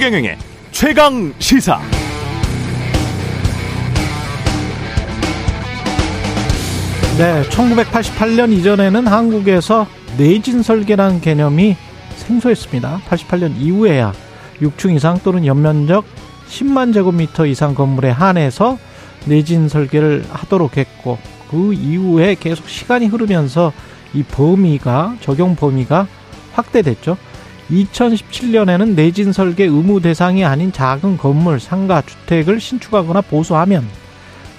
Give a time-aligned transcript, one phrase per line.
[0.00, 0.38] 최경영의
[0.70, 1.78] 최강 시사.
[7.18, 11.76] 네, 1988년 이전에는 한국에서 내진 설계라는 개념이
[12.16, 13.02] 생소했습니다.
[13.10, 14.14] 88년 이후에야
[14.62, 16.06] 6층 이상 또는 연면적
[16.48, 18.78] 10만 제곱미터 이상 건물에 한해서
[19.26, 21.18] 내진 설계를 하도록 했고
[21.50, 23.74] 그 이후에 계속 시간이 흐르면서
[24.14, 26.06] 이 범위가 적용 범위가
[26.54, 27.18] 확대됐죠.
[27.70, 33.86] 2017년에는 내진 설계 의무 대상이 아닌 작은 건물, 상가, 주택을 신축하거나 보수하면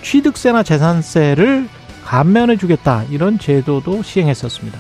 [0.01, 1.67] 취득세나 재산세를
[2.05, 3.03] 감면해 주겠다.
[3.09, 4.77] 이런 제도도 시행했었습니다.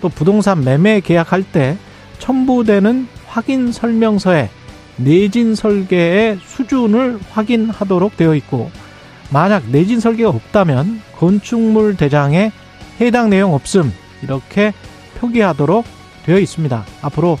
[0.00, 1.76] 또 부동산 매매 계약할 때
[2.18, 4.50] 첨부되는 확인 설명서에
[4.96, 8.70] 내진 설계의 수준을 확인하도록 되어 있고
[9.30, 12.50] 만약 내진 설계가 없다면 건축물 대장에
[13.00, 13.92] 해당 내용 없음
[14.22, 14.72] 이렇게
[15.20, 15.84] 표기하도록
[16.24, 16.84] 되어 있습니다.
[17.02, 17.38] 앞으로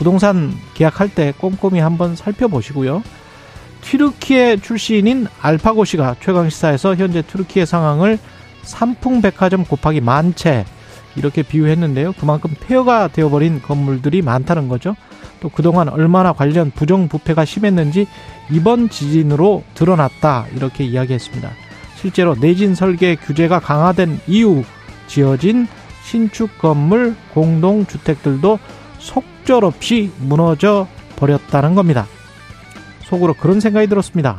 [0.00, 3.02] 부동산 계약할 때 꼼꼼히 한번 살펴보시고요.
[3.82, 8.18] 튀르키예 출신인 알파고 씨가 최강시사에서 현재 튀르키예 상황을
[8.62, 10.64] 삼풍백화점 곱하기 만채
[11.16, 12.14] 이렇게 비유했는데요.
[12.18, 14.96] 그만큼 폐허가 되어버린 건물들이 많다는 거죠.
[15.40, 18.06] 또 그동안 얼마나 관련 부정부패가 심했는지
[18.50, 21.50] 이번 지진으로 드러났다 이렇게 이야기했습니다.
[21.96, 24.64] 실제로 내진 설계 규제가 강화된 이후
[25.08, 25.68] 지어진
[26.04, 28.58] 신축 건물 공동주택들도
[28.98, 32.06] 속 절 없이 무너져 버렸다는 겁니다.
[33.02, 34.38] 속으로 그런 생각이 들었습니다.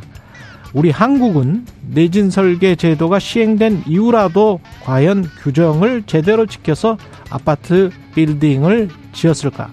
[0.72, 6.96] 우리 한국은 내진 설계 제도가 시행된 이후라도 과연 규정을 제대로 지켜서
[7.28, 9.68] 아파트 빌딩을 지었을까?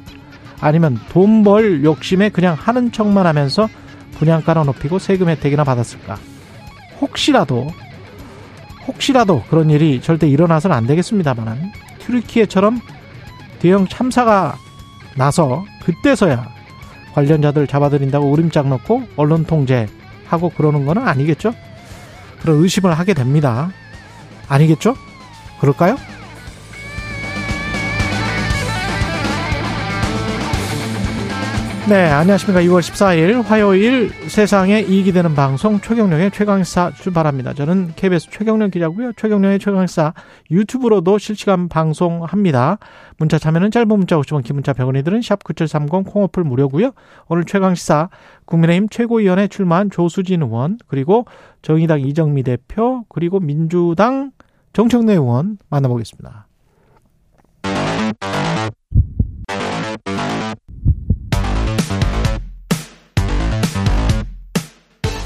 [0.59, 3.69] 아니면 돈 벌 욕심에 그냥 하는 척만 하면서
[4.17, 6.17] 분양가나 높이고 세금 혜택이나 받았을까?
[6.99, 7.65] 혹시라도
[8.87, 12.81] 혹시라도 그런 일이 절대 일어나서는 안 되겠습니다만 튀르키예처럼
[13.59, 14.57] 대형 참사가
[15.15, 16.47] 나서 그때서야
[17.13, 21.53] 관련자들 잡아들인다고 우림짝 넣고 언론 통제하고 그러는 거는 아니겠죠?
[22.41, 23.71] 그런 의심을 하게 됩니다.
[24.47, 24.95] 아니겠죠?
[25.59, 25.97] 그럴까요?
[31.89, 32.61] 네, 안녕하십니까.
[32.61, 37.55] 2월 14일 화요일 세상에 이익이 되는 방송 최경령의 최강사 출발합니다.
[37.55, 39.13] 저는 KBS 최경령 기자고요.
[39.13, 40.13] 최경령의 최강사
[40.51, 42.77] 유튜브로도 실시간 방송합니다.
[43.17, 46.91] 문자 참여는 짧은 문자 50원, 긴 문자 100원이 들은 샵9730 콩어플 무료고요.
[47.27, 48.09] 오늘 최강시사
[48.45, 51.25] 국민의힘 최고위원회 출마한 조수진 의원 그리고
[51.63, 54.29] 정의당 이정미 대표 그리고 민주당
[54.73, 56.48] 정청래 의원 만나보겠습니다.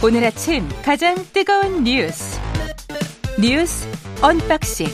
[0.06, 2.38] 오늘 아침 가장 뜨거운 뉴스
[3.40, 3.88] 뉴스
[4.22, 4.88] unboxing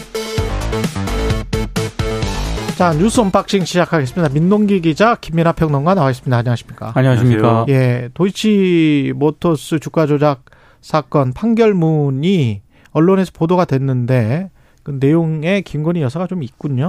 [2.78, 4.32] 자 뉴스 unboxing 시작하겠습니다.
[4.32, 6.38] 민동기 기자 김민아 평론가 나와 있습니다.
[6.38, 6.92] 안녕하십니까?
[6.94, 7.66] 안녕하십니까?
[7.70, 10.46] 예, 도이치 모터스 주가 조작
[10.80, 14.52] 사건 판결문이 언론에서 보도가 됐는데
[14.84, 16.86] 그 내용에 김건희 여사가 좀 있군요.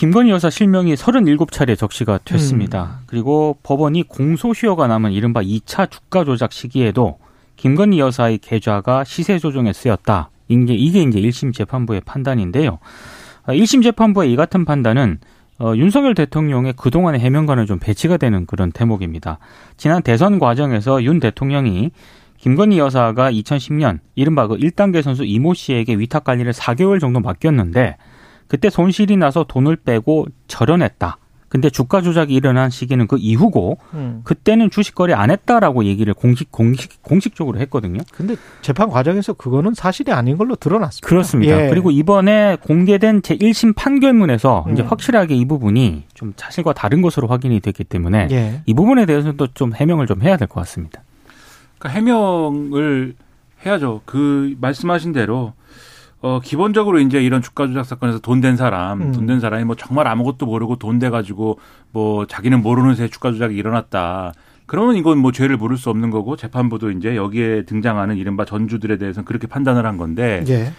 [0.00, 3.00] 김건희 여사 실명이 37차례 적시가 됐습니다.
[3.00, 3.04] 음.
[3.04, 7.18] 그리고 법원이 공소시효가 남은 이른바 2차 주가 조작 시기에도
[7.56, 10.30] 김건희 여사의 계좌가 시세 조정에 쓰였다.
[10.48, 12.78] 이게, 이게 이제 1심 재판부의 판단인데요.
[13.46, 15.18] 1심 재판부의 이 같은 판단은
[15.58, 19.38] 어, 윤석열 대통령의 그동안의 해명과는 좀 배치가 되는 그런 대목입니다.
[19.76, 21.90] 지난 대선 과정에서 윤 대통령이
[22.38, 27.98] 김건희 여사가 2010년 이른바 그 1단계 선수 이모 씨에게 위탁 관리를 4개월 정도 맡겼는데
[28.50, 31.18] 그때 손실이 나서 돈을 빼고 절연했다.
[31.48, 34.20] 근데 주가 조작이 일어난 시기는 그 이후고 음.
[34.24, 38.00] 그때는 주식 거래 안 했다라고 얘기를 공식 공식 공식적으로 했거든요.
[38.12, 41.06] 근데 재판 과정에서 그거는 사실이 아닌 걸로 드러났습니다.
[41.08, 41.64] 그렇습니다.
[41.64, 41.68] 예.
[41.68, 44.88] 그리고 이번에 공개된 제 1심 판결문에서 이제 음.
[44.88, 48.62] 확실하게 이 부분이 좀 사실과 다른 것으로 확인이 됐기 때문에 예.
[48.66, 51.02] 이 부분에 대해서는 또 좀 해명을 좀 해야 될 것 같습니다.
[51.78, 53.14] 그러니까 해명을
[53.64, 54.02] 해야죠.
[54.04, 55.52] 그 말씀하신 대로
[56.22, 59.12] 어 기본적으로 이제 이런 주가 조작 사건에서 돈 된 사람, 음.
[59.12, 61.58] 돈된 사람이 뭐 정말 아무것도 모르고 돈 돼 가지고
[61.92, 64.32] 뭐 자기는 모르는 새에 주가 조작이 일어났다.
[64.66, 69.24] 그러면 이건 뭐 죄를 물을 수 없는 거고 재판부도 이제 여기에 등장하는 이른바 전주들에 대해서는
[69.24, 70.72] 그렇게 판단을 한 건데 예.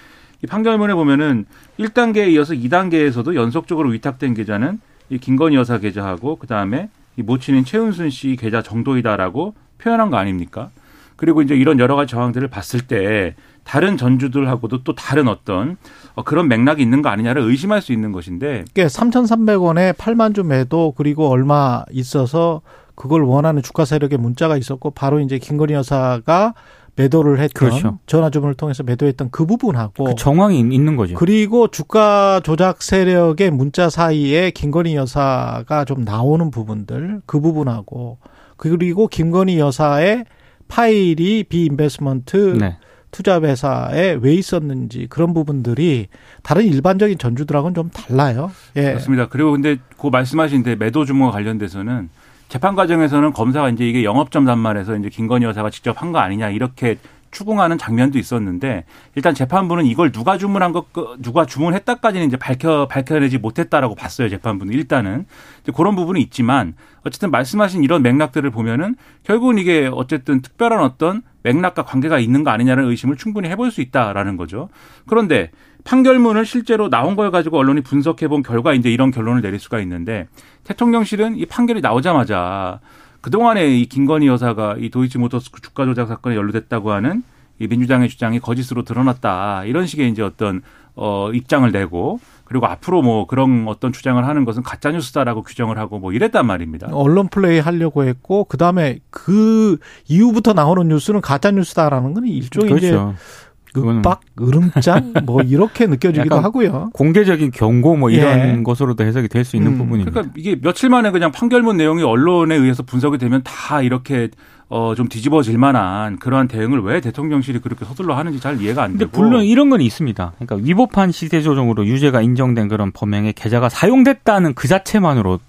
[0.44, 1.45] 이 판결문에 보면은
[1.80, 4.80] 1단계에 이어서 2단계에서도 연속적으로 위탁된 계좌는
[5.10, 10.69] 이 김건희 여사 계좌하고 그 다음에 이 모친인 최은순 씨 계좌 정도이다라고 표현한 거 아닙니까?
[11.18, 15.78] 그리고 이제 이런 여러 가지 정황들을 봤을 때 다른 전주들하고도 또 다른 어떤
[16.16, 20.94] 어, 그런 맥락이 있는 거 아니냐를 의심할 수 있는 것인데 그게 3,300원에 8만 주 매도
[20.98, 22.62] 그리고 얼마 있어서
[22.96, 26.54] 그걸 원하는 주가 세력의 문자가 있었고 바로 이제 김건희 여사가
[26.96, 28.00] 매도를 했던 그렇죠.
[28.06, 31.16] 전화 주문을 통해서 매도했던 그 부분하고 그 정황이 있는 거죠.
[31.16, 38.18] 그리고 주가 조작 세력의 문자 사이에 김건희 여사가 좀 나오는 부분들 그 부분하고
[38.58, 40.25] 그리고 김건희 여사의
[40.68, 42.78] 파일이 비인베스먼트 네.
[43.12, 46.08] 투자 회사에 왜 있었는지 그런 부분들이
[46.44, 48.52] 다른 일반적인 전주들하고는 좀 달라요.
[48.78, 48.84] 예.
[48.84, 49.28] 그렇습니다.
[49.28, 52.10] 그리고 근데 그 말씀하신 매도 주문과 관련돼서는
[52.50, 56.98] 재판 과정에서는 검사가 이제 이게 영업점 단말에서 이제 김건희 여사가 직접 한 거 아니냐 이렇게
[57.31, 58.84] 추궁하는 장면도 있었는데
[59.16, 60.88] 일단 재판부는 이걸 누가 주문한 것
[61.19, 65.25] 누가 주문했다까지는 이제 밝혀 밝혀내지 못했다라고 봤어요 재판부는 일단은
[65.63, 66.74] 이제 그런 부분이 있지만
[67.06, 72.85] 어쨌든 말씀하신 이런 맥락들을 보면은 결국은 이게 어쨌든 특별한 어떤 맥락과 관계가 있는 거 아니냐는
[72.85, 74.69] 의심을 충분히 해볼 수 있다라는 거죠.
[75.07, 75.51] 그런데
[75.83, 80.27] 판결문을 실제로 나온 걸 가지고 언론이 분석해 본 결과 이제 이런 결론을 내릴 수가 있는데
[80.63, 82.79] 대통령실은 이 판결이 나오자마자
[83.21, 87.23] 그동안에 이 김건희 여사가 이 도이치모터스 주가 조작 사건에 연루됐다고 하는
[87.59, 89.65] 이 민주당의 주장이 거짓으로 드러났다.
[89.65, 90.61] 이런 식의 이제 어떤
[90.95, 92.19] 어 입장을 내고
[92.51, 96.89] 그리고 앞으로 뭐 그런 어떤 주장을 하는 것은 가짜 뉴스다라고 규정을 하고 뭐 이랬단 말입니다.
[96.92, 99.77] 언론 플레이 하려고 했고 그다음에 그
[100.09, 102.86] 이후부터 나오는 뉴스는 가짜 뉴스다라는 건 일종의 그렇죠.
[102.86, 106.89] 이제 윽박, 으름장 뭐 이렇게 느껴지기도 하고요.
[106.92, 108.63] 공개적인 경고 뭐 이런 예.
[108.63, 109.77] 것으로도 해석이 될 수 있는 음.
[109.77, 110.12] 부분입니다.
[110.12, 114.27] 그러니까 이게 며칠 만에 그냥 판결문 내용이 언론에 의해서 분석이 되면 다 이렇게
[114.73, 119.06] 어 좀 뒤집어질 만한 그러한 대응을 왜 대통령실이 그렇게 서둘러 하는지 잘 이해가 안 근데
[119.06, 119.21] 되고.
[119.21, 120.33] 물론 이런 건 있습니다.
[120.39, 125.39] 그러니까 위법한 시세 조정으로 유죄가 인정된 그런 범행에 계좌가 사용됐다는 그 자체만으로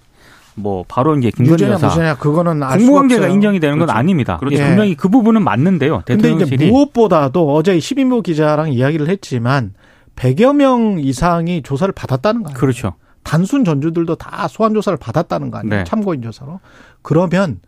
[0.55, 3.27] 뭐 바로 이제 김건희 유죄냐 여사 무죄냐 그거는 공무관계가.
[3.29, 3.97] 인정이 되는 건 그렇죠.
[3.97, 4.37] 아닙니다.
[4.37, 4.57] 그렇죠.
[4.57, 6.03] 예, 분명히 그 부분은 맞는데요.
[6.05, 9.73] 근데 이제 대통령실이 무엇보다도 어제 시민보 기자랑 이야기를 했지만
[10.15, 12.59] 100여 명 이상이 조사를 받았다는 거 아니에요.
[12.59, 12.93] 그렇죠.
[13.23, 15.75] 단순 전주들도 다 소환 조사를 받았다는 거 아니에요.
[15.75, 15.83] 네.
[15.85, 16.59] 참고인 조사로.
[17.01, 17.59] 그러면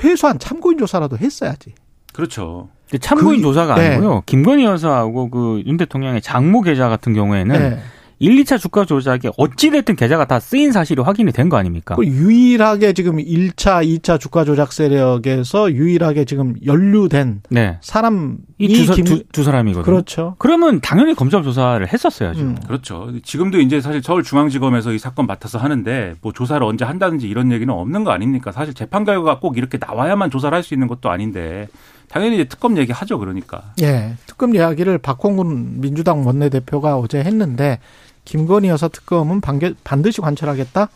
[0.00, 1.74] 최소한 참고인 조사라도 했어야지.
[2.12, 2.68] 그렇죠.
[2.90, 3.88] 근데 참고인 그- 조사가 네.
[3.94, 4.22] 아니고요.
[4.26, 7.78] 김건희 여사하고 그 윤 대통령의 장모 계좌 같은 경우에는 네.
[8.18, 11.94] 1, 2차 주가 조작에 어찌됐든 계좌가 다 쓰인 사실이 확인이 된 거 아닙니까?
[11.96, 17.78] 그 유일하게 지금 1차, 2차 주가 조작 세력에서 유일하게 지금 연루된 네.
[17.80, 19.84] 사람이 이두김 두, 두 사람이거든요.
[19.84, 20.36] 그렇죠.
[20.38, 22.40] 그러면 당연히 검찰 조사를 했었어야죠.
[22.40, 22.56] 음.
[22.66, 23.12] 그렇죠.
[23.22, 28.04] 지금도 이제 사실 서울중앙지검에서 이 사건 맡아서 하는데 뭐 조사를 언제 한다든지 이런 얘기는 없는
[28.04, 28.52] 거 아닙니까?
[28.52, 31.68] 사실 재판 결과가 꼭 이렇게 나와야만 조사를 할 수 있는 것도 아닌데
[32.14, 33.18] 당연히 이제 특검 얘기 하죠.
[33.18, 33.72] 그러니까.
[33.82, 34.14] 예.
[34.26, 37.80] 특검 이야기를 박홍근 민주당 원내대표가 어제 했는데
[38.24, 40.88] 김건희 여사 특검은 반겨, 반드시 관철하겠다.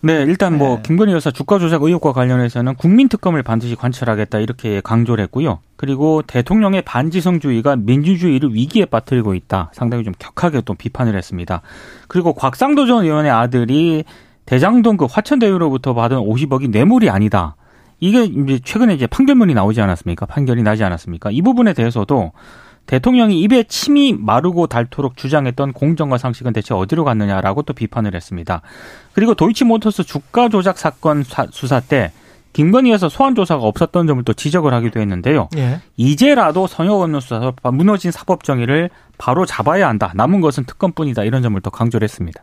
[0.00, 0.82] 네, 일단 뭐 네.
[0.82, 5.58] 김건희 여사 주가 조작 의혹과 관련해서는 국민 특검을 반드시 관철하겠다 이렇게 강조를 했고요.
[5.76, 9.70] 그리고 대통령의 반지성주의가 민주주의를 위기에 빠뜨리고 있다.
[9.74, 11.60] 상당히 좀 격하게 또 비판을 했습니다.
[12.08, 14.04] 그리고 곽상도 전 의원의 아들이
[14.46, 17.56] 대장동 그 화천대유로부터 받은 50억이 뇌물이 아니다.
[18.00, 20.26] 이게 이제 최근에 이제 판결문이 나오지 않았습니까?
[20.26, 21.30] 판결이 나지 않았습니까?
[21.30, 22.32] 이 부분에 대해서도
[22.86, 28.62] 대통령이 입에 침이 마르고 닳도록 주장했던 공정과 상식은 대체 어디로 갔느냐라고 또 비판을 했습니다.
[29.12, 32.10] 그리고 도이치모터스 주가 조작 사건 사- 수사 때
[32.52, 35.50] 김건희 여사 소환 조사가 없었던 점을 또 지적을 하기도 했는데요.
[35.56, 35.80] 예.
[35.96, 40.10] 이제라도 성역 없는 수사서 무너진 사법 정의를 바로 잡아야 한다.
[40.16, 41.22] 남은 것은 특검뿐이다.
[41.22, 42.42] 이런 점을 또 강조를 했습니다.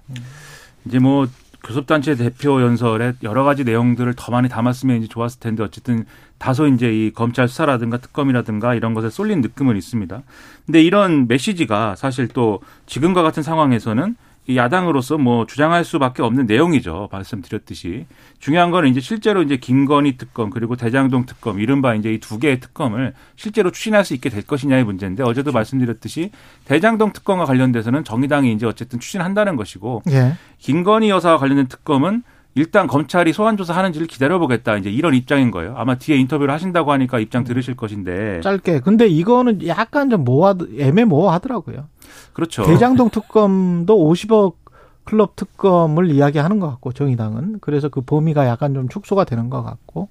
[0.86, 1.27] 이제 뭐
[1.68, 6.06] 교섭단체 대표 연설에 여러 가지 내용들을 더 많이 담았으면 이제 좋았을 텐데 어쨌든
[6.38, 10.22] 다소 이제 이 검찰 수사라든가 특검이라든가 이런 것에 쏠린 느낌은 있습니다.
[10.66, 14.16] 근데 이런 메시지가 사실 또 지금과 같은 상황에서는 이
[14.56, 17.09] 야당으로서 뭐 주장할 수밖에 없는 내용이죠.
[17.11, 18.06] 말씀드렸듯이
[18.39, 22.59] 중요한 거는 이제 실제로 이제 김건희 특검 그리고 대장동 특검 이른바 이제 이 두 개의
[22.59, 26.31] 특검을 실제로 추진할 수 있게 될 것이냐의 문제인데 어제도 말씀드렸듯이
[26.66, 30.33] 대장동 특검과 관련돼서는 정의당이 이제 어쨌든 추진한다는 것이고 예.
[30.59, 32.23] 김건희 여사와 관련된 특검은
[32.57, 35.73] 일단 검찰이 소환 조사하는지를 기다려보겠다 이제 이런 입장인 거예요.
[35.78, 38.80] 아마 뒤에 인터뷰를 하신다고 하니까 입장 들으실 것인데 짧게.
[38.81, 41.85] 근데 이거는 약간 좀 모호 애매모호하더라고요.
[42.33, 42.64] 그렇죠.
[42.64, 44.56] 대장동 특검도 50억
[45.04, 50.09] 클럽 특검을 이야기하는 것 같고 정의당은 그래서 그 범위가 약간 좀 축소가 되는 것 같고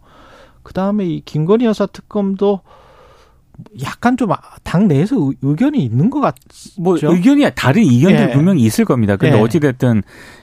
[0.63, 2.61] 그 다음에 이 김건희 여사 특검도
[3.83, 4.29] 약간 좀
[4.65, 6.43] 당 내에서 의- 의견이 있는 것 같죠.
[6.79, 8.33] 뭐 의견이 다른 이견들이 예.
[8.33, 9.17] 분명히 있을 겁니다.
[9.17, 9.41] 근데 예.
[9.41, 10.03] 어찌 됐든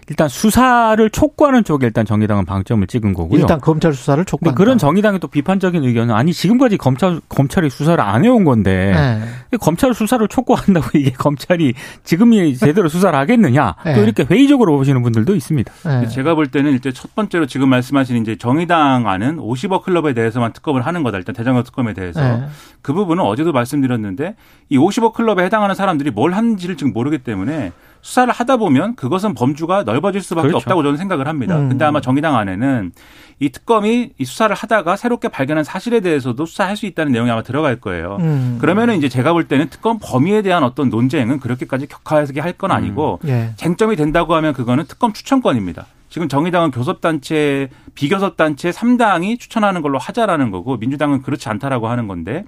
[0.10, 3.40] 일단 수사를 촉구하는 쪽에 일단 정의당은 방점을 찍은 거고요.
[3.40, 4.58] 일단 검찰 수사를 촉구한다.
[4.58, 9.58] 그런 정의당의 또 비판적인 의견은 아니 지금까지 검찰 검찰이 수사를 안 해온 건데 네.
[9.58, 13.96] 검찰 수사를 촉구한다고 이게 검찰이 지금이 제대로 수사를 하겠느냐 네.
[13.96, 15.74] 또 이렇게 회의적으로 보시는 분들도 있습니다.
[16.02, 16.08] 네.
[16.08, 20.86] 제가 볼 때는 일단 첫 번째로 지금 말씀하신 이제 정의당 안은 50억 클럽에 대해서만 특검을
[20.86, 21.18] 하는 거다.
[21.18, 22.48] 일단 대장동 특검에 대해서 네.
[22.82, 24.36] 그 부분은 어제도 말씀드렸는데
[24.70, 27.72] 이 50억 클럽에 해당하는 사람들이 뭘 하는지를 지금 모르기 때문에
[28.04, 30.58] 수사를 하다 보면 그것은 범주가 넓어질 수밖에 그렇죠.
[30.58, 31.58] 없다고 저는 생각을 합니다.
[31.58, 31.70] 음.
[31.70, 32.92] 근데 아마 정의당 안에는
[33.40, 37.78] 이 특검이 이 수사를 하다가 새롭게 발견한 사실에 대해서도 수사할 수 있다는 내용이 아마 들어갈
[37.80, 38.18] 거예요.
[38.20, 38.58] 음.
[38.60, 43.20] 그러면은 이제 제가 볼 때는 특검 범위에 대한 어떤 논쟁은 그렇게까지 격하게 할 건 아니고
[43.26, 43.54] 예.
[43.56, 45.88] 쟁점이 된다고 하면 그거는 특검 추천권입니다.
[46.10, 52.44] 지금 정의당은 교섭단체, 비교섭단체 3당이 추천하는 걸로 하자라는 거고 민주당은 그렇지 않다라고 하는 건데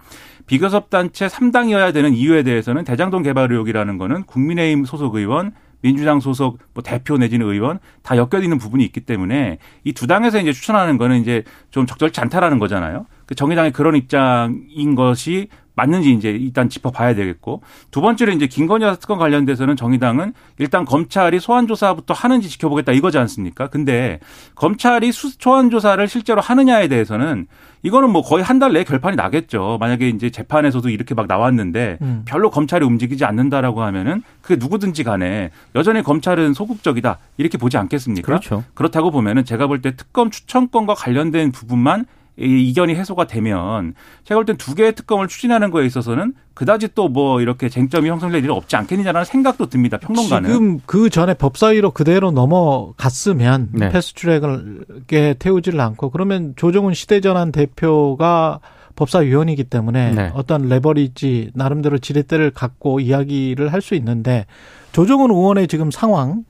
[0.47, 6.59] 비교섭 단체 3당이어야 되는 이유에 대해서는 대장동 개발 의혹이라는 거는 국민의힘 소속 의원 민주당 소속
[6.73, 10.97] 뭐 대표 내지는 의원 다 엮여 있는 부분이 있기 때문에 이 두 당에서 이제 추천하는
[10.97, 13.05] 거는 이제 좀 적절치 않다라는 거잖아요.
[13.25, 18.96] 그 정의당의 그런 입장인 것이 맞는지 이제 일단 짚어봐야 되겠고 두 번째로 이제 김건희 여사
[19.00, 23.67] 특검 관련돼서는 정의당은 일단 검찰이 소환 조사부터 하는지 지켜보겠다 이거지 않습니까?
[23.67, 24.20] 근데
[24.55, 27.48] 검찰이 소환 조사를 실제로 하느냐에 대해서는
[27.84, 29.77] 이거는 뭐 거의 한 달 내에 결판이 나겠죠.
[29.82, 32.22] 만약에 이제 재판에서도 이렇게 막 나왔는데 음.
[32.25, 38.25] 별로 검찰이 움직이지 않는다라고 하면은 그게 누구든지 간에 여전히 검찰은 소극적이다 이렇게 보지 않겠습니까?
[38.25, 38.63] 그렇죠.
[38.74, 42.05] 그렇다고 보면은 제가 볼 때 특검 추천권과 관련된 부분만
[42.38, 43.94] 이 이견이 해소가 되면
[44.25, 48.44] 제가 볼 땐 두 개의 특검을 추진하는 거에 있어서는 그다지 또 뭐 이렇게 쟁점이 형성될
[48.44, 49.98] 일은 없지 않겠느냐라는 생각도 듭니다.
[49.98, 50.50] 평론가는.
[50.50, 53.89] 지금 그 전에 법사위로 그대로 넘어갔으면 네.
[53.89, 58.60] 패스트트랙에 태우지를 않고 그러면 조정훈 시대전환 대표가
[58.96, 60.32] 법사위원이기 때문에 네.
[60.34, 64.46] 어떤 레버리지 나름대로 지렛대를 갖고 이야기를 할 수 있는데
[64.94, 66.44] 조정훈 의원의 지금 상황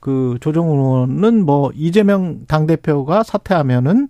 [0.00, 4.08] 그 조정훈 의원은 뭐 이재명 당 대표가 사퇴하면은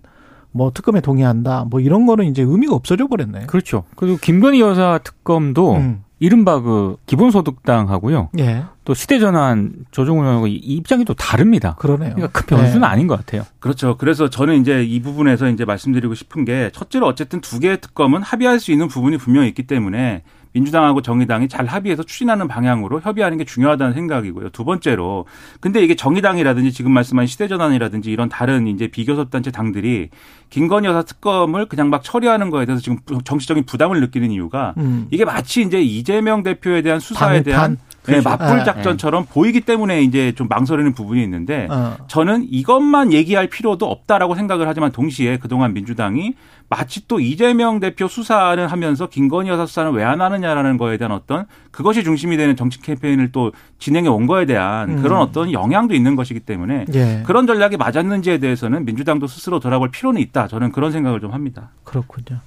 [0.51, 1.65] 뭐 특검에 동의한다.
[1.69, 3.45] 뭐 이런 거는 이제 의미가 없어져 버렸네.
[3.47, 3.83] 그렇죠.
[3.95, 6.03] 그리고 김건희 여사 특검도 음.
[6.19, 8.29] 이른바 그 기본소득당하고요.
[8.39, 8.63] 예.
[8.85, 11.75] 또 시대전환 조정훈하고 입장이 또 다릅니다.
[11.77, 12.15] 그러네요.
[12.15, 12.87] 그러니까 큰 변수는 네.
[12.87, 13.43] 아닌 것 같아요.
[13.59, 13.97] 그렇죠.
[13.97, 18.59] 그래서 저는 이제 이 부분에서 이제 말씀드리고 싶은 게 첫째로 어쨌든 두 개의 특검은 합의할
[18.59, 20.23] 수 있는 부분이 분명히 있기 때문에
[20.53, 24.49] 민주당하고 정의당이 잘 합의해서 추진하는 방향으로 협의하는 게 중요하다는 생각이고요.
[24.49, 25.25] 두 번째로
[25.59, 30.09] 근데 이게 정의당이라든지 지금 말씀하신 시대전환이라든지 이런 다른 이제 비교섭단체 당들이
[30.49, 35.07] 김건희 여사 특검을 그냥 막 처리하는 거에 대해서 지금 정치적인 부담을 느끼는 이유가 음.
[35.11, 37.77] 이게 마치 이제 이재명 대표에 대한 수사에 대한
[38.07, 38.21] 네.
[38.21, 39.29] 맞불 아, 작전처럼 네.
[39.33, 41.95] 보이기 때문에 이제 좀 망설이는 부분이 있는데 어.
[42.07, 46.33] 저는 이것만 얘기할 필요도 없다라고 생각을 하지만 동시에 그동안 민주당이
[46.69, 51.45] 마치 또 이재명 대표 수사는 하면서 김건희 여사 수사는 왜 안 하느냐라는 거에 대한 어떤
[51.71, 55.01] 그것이 중심이 되는 정치 캠페인을 또 진행해 온 거에 대한 음.
[55.01, 57.23] 그런 어떤 영향도 있는 것이기 때문에 예.
[57.25, 60.47] 그런 전략이 맞았는지에 대해서는 민주당도 스스로 돌아볼 필요는 있다.
[60.47, 61.71] 저는 그런 생각을 좀 합니다.
[61.83, 62.39] 그렇군요.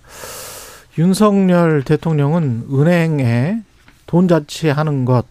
[0.99, 3.61] 윤석열 대통령은 은행에
[4.07, 5.25] 돈 자치하는 것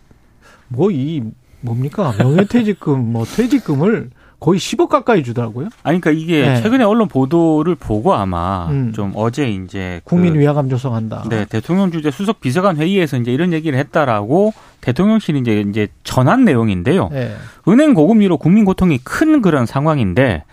[0.69, 1.21] 뭐 이
[1.61, 5.67] 뭡니까 명예퇴직금 뭐 퇴직금을 거의 10억 가까이 주더라고요.
[5.83, 6.61] 아니 그러니까 이게 네.
[6.61, 8.93] 최근에 언론 보도를 보고 아마 음.
[8.93, 11.25] 좀 어제 이제 국민 그, 위화감 조성한다.
[11.29, 17.09] 네, 대통령 주재 수석 비서관 회의에서 이제 이런 얘기를 했다라고 대통령실이 이제 이제 전한 내용인데요.
[17.11, 17.35] 네.
[17.67, 20.45] 은행 고금리로 국민 고통이 큰 그런 상황인데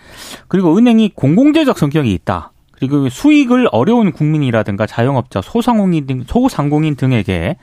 [0.48, 2.50] 그리고 은행이 공공재적 성격이 있다.
[2.72, 7.56] 그리고 수익을 어려운 국민이라든가 자영업자, 소상공인 등 소상공인 등에게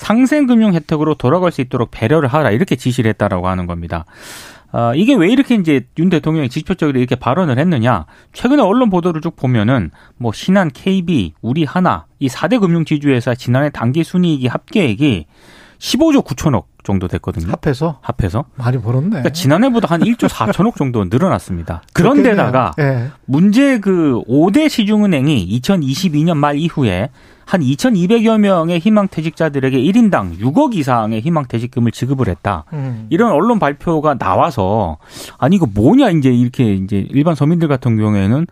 [0.00, 4.06] 상생금융 혜택으로 돌아갈 수 있도록 배려를 하라 이렇게 지시를 했다라고 하는 겁니다.
[4.72, 8.06] 어, 이게 왜 이렇게 이제 윤 대통령이 직접적으로 이렇게 발언을 했느냐?
[8.32, 13.68] 최근에 언론 보도를 쭉 보면은 뭐 신한, KB, 우리 하나 이 4대 금융 지주회사 지난해
[13.68, 15.26] 단기 순이익이 합계액이
[15.78, 17.52] 15조 9천억 정도 됐거든요.
[17.52, 17.98] 합해서?
[18.00, 18.44] 합해서.
[18.54, 19.08] 많이 벌었네.
[19.08, 21.82] 그러니까 지난해보다 한 1조 4천억 정도 늘어났습니다.
[21.92, 23.08] 그런데다가 네.
[23.26, 27.10] 문제 그 5대 시중은행이 2022년 말 이후에
[27.50, 32.64] 한 2,200여 명의 희망퇴직자들에게 1인당 6억 이상의 희망퇴직금을 지급을 했다.
[32.72, 33.08] 음.
[33.10, 34.98] 이런 언론 발표가 나와서
[35.36, 38.46] 아니 이거 뭐냐 이제 이렇게 이제 일반 서민들 같은 경우에는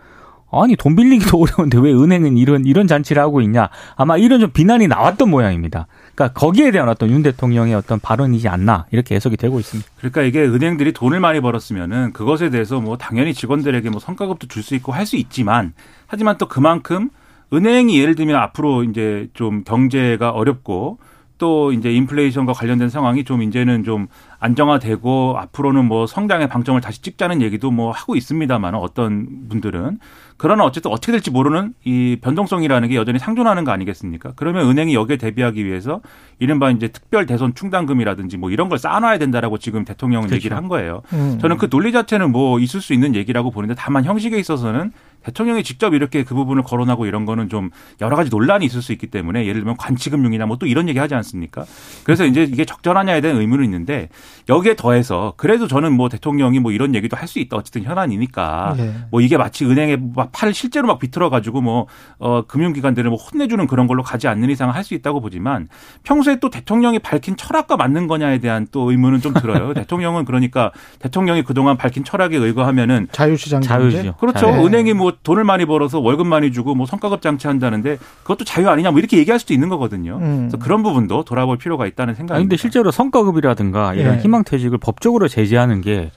[0.50, 4.88] 아니 돈 빌리기도 어려운데 왜 은행은 이런 이런 잔치를 하고 있냐 아마 이런 좀 비난이
[4.88, 5.86] 나왔던 모양입니다.
[6.16, 9.88] 그러니까 거기에 대한 어떤 윤 대통령의 어떤 발언이지 않나 이렇게 해석이 되고 있습니다.
[9.98, 14.74] 그러니까 이게 은행들이 돈을 많이 벌었으면은 그것에 대해서 뭐 당연히 직원들에게 뭐 성과급도 줄 수
[14.74, 15.72] 있고 할 수 있지만
[16.08, 17.10] 하지만 또 그만큼
[17.52, 20.98] 은행이 예를 들면 앞으로 이제 좀 경제가 어렵고
[21.38, 24.08] 또 이제 인플레이션과 관련된 상황이 좀 이제는 좀
[24.40, 29.98] 안정화되고 앞으로는 뭐 성장의 방점을 다시 찍자는 얘기도 뭐 하고 있습니다만 어떤 분들은
[30.36, 34.32] 그러나 어쨌든 어떻게 될지 모르는 이 변동성이라는 게 여전히 상존하는 거 아니겠습니까?
[34.36, 36.00] 그러면 은행이 여기에 대비하기 위해서
[36.38, 40.36] 이른바 이제 특별 대손 충당금이라든지 뭐 이런 걸 쌓아놔야 된다라고 지금 대통령은 그렇죠.
[40.36, 41.02] 얘기를 한 거예요.
[41.12, 41.38] 음.
[41.40, 44.92] 저는 그 논리 자체는 뭐 있을 수 있는 얘기라고 보는데 다만 형식에 있어서는
[45.28, 47.70] 대통령이 직접 이렇게 그 부분을 거론하고 이런 거는 좀
[48.00, 51.14] 여러 가지 논란이 있을 수 있기 때문에 예를 들면 관치금융이나 뭐 또 이런 얘기 하지
[51.14, 51.64] 않습니까?
[52.02, 54.08] 그래서 이제 이게 적절하냐에 대한 의문은 있는데
[54.48, 57.56] 여기에 더해서 그래도 저는 뭐 대통령이 뭐 이런 얘기도 할 수 있다.
[57.58, 58.94] 어쨌든 현안이니까 네.
[59.10, 61.86] 뭐 이게 마치 은행에 막팔 실제로 막 비틀어 가지고 뭐
[62.18, 65.68] 어, 금융기관들을 뭐 혼내주는 그런 걸로 가지 않는 이상 할 수 있다고 보지만
[66.04, 69.74] 평소에 또 대통령이 밝힌 철학과 맞는 거냐에 대한 또 의문은 좀 들어요.
[69.78, 74.14] 대통령은 그러니까 대통령이 그동안 밝힌 철학에 의거하면은 자유시장 자유죠.
[74.16, 74.50] 그렇죠.
[74.50, 74.64] 네.
[74.64, 78.98] 은행이 뭐 돈을 많이 벌어서 월급 많이 주고 뭐 성과급 장치한다는데 그것도 자유 아니냐 뭐
[78.98, 80.18] 이렇게 얘기할 수도 있는 거거든요.
[80.20, 80.38] 음.
[80.48, 82.34] 그래서 그런 부분도 돌아볼 필요가 있다는 생각입니다.
[82.34, 84.18] 그런데 실제로 성과급이라든가 이런 예.
[84.20, 86.10] 희망퇴직을 법적으로 제재하는 게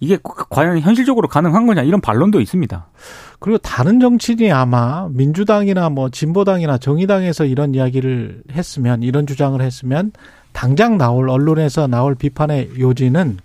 [0.00, 2.86] 이게 과연 현실적으로 가능한 거냐 이런 반론도 있습니다.
[3.38, 10.12] 그리고 다른 정치인이 아마 민주당이나 뭐 진보당이나 정의당에서 이런 이야기를 했으면 이런 주장을 했으면
[10.52, 13.38] 당장 나올 언론에서 나올 비판의 요지는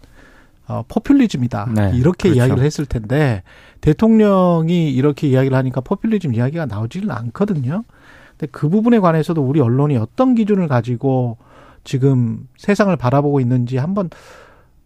[0.67, 1.69] 어, 포퓰리즘이다.
[1.75, 2.37] 네, 이렇게 그렇죠.
[2.37, 3.43] 이야기를 했을 텐데
[3.81, 7.83] 대통령이 이렇게 이야기를 하니까 포퓰리즘 이야기가 나오지는 않거든요.
[8.37, 11.37] 근데 그 부분에 관해서도 우리 언론이 어떤 기준을 가지고
[11.83, 14.09] 지금 세상을 바라보고 있는지 한번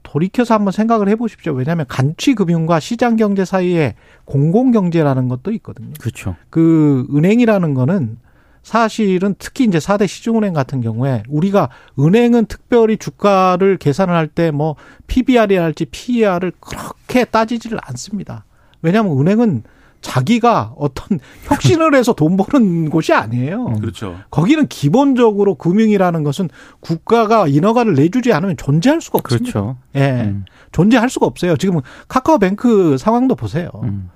[0.04, 1.54] 돌이켜서 한번 생각을 해보십시오.
[1.54, 5.92] 왜냐하면 간취금융과 시장 경제 사이에 공공 경제라는 것도 있거든요.
[6.00, 6.36] 그렇죠.
[6.50, 8.18] 그 은행이라는 거는
[8.66, 11.70] 사실은 특히 이제 4대 시중은행 같은 경우에 우리가
[12.00, 18.44] 은행은 특별히 주가를 계산을 할 때 뭐 PBR이랄지 PER을 그렇게 따지지를 않습니다.
[18.82, 19.64] 왜냐하면 은행은
[20.02, 23.66] 자기가 어떤 혁신을 해서 돈 버는 곳이 아니에요.
[23.82, 24.18] 그렇죠.
[24.32, 29.52] 거기는 기본적으로 금융이라는 것은 국가가 인허가를 내주지 않으면 존재할 수가 없습니다.
[29.52, 29.78] 그렇죠.
[29.96, 30.24] 예.
[30.24, 31.56] 음, 존재할 수가 없어요.
[31.58, 33.70] 지금 카카오뱅크 상황도 보세요.
[33.84, 34.10] 음.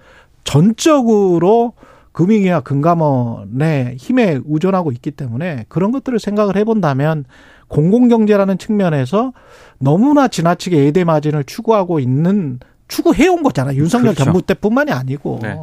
[0.44, 1.74] 전적으로
[2.12, 7.26] 금융위와 금감원의 힘에 의존하고 있기 때문에 그런 것들을 생각을 해본다면
[7.68, 9.34] 공공경제라는 측면에서
[9.80, 13.78] 너무나 지나치게 에대 마진을 추구하고 있는 추구해온 거잖아요.
[13.78, 14.24] 윤석열 그렇죠.
[14.24, 15.60] 정부 때뿐만이 아니고 네.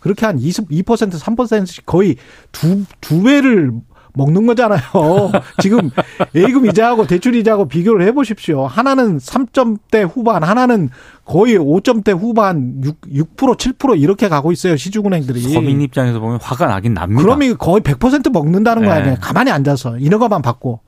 [0.00, 2.16] 그렇게 한 20, 2% 3%씩 거의
[2.52, 3.72] 두, 두 배를
[4.14, 4.80] 먹는 거잖아요.
[5.62, 5.90] 지금
[6.34, 8.66] 예금 이자하고 대출 이자하고 비교를 해보십시오.
[8.66, 10.90] 하나는 3점대 후반, 하나는
[11.24, 13.00] 거의 5점대 후반, 6,
[13.36, 14.76] 6% 7% 이렇게 가고 있어요.
[14.76, 15.40] 시중은행들이.
[15.40, 17.22] 서민 입장에서 보면 화가 나긴 납니다.
[17.22, 19.00] 그러면 거의 100% 먹는다는 거 네.
[19.00, 19.16] 아니에요.
[19.20, 20.80] 가만히 앉아서 인허가만 받고.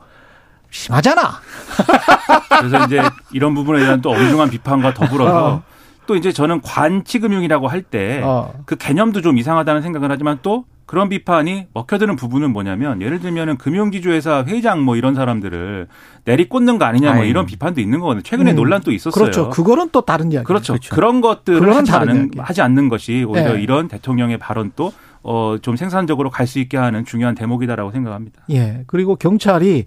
[0.71, 1.23] 심하잖아.
[2.59, 3.01] 그래서 이제
[3.33, 5.63] 이런 부분에 대한 또 엄중한 비판과 더불어서 어.
[6.07, 8.53] 또 이제 저는 관치금융이라고 할 때그 어.
[8.79, 14.83] 개념도 좀 이상하다는 생각을 하지만 또 그런 비판이 먹혀드는 부분은 뭐냐면 예를 들면은 금융지주회사 회장
[14.83, 15.89] 뭐 이런 사람들을
[16.25, 17.29] 내리꽂는 거 아니냐 뭐 아유.
[17.31, 18.23] 이런 비판도 있는 거거든요.
[18.23, 18.57] 최근에 음.
[18.57, 19.13] 논란도 있었어요.
[19.21, 19.51] 그렇죠.
[19.51, 20.45] 그거는 또 다른 이야기.
[20.47, 20.75] 그렇죠.
[20.75, 20.95] 그렇죠.
[20.95, 22.39] 그런 것들을 하지 않은, 이야기.
[22.39, 23.63] 하지 않는 것이 오히려 네.
[23.63, 24.93] 이런 대통령의 발언도
[25.25, 28.43] 어, 좀 생산적으로 갈 수 있게 하는 중요한 대목이다라고 생각합니다.
[28.51, 28.85] 예.
[28.87, 29.87] 그리고 경찰이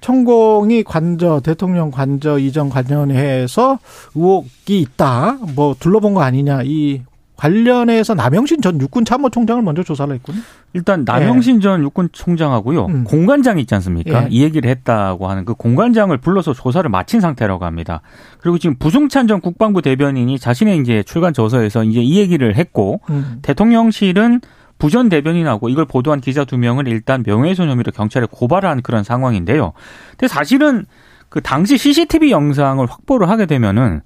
[0.00, 3.80] 천공이 관저 대통령 관저 이전 관련해서
[4.14, 5.38] 의혹이 있다.
[5.56, 6.60] 뭐 둘러본 거 아니냐.
[6.62, 7.02] 이
[7.38, 10.40] 관련해서 남영신 전 육군 참모총장을 먼저 조사를 했군요.
[10.72, 13.04] 일단 남영신 전 육군 총장하고요 음.
[13.04, 14.24] 공관장 있지 않습니까?
[14.24, 14.28] 예.
[14.28, 18.02] 이 얘기를 했다고 하는 그 공관장을 불러서 조사를 마친 상태라고 합니다.
[18.40, 23.38] 그리고 지금 부승찬 전 국방부 대변인이 자신의 이제 출간 저서에서 이제 이 얘기를 했고 음.
[23.42, 24.40] 대통령실은
[24.78, 29.72] 부전 대변인하고 이걸 보도한 기자 두 명을 일단 명예훼손 혐의로 경찰에 고발을 한 그런 상황인데요.
[30.10, 30.86] 근데 사실은
[31.28, 34.00] 그 당시 CCTV 영상을 확보를 하게 되면은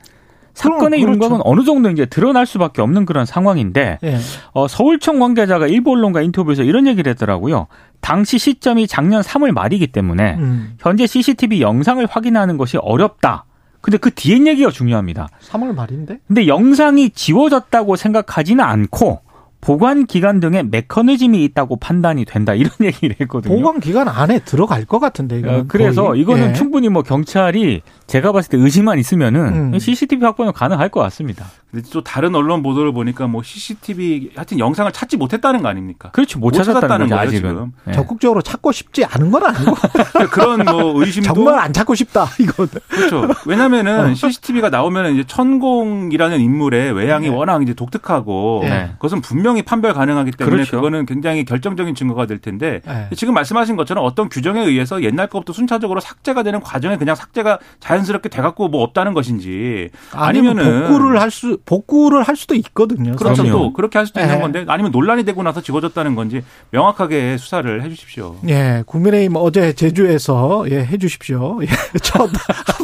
[0.55, 1.13] 사건의 그렇죠.
[1.15, 4.19] 윤곽은 어느 정도 이제 드러날 수밖에 없는 그런 상황인데 예.
[4.53, 7.67] 어, 서울청 관계자가 일부 언론과 인터뷰에서 이런 얘기를 했더라고요.
[8.01, 10.75] 당시 시점이 작년 3월 말이기 때문에 음.
[10.79, 13.45] 현재 CCTV 영상을 확인하는 것이 어렵다.
[13.81, 15.29] 근데 그 뒤엔 얘기가 중요합니다.
[15.51, 16.19] 3월 말인데?
[16.27, 19.21] 근데 영상이 지워졌다고 생각하지는 않고
[19.61, 23.55] 보관 기간 등의 메커니즘이 있다고 판단이 된다 이런 얘기를 했거든요.
[23.55, 25.57] 보관 기간 안에 들어갈 것 같은데 이거.
[25.57, 26.53] 어, 그래서 이거는 예.
[26.53, 27.83] 충분히 뭐 경찰이
[28.13, 29.79] 제가 봤을 때 의심만 있으면은 음.
[29.79, 31.47] CCTV 확보는 가능할 것 같습니다.
[31.71, 36.11] 근데 또 다른 언론 보도를 보니까 뭐 CCTV 하여튼 영상을 찾지 못했다는 거 아닙니까?
[36.11, 36.39] 그렇죠.
[36.39, 37.49] 못, 못 찾았다는 찾았다는 거죠 거예요, 아직은.
[37.49, 37.73] 지금.
[37.89, 37.93] 예.
[37.93, 39.75] 적극적으로 찾고 싶지 않은 건 아니고
[40.31, 42.67] 그런 뭐 의심도 정말 안 찾고 싶다 이거.
[42.89, 43.27] 그렇죠.
[43.47, 44.15] 왜냐면은 어.
[44.15, 47.35] CCTV가 나오면 이제 천공이라는 인물의 외양이 네.
[47.35, 48.91] 워낙 이제 독특하고 네.
[48.97, 50.77] 그것은 분명히 판별 가능하기 때문에 그렇죠.
[50.77, 53.09] 그거는 굉장히 결정적인 증거가 될 텐데 네.
[53.17, 58.02] 지금 말씀하신 것처럼 어떤 규정에 의해서 옛날 것부터 순차적으로 삭제가 되는 과정에 그냥 삭제가 자연
[58.05, 63.17] 스럽게 돼갖고 뭐 없다는 것인지 아니면 아니면은 복구를 할 수 복구를 할 수도 있거든요.
[63.17, 63.43] 그렇죠.
[63.43, 63.59] 그럼요.
[63.59, 64.41] 또 그렇게 할 수도 있는 네.
[64.41, 68.37] 건데 아니면 논란이 되고 나서 지워졌다는 건지 명확하게 수사를 해주십시오.
[68.49, 71.63] 예, 국민의힘 어제 제주에서 예, 해주십시오.
[71.63, 71.67] 예,
[72.03, 72.31] 첫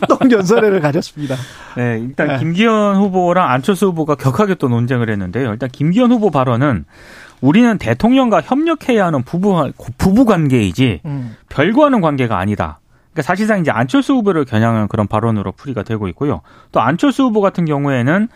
[0.01, 1.37] 합동 연설회를 가졌습니다.
[1.77, 2.39] 네, 일단 네.
[2.39, 5.53] 김기현 후보랑 안철수 후보가 격하게 또 논쟁을 했는데요.
[5.53, 6.87] 일단 김기현 후보 발언은
[7.41, 12.81] 우리는 대통령과 협력해야 하는 부부 부부 관계이지 음, 별거하는 관계가 아니다.
[13.13, 16.41] 그러니까 사실상 이제 안철수 후보를 겨냥한 그런 발언으로 풀이가 되고 있고요.
[16.73, 18.29] 또 안철수 후보 같은 경우에는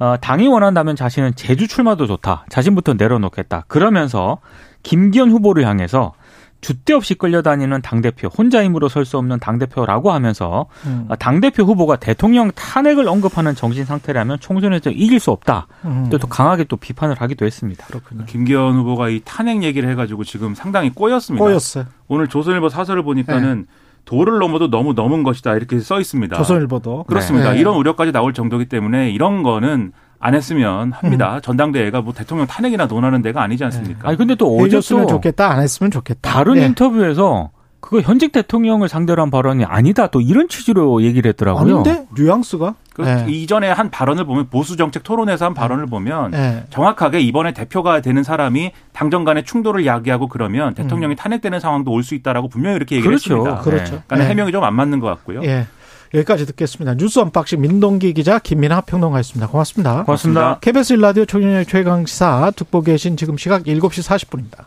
[0.00, 2.44] 어, 당이 원한다면 자신은 제주 출마도 좋다.
[2.48, 3.64] 자신부터 내려놓겠다.
[3.68, 4.38] 그러면서
[4.82, 6.12] 김기현 후보를 향해서
[6.60, 11.96] 줏대 없이 끌려다니는 당대표, 혼자 힘으로 설 수 없는 당대표라고 하면서 음, 아, 당대표 후보가
[11.96, 15.68] 대통령 탄핵을 언급하는 정신 상태라면 총선에서 이길 수 없다.
[15.84, 16.08] 음.
[16.10, 17.86] 또, 또 강하게 또 비판을 하기도 했습니다.
[17.86, 18.24] 그렇군요.
[18.24, 21.44] 김기현 후보가 이 탄핵 얘기를 해가지고 지금 상당히 꼬였습니다.
[21.44, 21.84] 꼬였어요.
[22.08, 23.66] 오늘 조선일보 사설을 보니까는
[24.08, 26.34] 도를 넘어도 너무 넘은 것이다 이렇게 써 있습니다.
[26.34, 27.52] 조선일보도 그렇습니다.
[27.52, 27.60] 네.
[27.60, 31.36] 이런 우려까지 나올 정도기 때문에 이런 거는 안 했으면 합니다.
[31.36, 31.40] 음.
[31.42, 34.08] 전당대회가 뭐 대통령 탄핵이나 논하는 데가 아니지 않습니까?
[34.08, 36.20] 아니 근데 또 어제 해줬으면 또 좋겠다, 안 했으면 좋겠다.
[36.22, 36.64] 다른 예.
[36.64, 40.08] 인터뷰에서 그거 현직 대통령을 상대로 한 발언이 아니다.
[40.08, 41.80] 또 이런 취지로 얘기를 했더라고요.
[41.80, 43.26] 아닌데 뉘앙스가 그 네.
[43.28, 46.64] 이전에 한 발언을 보면 보수 정책 토론에서 한 발언을 보면 네.
[46.70, 52.14] 정확하게 이번에 대표가 되는 사람이 당정 간의 충돌을 야기하고 그러면 대통령이 탄핵되는 상황도 올 수
[52.16, 53.36] 있다라고 분명히 이렇게 얘기를 그렇죠.
[53.36, 53.60] 했습니다.
[53.62, 54.02] 그렇죠.
[54.06, 54.26] 그러니까 네.
[54.26, 55.42] 해명이 좀 안 맞는 것 같고요.
[55.44, 55.66] 예.
[56.14, 56.94] 여기까지 듣겠습니다.
[56.96, 59.46] 뉴스 unboxing 민동기 기자 김민아 평론가였습니다.
[59.48, 60.04] 고맙습니다.
[60.04, 60.58] 고맙습니다.
[60.60, 64.64] KBS 일라디오 총연의 최강 시사 듣고 계신 지금 시각 7시 40분입니다.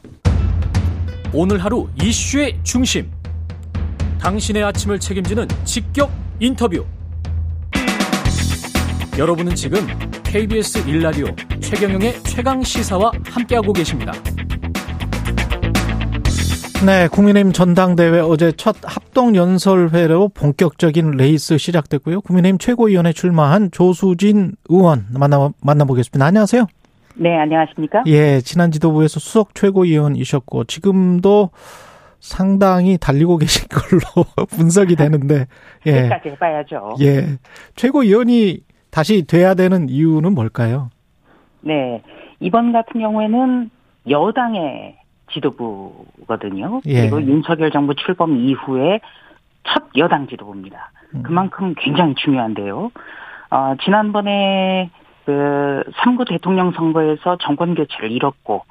[1.34, 3.10] 오늘 하루 이슈의 중심.
[4.20, 6.86] 당신의 아침을 책임지는 직격 인터뷰.
[9.18, 9.88] 여러분은 지금
[10.24, 11.28] KBS 일라디오
[11.62, 14.12] 최경영의 최강 시사와 함께하고 계십니다.
[16.86, 22.22] 네, 국민의힘 전당대회 어제 첫 합동 연설회로 본격적인 레이스 시작됐고요.
[22.22, 26.26] 국민의힘 최고위원회 출마한 조수진 의원 만나 만나보겠습니다.
[26.26, 26.68] 안녕하세요.
[27.22, 28.02] 네, 안녕하십니까?
[28.08, 31.52] 예, 지난 지도부에서 수석 최고위원이셨고 지금도
[32.20, 35.46] 상당히 달리고 계신 걸로 분석이 되는데
[35.86, 36.02] 예.
[36.02, 36.96] 끝까지 해봐야죠.
[37.02, 37.38] 예.
[37.76, 40.90] 최고위원이 다시 돼야 되는 이유는 뭘까요?
[41.62, 42.02] 네,
[42.40, 43.70] 이번 같은 경우에는
[44.10, 44.98] 여당의
[45.32, 46.82] 지도부거든요.
[46.88, 47.02] 예.
[47.02, 49.00] 그리고 윤석열 정부 출범 이후에
[49.64, 50.92] 첫 여당 지도부입니다.
[51.14, 51.22] 음.
[51.22, 52.90] 그만큼 굉장히 중요한데요.
[53.52, 54.90] 어, 지난번에
[55.26, 58.64] 그 3구 대통령 선거에서 정권 교체를 이뤘고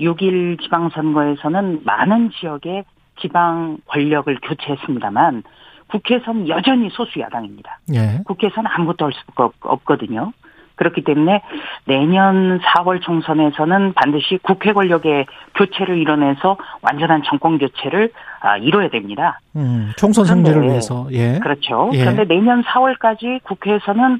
[0.00, 2.84] 6일 지방선거에서는 많은 지역의
[3.20, 5.42] 지방 권력을 교체했습니다만
[5.88, 7.78] 국회에서는 여전히 소수 야당입니다.
[7.94, 8.20] 예.
[8.24, 10.32] 국회에서는 아무것도 할 수가 없- 없거든요.
[10.74, 11.42] 그렇기 때문에
[11.84, 18.10] 내년 4월 총선에서는 반드시 국회 권력의 교체를 이뤄내서 완전한 정권 교체를
[18.40, 19.38] 아, 이뤄야 됩니다.
[19.54, 21.06] 음, 총선 승리를 위해서.
[21.12, 21.38] 예.
[21.40, 21.90] 그렇죠.
[21.92, 21.98] 예.
[22.00, 24.18] 그런데 내년 4월까지 국회에서는 어,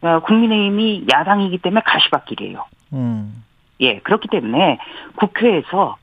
[0.00, 2.64] 국민의힘이 야당이기 때문에 가시밭길이에요.
[2.94, 3.44] 음.
[3.80, 4.78] 예, 그렇기 때문에
[5.16, 5.96] 국회에서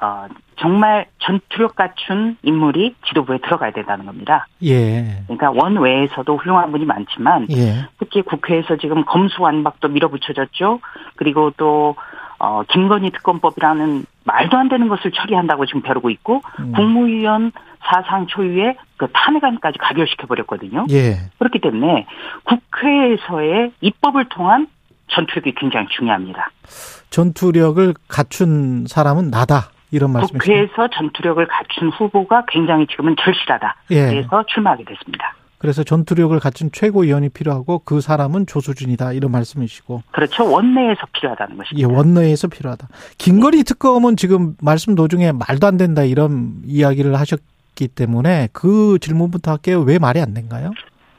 [0.00, 4.46] 어, 정말 전투력 갖춘 인물이 지도부에 들어가야 된다는 겁니다.
[4.62, 5.22] 예.
[5.26, 7.86] 그러니까 원외에서도 훌륭한 분이 많지만 예.
[7.98, 10.80] 특히 국회에서 지금 검수완박도 밀어붙여졌죠.
[11.16, 11.96] 그리고 또
[12.44, 16.72] 어, 김건희 특검법이라는 말도 안 되는 것을 처리한다고 지금 벼르고 있고 음.
[16.72, 20.86] 국무위원 사상 초유의 그 탄핵안까지 가결시켜 버렸거든요.
[20.90, 21.16] 예.
[21.38, 22.06] 그렇기 때문에
[22.44, 24.66] 국회에서의 입법을 통한
[25.08, 26.50] 전투력이 굉장히 중요합니다.
[27.10, 29.70] 전투력을 갖춘 사람은 나다.
[29.90, 30.38] 이런 말씀이시죠.
[30.38, 33.76] 국회에서 전투력을 갖춘 후보가 굉장히 지금은 절실하다.
[33.90, 34.06] 예.
[34.08, 35.34] 그래서 출마하게 됐습니다.
[35.64, 39.14] 그래서 전투력을 갖춘 최고위원이 필요하고 그 사람은 조수진이다.
[39.14, 40.02] 이런 말씀이시고.
[40.12, 40.46] 그렇죠.
[40.46, 41.88] 원내에서 필요하다는 것입니다.
[41.88, 42.86] 예, 원내에서 필요하다.
[43.16, 49.80] 김건희 특검은 지금 말씀 도중에 말도 안 된다 이런 이야기를 하셨기 때문에 그 질문부터 할게요.
[49.80, 50.72] 왜 말이 안 된가요?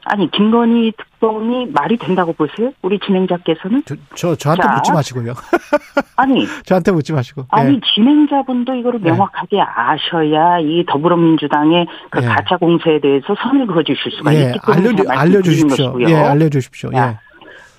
[0.08, 2.70] 아니 김건희 특검이 말이 된다고 보세요?
[2.82, 4.74] 우리 진행자께서는 저, 저 저한테 자.
[4.74, 5.34] 묻지 마시고요.
[6.16, 7.42] 아니 저한테 묻지 마시고.
[7.42, 7.46] 예.
[7.50, 9.10] 아니 진행자분도 이거를 네.
[9.10, 12.26] 명확하게 아셔야 이 더불어민주당의 그 예.
[12.26, 15.92] 가짜 공세에 대해서 선을 그어주실 수가 예, 있기 때문에 알려 알려주십시오.
[15.92, 16.08] 것이고요.
[16.08, 16.90] 예, 알려주십시오.
[16.94, 17.20] 예, 야.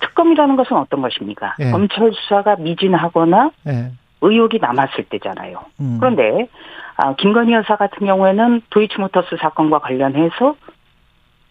[0.00, 1.56] 특검이라는 것은 어떤 것입니까?
[1.60, 1.70] 예.
[1.70, 3.92] 검찰 수사가 미진하거나 예.
[4.20, 5.60] 의혹이 남았을 때잖아요.
[5.80, 5.96] 음.
[5.98, 6.48] 그런데
[6.96, 10.56] 아, 김건희 여사 같은 경우에는 도이치모터스 사건과 관련해서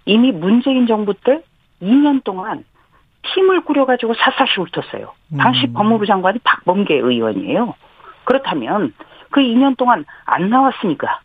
[0.08, 1.44] 이미 문재인 정부 때
[1.82, 2.64] 2년 동안
[3.22, 5.14] 팀을 꾸려가지고 샅샅이 훑었어요.
[5.38, 5.74] 당시 음.
[5.74, 7.76] 법무부 장관이 박범계 의원이에요.
[8.24, 8.94] 그렇다면
[9.30, 11.20] 그 2년 동안 안 나왔으니까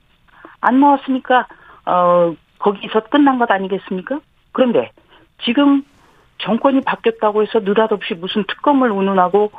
[0.60, 1.46] 안 나왔으니까
[1.86, 4.20] 어 거기서 끝난 것 아니겠습니까?
[4.50, 4.90] 그런데
[5.44, 5.84] 지금
[6.38, 9.52] 정권이 바뀌었다고 해서 느닷없이 무슨 특검을 운운하고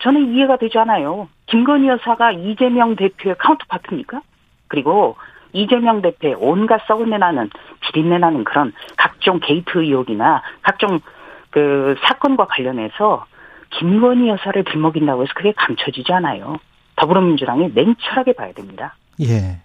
[0.00, 1.28] 저는 이해가 되지 않아요.
[1.46, 4.22] 김건희 여사가 이재명 대표의 카운터파트입니까?
[4.68, 5.16] 그리고
[5.52, 11.00] 이재명 대표의 온갖 썩은 내 나는 비린내 나는 그런 각종 게이트 의혹이나 각종
[11.50, 13.26] 그 사건과 관련해서
[13.78, 16.58] 김건희 여사를 들먹인다고 해서 그게 감춰지지 않아요.
[16.96, 18.94] 더불어민주당이 냉철하게 봐야 됩니다.
[19.20, 19.60] 예.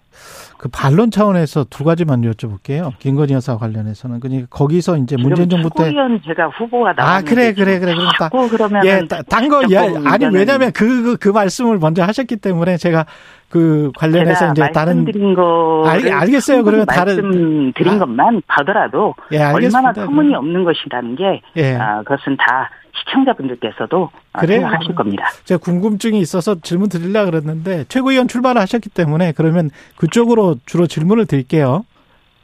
[0.56, 2.96] 그 반론 차원에서 두 가지만 여쭤볼게요.
[2.98, 7.52] 김건희 여사 관련해서는 그러니까 거기서 이제 문재인 정부 때 최고위원 제가 후보가 아, 나왔는데 그래,
[7.52, 7.94] 그래, 그래.
[7.94, 12.78] 그럼 딱, 그러면 예, 딴거 예, 아니 왜냐면 그, 그, 그 말씀을 먼저 하셨기 때문에
[12.78, 13.04] 제가
[13.48, 16.64] 그 관련해서 이제 다른 말씀드린 거 알- 알겠어요.
[16.64, 17.98] 그러면 다른- 말씀드린 아.
[18.00, 19.42] 것만 보더라도 예.
[19.42, 21.76] 얼마나 터무니 없는 것이라는 게 예.
[21.76, 24.60] 아, 그것은 다 시청자분들께서도 아, 그래요?
[24.62, 25.24] 생각하실 겁니다.
[25.44, 31.84] 제가 궁금증이 있어서 질문 드리려고 그랬는데 최고위원 출마를 하셨기 때문에 그러면 그쪽으로 주로 질문을 드릴게요.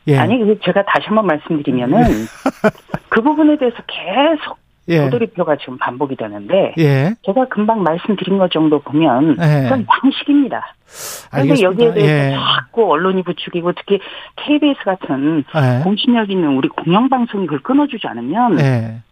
[0.09, 0.19] 예.
[0.19, 1.97] 아니 그 제가 다시 한번 말씀드리면은
[3.09, 4.99] 그 부분에 대해서 계속 예.
[5.05, 7.14] 도돌이표가 지금 반복이 되는데 예.
[7.25, 9.62] 제가 금방 말씀드린 것 정도 보면 예.
[9.64, 10.75] 그건 양식입니다.
[11.31, 11.62] 그런데.
[11.62, 12.37] 여기에 대해서 예.
[12.37, 14.01] 자꾸 언론이 부추기고 특히
[14.37, 15.83] KBS 같은 예.
[15.85, 19.03] 공신력 있는 우리 공영방송이 그걸 끊어주지 않으면 예.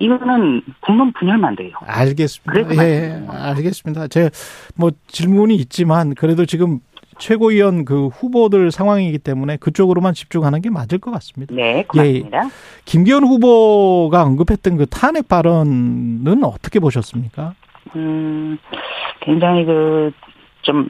[0.00, 1.70] 이거는 국론 분열만 돼요.
[1.86, 2.74] 알겠습니다.
[2.84, 4.08] 예, 알겠습니다.
[4.08, 6.80] 제뭐 질문이 있지만 그래도 지금
[7.18, 11.54] 최고위원 그 후보들 상황이기 때문에 그쪽으로만 집중하는 게 맞을 것 같습니다.
[11.54, 12.48] 네, 고맙습니다.
[12.84, 17.54] 김기현 후보가 언급했던 그 탄핵 발언은 어떻게 보셨습니까?
[17.96, 18.58] 음,
[19.20, 20.12] 굉장히 그,
[20.62, 20.88] 좀,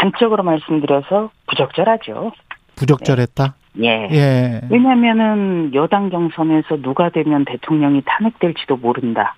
[0.00, 2.32] 단적으로 말씀드려서 부적절하죠.
[2.76, 3.54] 부적절했다.
[3.82, 4.08] 예.
[4.10, 4.60] 예.
[4.70, 9.34] 왜냐면은 여당 경선에서 누가 되면 대통령이 탄핵될지도 모른다.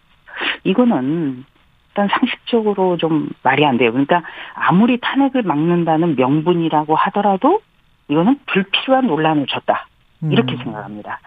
[0.64, 1.44] 이거는
[1.90, 3.90] 일단 상식적으로 좀 말이 안 돼요.
[3.90, 4.22] 그러니까
[4.54, 7.60] 아무리 탄핵을 막는다는 명분이라고 하더라도
[8.08, 9.86] 이거는 불필요한 논란을 줬다.
[10.22, 10.58] 이렇게 음.
[10.58, 11.20] 생각합니다.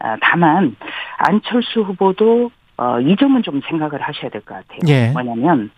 [0.00, 0.76] 아, 다만
[1.18, 4.80] 안철수 후보도 어, 이 점은 좀 생각을 하셔야 될 것 같아요.
[4.88, 5.10] 예.
[5.12, 5.70] 뭐냐면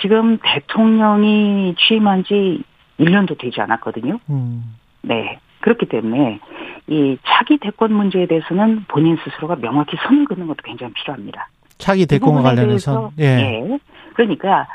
[0.00, 2.62] 지금 대통령이 취임한 지
[3.00, 4.20] 1년도 되지 않았거든요.
[4.30, 4.76] 음.
[5.02, 5.38] 네.
[5.60, 6.38] 그렇기 때문에
[6.86, 11.48] 이 차기 대권 문제에 대해서는 본인 스스로가 명확히 선을 긋는 것도 굉장히 필요합니다.
[11.78, 13.24] 차기 이 대권과 관련해서 예.
[13.24, 13.78] 예.
[14.14, 14.66] 그러니까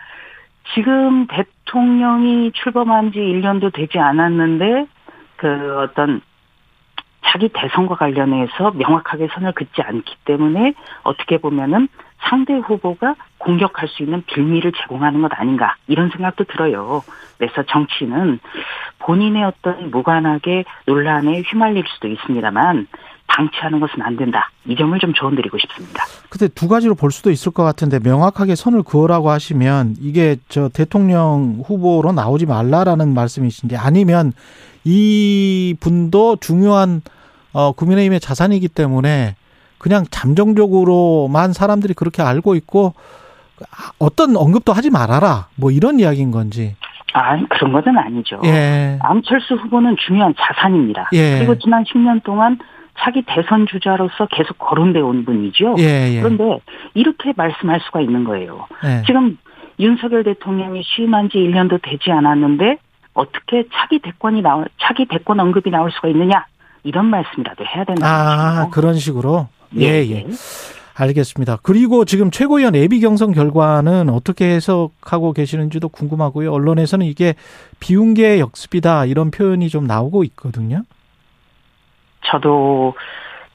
[0.73, 4.87] 지금 대통령이 출범한 지 1년도 되지 않았는데
[5.37, 6.21] 그 어떤
[7.25, 11.87] 자기 대선과 관련해서 명확하게 선을 긋지 않기 때문에 어떻게 보면은
[12.19, 17.03] 상대 후보가 공격할 수 있는 빌미를 제공하는 것 아닌가 이런 생각도 들어요.
[17.37, 18.39] 그래서 정치는
[18.99, 22.87] 본인의 어떤 무관하게 논란에 휘말릴 수도 있습니다만
[23.27, 24.49] 방치하는 것은 안 된다.
[24.67, 26.03] 이 점을 좀 조언드리고 싶습니다.
[26.29, 31.63] 근데 두 가지로 볼 수도 있을 것 같은데 명확하게 선을 그으라고 하시면 이게 저 대통령
[31.65, 34.33] 후보로 나오지 말라라는 말씀이신지 아니면
[34.83, 37.01] 이 분도 중요한
[37.53, 39.35] 어 국민의힘의 자산이기 때문에
[39.77, 42.93] 그냥 잠정적으로만 사람들이 그렇게 알고 있고
[43.99, 46.75] 어떤 언급도 하지 말아라 뭐 이런 이야기인 건지
[47.13, 48.41] 아, 그런 것은 아니죠.
[48.45, 51.09] 예 안철수 후보는 중요한 자산입니다.
[51.13, 51.37] 예.
[51.37, 52.57] 그리고 지난 10년 동안
[52.99, 55.75] 차기 대선 주자로서 계속 거론돼 온 분이죠.
[55.79, 56.21] 예, 예.
[56.21, 56.59] 그런데
[56.93, 58.67] 이렇게 말씀할 수가 있는 거예요.
[58.85, 59.03] 예.
[59.05, 59.37] 지금
[59.79, 62.77] 윤석열 대통령이 취임한 지 1년도 되지 않았는데
[63.13, 66.45] 어떻게 차기 대권이 나올 차기 대권 언급이 나올 수가 있느냐
[66.83, 68.05] 이런 말씀이라도 해야 된다.
[68.05, 70.25] 아 그런 식으로 예 예.
[70.95, 71.57] 알겠습니다.
[71.63, 76.51] 그리고 지금 최고위원 예비 경선 결과는 어떻게 해석하고 계시는지도 궁금하고요.
[76.51, 77.33] 언론에서는 이게
[77.79, 80.83] 비운계 역습이다 이런 표현이 좀 나오고 있거든요.
[82.25, 82.95] 저도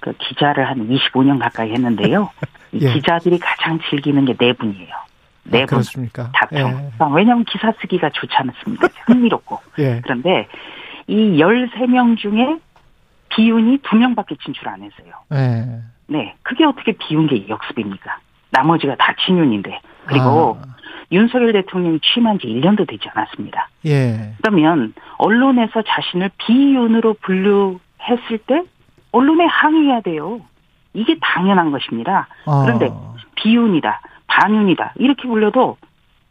[0.00, 2.30] 그 기자를 한 25년 가까이 했는데요.
[2.72, 2.92] 이 예.
[2.92, 4.94] 기자들이 가장 즐기는 게네 분이에요.
[5.44, 5.66] 네 아, 분.
[5.66, 6.30] 그렇습니까?
[6.34, 6.92] 다평.
[7.14, 8.88] 왜냐하면 기사 쓰기가 좋지 않습니까?
[9.06, 9.58] 흥미롭고.
[9.78, 9.96] 예.
[9.96, 10.00] 예.
[10.02, 10.46] 그런데
[11.06, 12.58] 이 13명 중에
[13.30, 15.14] 비운이 2명밖에 진출 안 했어요.
[15.32, 15.82] 예.
[16.06, 16.34] 네.
[16.42, 18.18] 그게 어떻게 비운 게 역습입니까?
[18.50, 19.80] 나머지가 다 친윤인데.
[20.06, 20.76] 그리고 아,
[21.12, 23.68] 윤석열 대통령이 취임한 지 1년도 되지 않았습니다.
[23.86, 24.34] 예.
[24.42, 28.62] 그러면 언론에서 자신을 비윤으로 분류 했을 때
[29.12, 30.40] 언론에 항의해야 돼요.
[30.94, 32.28] 이게 당연한 것입니다.
[32.46, 32.90] 어, 그런데
[33.36, 35.76] 비윤이다, 반윤이다 이렇게 불려도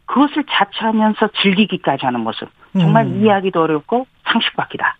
[0.06, 3.22] 그것을 자처하면서 즐기기까지 하는 모습 정말 음.
[3.22, 4.98] 이해하기도 어렵고 상식 밖이다.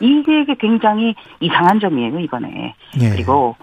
[0.00, 2.74] 이게 굉장히 이상한 점이에요 이번에.
[3.00, 3.10] 예.
[3.10, 3.56] 그리고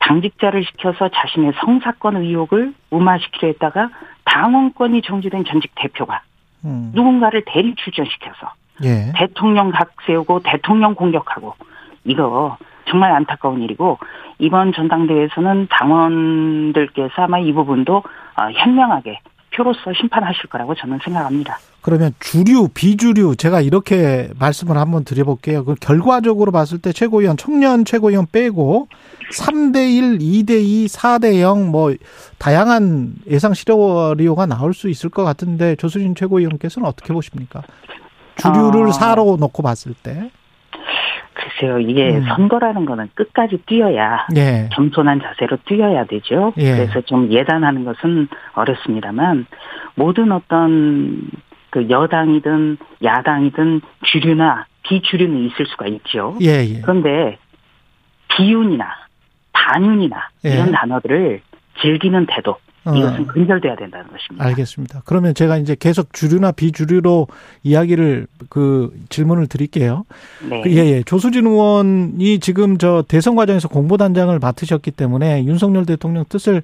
[0.00, 3.90] 당직자를 시켜서 자신의 성사건 의혹을 무마시키려 했다가
[4.24, 6.22] 당원권이 정지된 전직 대표가
[6.64, 6.90] 음.
[6.94, 8.52] 누군가를 대리 출전시켜서
[8.84, 9.12] 예.
[9.16, 11.54] 대통령 각 세우고 대통령 공격하고
[12.04, 12.56] 이거
[12.88, 13.98] 정말 안타까운 일이고
[14.38, 19.20] 이번 전당대회에서는 당원들께서 아마 이 부분도 어, 현명하게
[19.54, 21.58] 표로서 심판하실 거라고 저는 생각합니다.
[21.82, 25.64] 그러면 주류, 비주류 제가 이렇게 말씀을 한번 드려볼게요.
[25.64, 28.88] 그 결과적으로 봤을 때 최고위원 청년 최고위원 빼고
[29.32, 31.92] 3대 1, 2대 2, 4대 0 뭐
[32.38, 37.62] 다양한 예상 시나리오가 나올 수 있을 것 같은데 조수진 최고위원께서는 어떻게 보십니까?
[38.36, 38.92] 주류를 아.
[38.92, 40.30] 사로 놓고 봤을 때.
[41.34, 42.24] 글쎄요, 이게 음.
[42.24, 44.68] 선거라는 거는 끝까지 뛰어야 예.
[44.72, 46.52] 겸손한 자세로 뛰어야 되죠.
[46.58, 46.76] 예.
[46.76, 49.46] 그래서 좀 예단하는 것은 어렵습니다만
[49.94, 51.28] 모든 어떤
[51.70, 56.36] 그 여당이든 야당이든 주류나 비주류는 있을 수가 있죠.
[56.42, 56.80] 예, 예.
[56.80, 57.38] 그런데
[58.28, 58.86] 비윤이나
[59.52, 60.50] 반윤이나 예.
[60.50, 61.40] 이런 단어들을
[61.80, 62.71] 즐기는 태도 어.
[62.84, 64.44] 이것은 근절돼야 된다는 것입니다.
[64.44, 65.02] 알겠습니다.
[65.04, 67.28] 그러면 제가 이제 계속 주류나 비주류로
[67.62, 70.04] 이야기를 그 질문을 드릴게요.
[70.48, 70.62] 네.
[70.62, 71.02] 그, 예, 예.
[71.04, 76.62] 조수진 의원이 지금 저 대선 과정에서 공보단장을 맡으셨기 때문에 윤석열 대통령 뜻을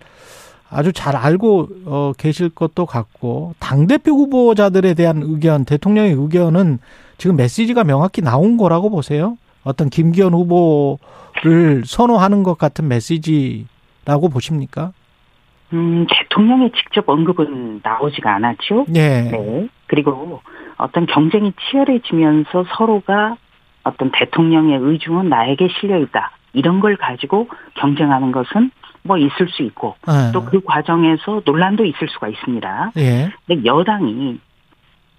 [0.70, 6.78] 아주 잘 알고 어, 계실 것도 같고 당 대표 후보자들에 대한 의견, 대통령의 의견은
[7.16, 9.38] 지금 메시지가 명확히 나온 거라고 보세요.
[9.64, 14.92] 어떤 김기현 후보를 선호하는 것 같은 메시지라고 보십니까?
[15.72, 18.86] 음, 대통령의 직접 언급은 나오지가 않았죠.
[18.94, 19.30] 예.
[19.30, 19.68] 네.
[19.86, 20.40] 그리고
[20.76, 23.36] 어떤 경쟁이 치열해지면서 서로가
[23.84, 26.32] 어떤 대통령의 의중은 나에게 실려 있다.
[26.52, 28.70] 이런 걸 가지고 경쟁하는 것은
[29.02, 30.32] 뭐 있을 수 있고 예.
[30.32, 32.92] 또그 과정에서 논란도 있을 수가 있습니다.
[32.96, 33.30] 예.
[33.46, 34.38] 근데 여당이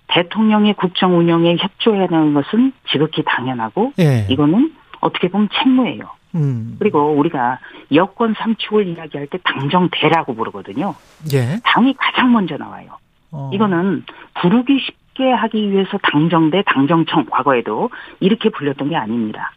[0.08, 4.26] 대통령의 국정 운영에 협조해야 하는 것은 지극히 당연하고 예.
[4.30, 6.19] 이거는 어떻게 보면 책무예요.
[6.36, 6.76] 음.
[6.80, 7.60] 그리고 우리가
[7.94, 10.96] 여권 삼축을 이야기할 때 당정대라고 부르거든요.
[11.34, 11.60] 예.
[11.64, 12.98] 당이 가장 먼저 나와요.
[13.32, 13.50] 어.
[13.54, 14.04] 이거는
[14.42, 17.90] 부르기 쉽게 하기 위해서 당정대, 당정청 과거에도
[18.20, 19.52] 이렇게 불렸던 게 아닙니다.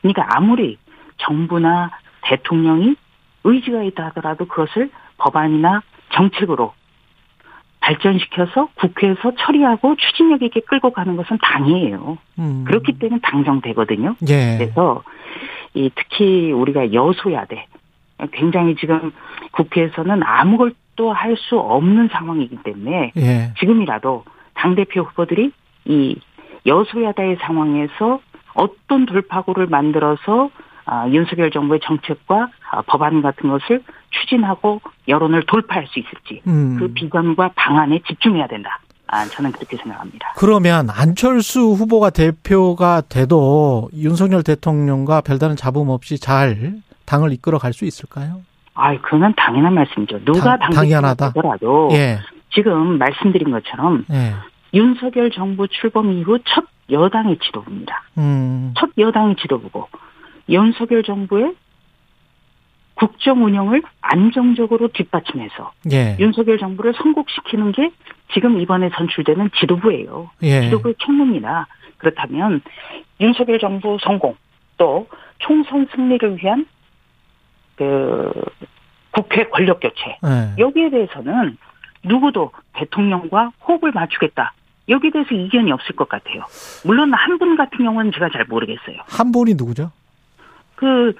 [0.00, 0.78] 그러니까 아무리
[1.18, 1.90] 정부나
[2.22, 2.94] 대통령이
[3.44, 6.72] 의지가 있다 하더라도 그것을 법안이나 정책으로
[7.80, 12.18] 발전시켜서 국회에서 처리하고 추진력 있게 끌고 가는 것은 당이에요.
[12.38, 12.64] 음.
[12.66, 14.16] 그렇기 때문에 당정되거든요.
[14.28, 14.58] 예.
[14.58, 15.02] 그래서
[15.74, 17.66] 이 특히 우리가 여소야대
[18.32, 19.12] 굉장히 지금
[19.52, 23.54] 국회에서는 아무것도 할 수 없는 상황이기 때문에 예.
[23.58, 25.52] 지금이라도 당 대표 후보들이
[25.84, 26.16] 이
[26.66, 28.20] 여소야대의 상황에서
[28.54, 30.50] 어떤 돌파구를 만들어서
[30.84, 36.76] 아, 윤석열 정부의 정책과 아, 법안 같은 것을 추진하고 여론을 돌파할 수 있을지 음.
[36.78, 38.80] 그 비전과 방안에 집중해야 된다.
[39.08, 40.32] 아, 저는 그렇게 생각합니다.
[40.36, 46.74] 그러면 안철수 후보가 대표가 돼도 윤석열 대통령과 별다른 잡음 없이 잘
[47.06, 48.42] 당을 이끌어 갈 수 있을까요?
[48.74, 50.24] 아, 그건 당연한 말씀이죠.
[50.24, 51.32] 누가 당- 당, 당연하다.
[51.32, 52.18] 되더라도 예.
[52.52, 54.34] 지금 말씀드린 것처럼 예.
[54.74, 58.02] 윤석열 정부 출범 이후 첫 여당의 지도부입니다.
[58.18, 58.72] 음.
[58.78, 59.88] 첫 여당의 지도부고
[60.48, 61.54] 윤석열 정부의
[62.94, 66.16] 국정 운영을 안정적으로 뒷받침해서 예.
[66.18, 67.90] 윤석열 정부를 성공시키는 게
[68.32, 70.30] 지금 이번에 선출되는 지도부예요.
[70.42, 70.62] 예.
[70.62, 71.66] 지도부의 책무입니다.
[71.96, 72.60] 그렇다면
[73.20, 74.36] 윤석열 정부 성공
[74.76, 76.66] 또 총선 승리를 위한
[77.76, 78.30] 그
[79.10, 80.54] 국회 권력 교체 예.
[80.58, 81.56] 여기에 대해서는
[82.04, 84.52] 누구도 대통령과 호흡을 맞추겠다.
[84.88, 86.44] 여기에 대해서 이견이 없을 것 같아요.
[86.84, 88.96] 물론 한 분 같은 경우는 제가 잘 모르겠어요.
[89.06, 89.90] 한 분이 누구죠?
[90.76, 91.14] 그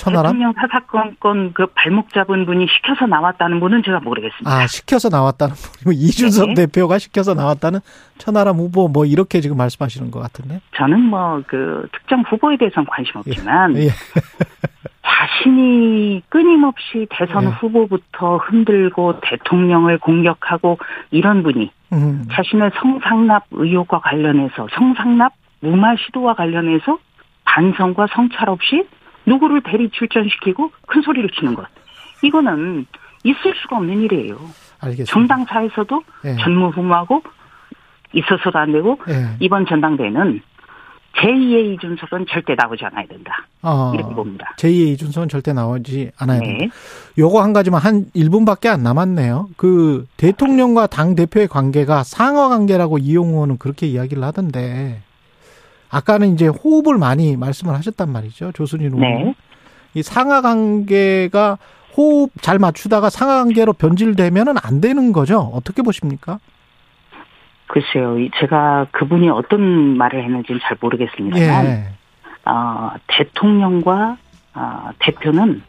[0.00, 0.32] 천하람?
[0.32, 4.50] 대통령 사사건건 그 발목 잡은 분이 시켜서 나왔다는 분은 제가 모르겠습니다.
[4.50, 6.66] 아, 시켜서 나왔다는 분이고 이준석 네.
[6.66, 7.80] 대표가 시켜서 나왔다는
[8.18, 10.60] 천하람 후보 뭐 이렇게 지금 말씀하시는 것 같은데.
[10.76, 13.88] 저는 뭐 그 특정 후보에 대해서는 관심 없지만 예.
[15.02, 17.48] 자신이 끊임없이 대선 예.
[17.48, 20.78] 후보부터 흔들고 대통령을 공격하고
[21.10, 22.24] 이런 분이 음.
[22.30, 26.98] 자신의 성상납 의혹과 관련해서 성상납 무마 시도와 관련해서
[27.44, 28.86] 반성과 성찰 없이
[29.30, 31.66] 누구를 대리 출전시키고 큰 소리를 치는 것.
[32.22, 32.86] 이거는
[33.22, 34.38] 있을 수가 없는 일이에요.
[34.80, 35.12] 알겠습니다.
[35.12, 36.36] 정당사에서도 예.
[36.36, 37.22] 전무후무하고
[38.12, 39.36] 있어서도 안 되고 예.
[39.38, 40.40] 이번 전당대회는
[41.16, 43.46] 제2의 이준석은 절대 나오지 않아야 된다.
[43.62, 43.92] 어.
[43.94, 44.54] 이렇게 봅니다.
[44.58, 46.64] 제2의 이준석은 절대 나오지 않아야 된다.
[46.64, 46.70] 네.
[47.18, 49.50] 요거 한 가지만 한 1분밖에 안 남았네요.
[49.56, 55.02] 그 대통령과 당 대표의 관계가 상하 관계라고 이용 의원은 그렇게 이야기를 하던데
[55.90, 58.52] 아까는 이제 호흡을 많이 말씀을 하셨단 말이죠.
[58.52, 59.00] 조순인 의원.
[59.00, 59.34] 네.
[59.94, 61.58] 이 상하 관계가
[61.96, 65.50] 호흡 잘 맞추다가 상하 관계로 변질되면은 안 되는 거죠.
[65.52, 66.38] 어떻게 보십니까?
[67.66, 68.18] 글쎄요.
[68.18, 71.84] 이 제가 그분이 어떤 말을 했는지는 잘 모르겠습니다만 예.
[72.44, 74.16] 어, 대통령과
[74.54, 75.62] 어, 대표는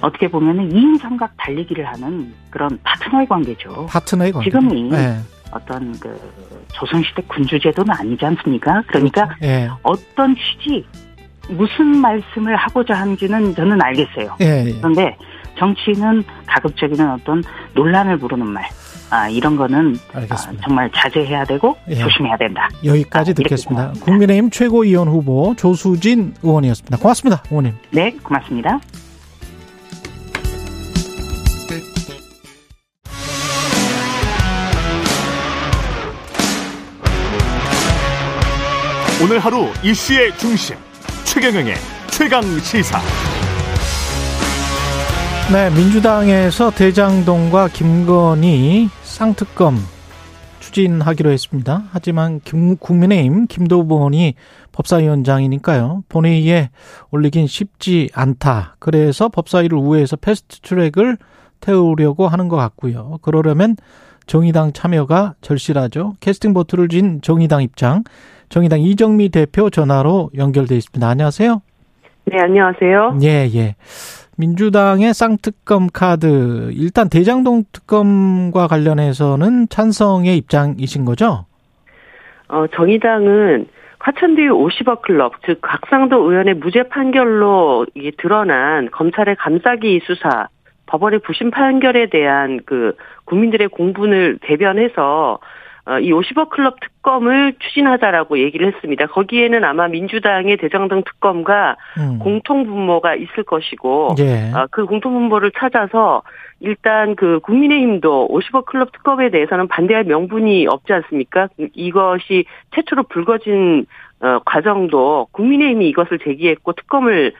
[0.00, 3.86] 어떻게 보면은 이인삼각 달리기를 하는 그런 파트너의 관계죠.
[3.90, 4.50] 파트너의 관계.
[4.50, 5.18] 지금이 예.
[5.50, 6.18] 어떤 그
[6.72, 8.82] 조선시대 군주제도는 아니지 않습니까?
[8.86, 9.44] 그러니까 그렇죠.
[9.44, 9.68] 예.
[9.82, 10.84] 어떤 취지,
[11.48, 14.36] 무슨 말씀을 하고자 하는지는 저는 알겠어요.
[14.40, 14.66] 예.
[14.66, 14.72] 예.
[14.78, 15.16] 그런데
[15.58, 17.42] 정치는 가급적이면 어떤
[17.74, 18.64] 논란을 부르는 말,
[19.10, 20.36] 아, 이런 거는 아.
[20.62, 21.96] 정말 자제해야 되고 예.
[21.96, 22.68] 조심해야 된다.
[22.84, 23.82] 여기까지 아, 듣겠습니다.
[23.82, 24.04] 생각합니다.
[24.04, 26.98] 국민의힘 최고위원 후보 조수진 의원이었습니다.
[26.98, 27.74] 고맙습니다, 의원님.
[27.90, 28.80] 네, 고맙습니다.
[39.30, 40.74] 오늘 하루 이슈의 중심
[41.24, 41.76] 최경영의
[42.10, 42.98] 최강 시사.
[45.52, 49.76] 네, 민주당에서 대장동과 김건희 쌍특검
[50.58, 51.84] 추진하기로 했습니다.
[51.92, 54.34] 하지만 김- 국민의힘 김도부 의원이
[54.72, 56.02] 법사위원장이니까요.
[56.08, 56.70] 본회의에
[57.12, 58.74] 올리긴 쉽지 않다.
[58.80, 61.18] 그래서 법사위를 우회해서 패스트 트랙을
[61.60, 63.20] 태우려고 하는 것 같고요.
[63.22, 63.76] 그러려면
[64.26, 66.14] 정의당 참여가 절실하죠.
[66.18, 68.02] 캐스팅 보트를 쥔 정의당 입장.
[68.50, 71.08] 정의당 이정미 대표 전화로 연결돼 있습니다.
[71.08, 71.62] 안녕하세요.
[72.26, 73.18] 네, 안녕하세요.
[73.22, 73.76] 예, 예.
[74.36, 81.46] 민주당의 쌍특검 카드 일단 대장동 특검과 관련해서는 찬성의 입장이신 거죠?
[82.48, 83.66] 어, 정의당은
[84.00, 90.48] 화천대유 50억 클럽, 즉 각상도 의원의 무죄 판결로 이게 드러난 검찰의 감싸기 수사,
[90.86, 92.96] 법원의 부심 판결에 대한 그
[93.26, 95.59] 국민들의 공분을 대변해서 어,
[95.98, 99.06] 이 50억 클럽 특검을 추진하자라고 얘기를 했습니다.
[99.06, 102.18] 거기에는 아마 민주당의 대장동 특검과 음.
[102.20, 104.52] 공통 분모가 있을 것이고 예.
[104.54, 106.22] 아, 그 공통 분모를 찾아서
[106.60, 111.48] 일단 그 국민의힘도 50억 클럽 특검에 대해서는 반대할 명분이 없지 않습니까?
[111.74, 113.86] 이것이 최초로 불거진
[114.20, 117.32] 어, 과정도 국민의힘이 이것을 제기했고 특검을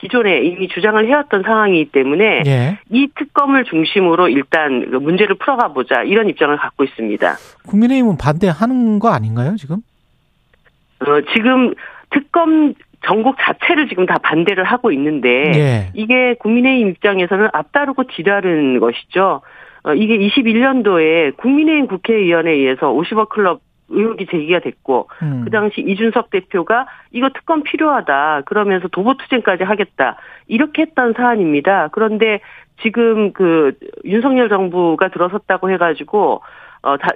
[0.00, 2.78] 기존에 이미 주장을 해왔던 상황이기 때문에 예.
[2.90, 7.36] 이 특검을 중심으로 일단 그 문제를 풀어가 보자 이런 입장을 갖고 있습니다.
[7.66, 9.76] 국민의힘은 반대하는 거 아닌가요, 지금?
[11.00, 11.74] 어, 지금
[12.10, 12.74] 특검
[13.04, 15.90] 전국 자체를 지금 다 반대를 하고 있는데 예.
[15.94, 19.42] 이게 국민의힘 입장에서는 앞다르고 뒤다른 것이죠.
[19.84, 25.42] 어, 이게 21년도에 국민의힘 국회의원에 의해서 50억 클럽 의혹이 제기가 됐고 음.
[25.44, 30.16] 그 당시 이준석 대표가 이거 특검 필요하다 그러면서 도보투쟁까지 하겠다
[30.46, 31.88] 이렇게 했던 사안입니다.
[31.92, 32.40] 그런데
[32.82, 33.72] 지금 그
[34.04, 36.42] 윤석열 정부가 들어섰다고 해가지고
[36.82, 37.08] 어 다,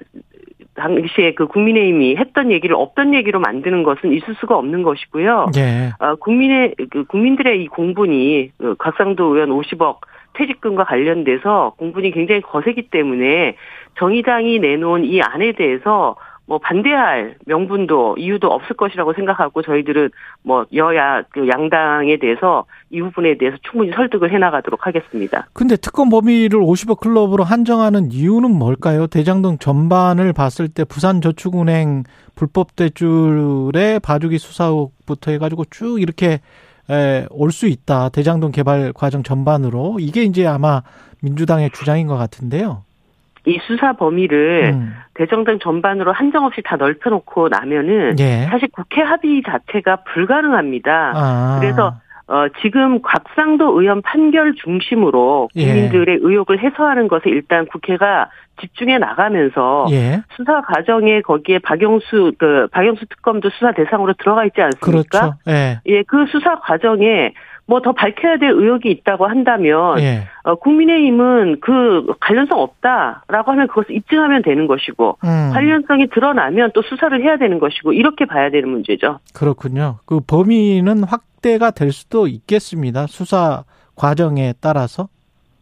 [0.75, 5.51] 당시에 그 국민의힘이 했던 얘기를 없던 얘기로 만드는 것은 있을 수가 없는 것이고요.
[5.57, 5.93] 예.
[5.99, 9.99] 어, 국민의 그 국민들의 이 공분이 그 곽상도 의원 50억
[10.35, 13.57] 퇴직금과 관련돼서 공분이 굉장히 거세기 때문에
[13.99, 16.16] 정의당이 내놓은 이 안에 대해서
[16.51, 20.11] 뭐 반대할 명분도 이유도 없을 것이라고 생각하고 저희들은
[20.43, 25.47] 뭐 여야 그 양당에 대해서 이 부분에 대해서 충분히 설득을 해나가도록 하겠습니다.
[25.53, 29.07] 근데 특검 범위를 50억 클럽으로 한정하는 이유는 뭘까요?
[29.07, 32.03] 대장동 전반을 봤을 때 부산저축은행
[32.35, 34.73] 불법 대출의 봐주기 수사
[35.07, 36.41] 부터 해가지고 쭉 이렇게
[37.31, 38.09] 올 수 있다.
[38.09, 40.83] 대장동 개발 과정 전반으로 이게 이제 아마
[41.23, 42.83] 민주당의 주장인 것 같은데요.
[43.47, 44.95] 이 수사 범위를 음.
[45.14, 48.47] 대정당 전반으로 한정없이 다 넓혀놓고 나면은 예.
[48.51, 51.12] 사실 국회 합의 자체가 불가능합니다.
[51.14, 51.59] 아.
[51.61, 51.95] 그래서
[52.30, 55.66] 어, 지금 곽상도 의원 판결 중심으로 예.
[55.66, 58.30] 국민들의 의혹을 해소하는 것에 일단 국회가
[58.61, 60.22] 집중해 나가면서 예.
[60.36, 65.20] 수사 과정에 거기에 박영수 그 박영수 특검도 수사 대상으로 들어가 있지 않습니까?
[65.20, 65.34] 그렇죠.
[65.49, 65.80] 예.
[65.86, 67.32] 예, 그 수사 과정에
[67.71, 70.25] 뭐 더 밝혀야 될 의혹이 있다고 한다면 예.
[70.43, 75.51] 어, 국민의힘은 그 관련성 없다라고 하면 그것을 입증하면 되는 것이고 음.
[75.53, 79.21] 관련성이 드러나면 또 수사를 해야 되는 것이고 이렇게 봐야 되는 문제죠.
[79.35, 79.99] 그렇군요.
[80.05, 83.07] 그 범위는 확대가 될 수도 있겠습니다.
[83.07, 83.62] 수사
[83.95, 85.09] 과정에 따라서.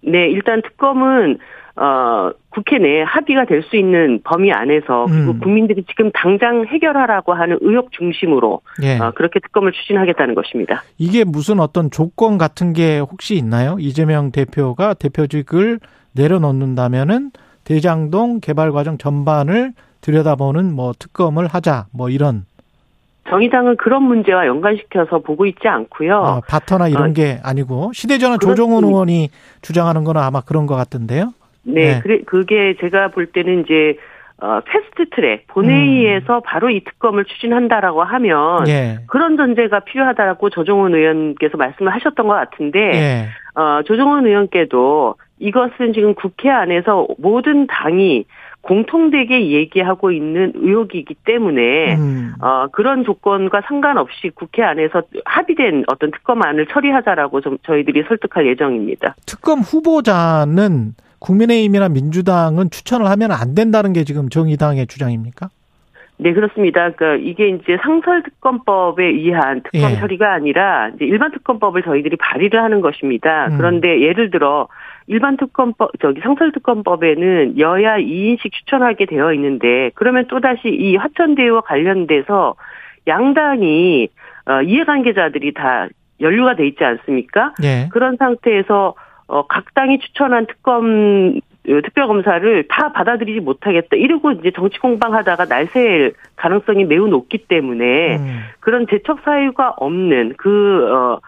[0.00, 1.38] 네, 일단 특검은
[1.80, 5.40] 어 국회 내에 합의가 될 수 있는 범위 안에서 그리고 음.
[5.40, 8.98] 국민들이 지금 당장 해결하라고 하는 의혹 중심으로 예.
[8.98, 10.82] 어, 그렇게 특검을 추진하겠다는 것입니다.
[10.96, 13.76] 이게 무슨 어떤 조건 같은 게 혹시 있나요?
[13.78, 15.80] 이재명 대표가 대표직을
[16.14, 17.30] 내려놓는다면은
[17.64, 22.44] 대장동 개발 과정 전반을 들여다보는 뭐 특검을 하자 뭐 이런
[23.28, 26.16] 정의당은 그런 문제와 연관시켜서 보고 있지 않고요.
[26.16, 28.38] 아, 바터나 이런 어, 게 아니고 시대전환.
[28.40, 29.28] 조정훈 의원이
[29.60, 31.34] 주장하는 거는 아마 그런 것 같은데요.
[31.68, 32.00] 네, 네.
[32.02, 33.96] 그래, 그게 제가 볼 때는 이제
[34.40, 38.68] 어, 패스트 트랙 본회의에서 바로 이 특검을 추진한다라고 하면 음.
[38.68, 38.98] 예.
[39.08, 43.60] 그런 전제가 필요하다라고 조정훈 의원께서 말씀을 하셨던 것 같은데 예.
[43.60, 48.26] 어, 조정훈 의원께도 이것은 지금 국회 안에서 모든 당이
[48.60, 52.34] 공통되게 얘기하고 있는 의혹이기 때문에 음.
[52.40, 59.16] 어, 그런 조건과 상관없이 국회 안에서 합의된 어떤 특검안을 처리하자라고 좀 저희들이 설득할 예정입니다.
[59.26, 65.48] 특검 후보자는 국민의힘이나 민주당은 추천을 하면 안 된다는 게 지금 정의당의 주장입니까?
[66.20, 66.90] 네, 그렇습니다.
[66.90, 69.96] 그러니까 이게 이제 상설 특검법에 의한 특검 예.
[69.96, 73.46] 처리가 아니라 이제 일반 특검법을 저희들이 발의를 하는 것입니다.
[73.46, 73.56] 음.
[73.56, 74.66] 그런데 예를 들어
[75.06, 81.60] 일반 특검법 저기 상설 특검법에는 여야 2인씩 추천하게 되어 있는데 그러면 또 다시 이 화천대유와
[81.62, 82.56] 관련돼서
[83.06, 84.08] 양당이
[84.46, 85.88] 어, 이해관계자들이 다
[86.20, 87.54] 연루가 돼 있지 않습니까?
[87.62, 87.88] 예.
[87.92, 88.94] 그런 상태에서
[89.28, 93.96] 어, 각 당이 추천한 특검 어, 특별검사를 다 받아들이지 못하겠다.
[93.96, 98.40] 이러고 이제 정치 공방하다가 날새일 가능성이 매우 높기 때문에 음.
[98.60, 101.20] 그런 재척 사유가 없는 그 어,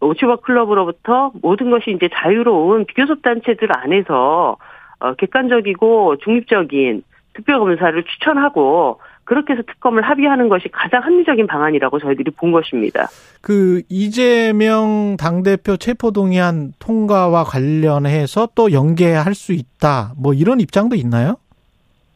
[0.00, 4.56] 오치버 클럽으로부터 모든 것이 이제 자유로운 비교섭 단체들 안에서
[5.00, 7.02] 어, 객관적이고 중립적인
[7.34, 13.08] 특별검사를 추천하고 그렇게 해서 특검을 합의하는 것이 가장 합리적인 방안이라고 저희들이 본 것입니다.
[13.40, 20.12] 그 이재명 당대표 체포동의안 통과와 관련해서 또 연계할 수 있다.
[20.16, 21.36] 뭐 이런 입장도 있나요?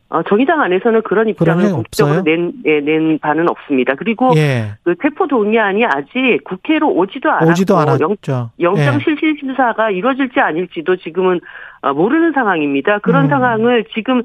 [0.08, 2.22] 어, 정의당 안에서는 그런 입장을 없어요?
[2.22, 3.94] 낸, 예, 낸 바는 없습니다.
[3.96, 4.74] 그리고 예.
[4.84, 8.50] 그 체포 동의안이 아직 국회로 오지도 않았고 오지도 영, 않았죠.
[8.60, 8.98] 영장 예.
[9.02, 11.40] 실질 심사가 이루어질지 아닐지도 지금은
[11.82, 13.00] 어, 모르는 상황입니다.
[13.00, 13.30] 그런 음.
[13.30, 14.24] 상황을 지금 어,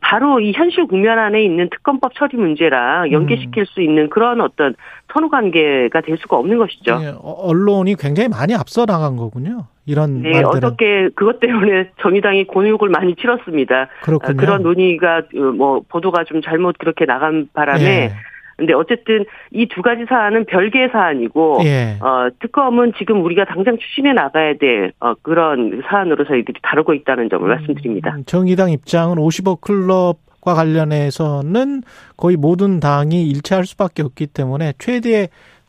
[0.00, 4.74] 바로 이 현실 국면 안에 있는 특검법 처리 문제랑 연계시킬 수 있는 그런 어떤
[5.12, 6.98] 선후 관계가 될 수가 없는 것이죠.
[7.02, 9.66] 예, 어, 언론이 굉장히 많이 앞서 나간 거군요.
[9.86, 13.88] 이런 네, 말들은 어저께 그것 때문에 정의당이 곤욕을 많이 치렀습니다.
[14.02, 14.38] 그렇군요.
[14.38, 18.12] 아, 그런 논의가 어, 뭐 보도가 좀 잘못 그렇게 나간 바람에 예.
[18.56, 21.96] 근데 어쨌든 이 두 가지 사안은 별개의 사안이고 예.
[22.00, 27.48] 어 특검은 지금 우리가 당장 추진해 나가야 될 어, 그런 사안으로 저희들이 다루고 있다는 점을
[27.48, 28.14] 말씀드립니다.
[28.16, 31.82] 음, 정의당 입장은 50억 클럽과 관련해서는
[32.16, 35.28] 거의 모든 당이 일치할 수밖에 없기 때문에 최대의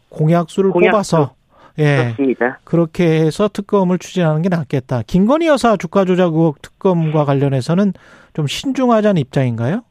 [0.09, 0.91] 공약수를 공약수.
[1.15, 1.33] 뽑아서
[1.79, 2.59] 예 그렇습니다.
[2.63, 5.01] 그렇게 해서 특검을 추진하는 게 낫겠다.
[5.07, 7.93] 김건희 여사 주가 조작 의혹 특검과 관련해서는
[8.33, 9.81] 좀 신중하자는 입장인가요?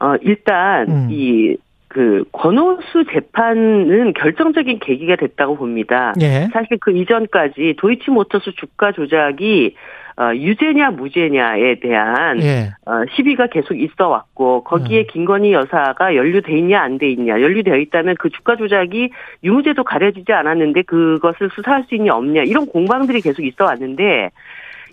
[0.00, 1.08] 어 일단 음.
[1.10, 1.56] 이
[1.98, 6.12] 그 권오수 재판은 결정적인 계기가 됐다고 봅니다.
[6.20, 6.48] 예.
[6.52, 9.74] 사실 그 이전까지 도이치모터스 주가 조작이
[10.16, 12.70] 어, 유죄냐 무죄냐에 대한 예.
[12.86, 15.06] 어, 시비가 계속 있어 왔고 거기에 음.
[15.10, 19.10] 김건희 여사가 연루돼 있냐 안 돼 있냐 연루되어 있다면 그 주가 조작이
[19.42, 24.30] 유무죄도 가려지지 않았는데 그것을 수사할 수 있냐 없냐 이런 공방들이 계속 있어 왔는데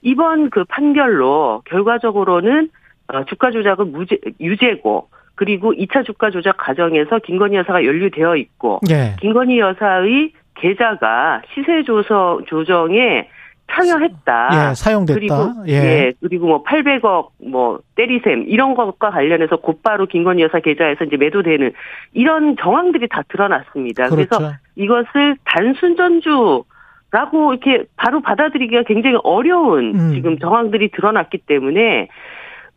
[0.01, 2.69] 이번 그 판결로 결과적으로는
[3.09, 9.15] 어, 주가 조작은 무죄 유죄고 그리고 2차 주가 조작 과정에서 김건희 여사가 연루되어 있고 예.
[9.19, 13.29] 김건희 여사의 계좌가 시세 조서 조정에
[13.71, 14.49] 참여했다.
[14.69, 15.19] 예, 사용됐다.
[15.19, 15.35] 그리고
[15.67, 15.73] 예.
[15.73, 16.13] 예.
[16.21, 21.73] 그리고 뭐 800억 뭐 때리셈 이런 것과 관련해서 곧바로 김건희 여사 계좌에서 이제 매도되는
[22.13, 24.03] 이런 정황들이 다 드러났습니다.
[24.03, 24.53] 래서 그렇죠.
[24.75, 26.63] 이것을 단순 전주
[27.11, 30.13] 라고 이렇게 바로 받아들이기가 굉장히 어려운 음.
[30.13, 32.09] 지금 정황들이 드러났기 때문에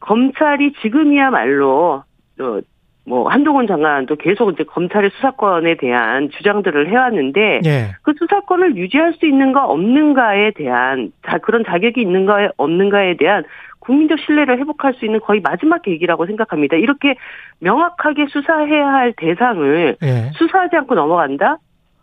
[0.00, 2.04] 검찰이 지금이야말로
[2.40, 2.60] 어,
[3.08, 7.94] 뭐 한동훈 장관도 계속 이제 검찰의 수사권에 대한 주장들을 해왔는데 예.
[8.02, 13.44] 그 수사권을 유지할 수 있는가 없는가에 대한 자, 그런 자격이 있는가 없는가에 대한
[13.80, 16.76] 국민적 신뢰를 회복할 수 있는 거의 마지막 계기라고 생각합니다.
[16.76, 17.14] 이렇게
[17.60, 20.30] 명확하게 수사해야 할 대상을 예.
[20.34, 21.56] 수사하지 않고 넘어간다?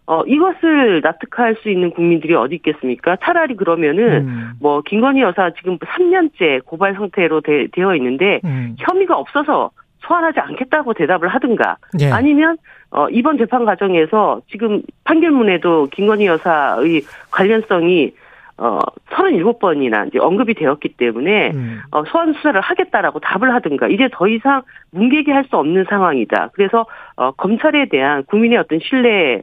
[0.07, 3.17] 어, 이것을 납득할 수 있는 국민들이 어디 있겠습니까?
[3.21, 4.51] 차라리 그러면은 음.
[4.59, 8.75] 뭐 김건희 여사 지금 3년째 고발 상태로 되, 어 있는데 음.
[8.79, 9.71] 혐의가 없어서
[10.07, 12.11] 소환하지 않겠다고 대답을 하든가 예.
[12.11, 12.57] 아니면
[12.91, 17.01] 어 이번 재판 과정에서 지금 판결문에도 김건희 여사의
[17.31, 18.13] 관련성이
[18.57, 18.79] 어
[19.09, 21.81] 37번이나 이제 언급이 되었기 때문에 음.
[21.91, 26.51] 어 소환 수사를 하겠다라고 답을 하든가 이제 더 이상 문개기 할 수 없는 상황이다.
[26.53, 26.85] 그래서
[27.17, 29.41] 어 검찰에 대한 국민의 어떤 신뢰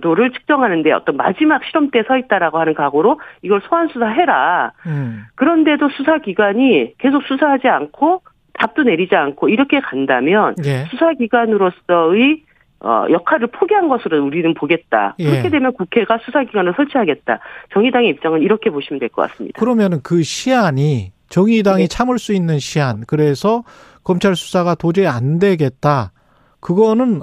[0.00, 4.72] 도를 측정하는데 어떤 마지막 시험대에 서 있다라고 하는 각오로 이걸 소환 수사해라.
[4.86, 5.24] 음.
[5.34, 8.22] 그런데도 수사 기관이 계속 수사하지 않고
[8.58, 10.86] 답도 내리지 않고 이렇게 간다면 예.
[10.90, 12.42] 수사기관으로서의
[12.80, 15.14] 어, 역할을 포기한 것으로 우리는 보겠다.
[15.18, 15.30] 예.
[15.30, 17.38] 그렇게 되면 국회가 수사기관을 설치하겠다.
[17.72, 19.58] 정의당의 입장은 이렇게 보시면 될 것 같습니다.
[19.58, 21.88] 그러면은 그 시한이 정의당이 네.
[21.88, 23.64] 참을 수 있는 시한 그래서
[24.02, 26.12] 검찰 수사가 도저히 안 되겠다.
[26.60, 27.22] 그거는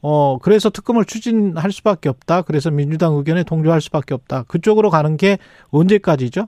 [0.00, 2.42] 어 그래서 특검을 추진할 수밖에 없다.
[2.42, 4.44] 그래서 민주당 의견에 동조할 수밖에 없다.
[4.44, 5.38] 그쪽으로 가는 게
[5.70, 6.46] 언제까지죠?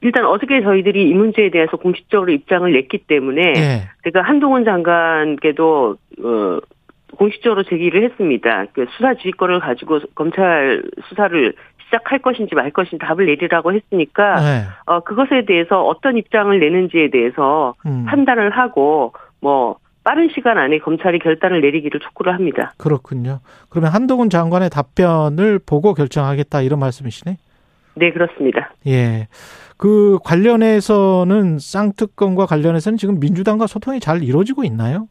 [0.00, 3.88] 일단 어저께 저희들이 이 문제에 대해서 공식적으로 입장을 냈기 때문에 예.
[4.04, 6.58] 제가 한동훈 장관께도 어,
[7.16, 8.66] 공식적으로 제기를 했습니다.
[8.72, 11.52] 그 수사 지휘권을 가지고 검찰 수사를
[11.86, 14.62] 시작할 것인지 말 것인지 답을 내리라고 했으니까 네.
[14.86, 21.18] 어, 그것에 대해서 어떤 입장을 내는지에 대해서 음, 판단을 하고 뭐 빠른 시간 안에 검찰이
[21.18, 22.72] 결단을 내리기를 촉구를 합니다.
[22.78, 23.40] 그렇군요.
[23.68, 27.36] 그러면 한동훈 장관의 답변을 보고 결정하겠다 이런 말씀이시네.
[27.98, 28.72] 네, 그렇습니다.
[28.86, 29.28] 예.
[29.76, 35.06] 그 관련해서는 쌍특검과 관련해서는 지금 민주당과 소통이 잘 이루어지고 있나요?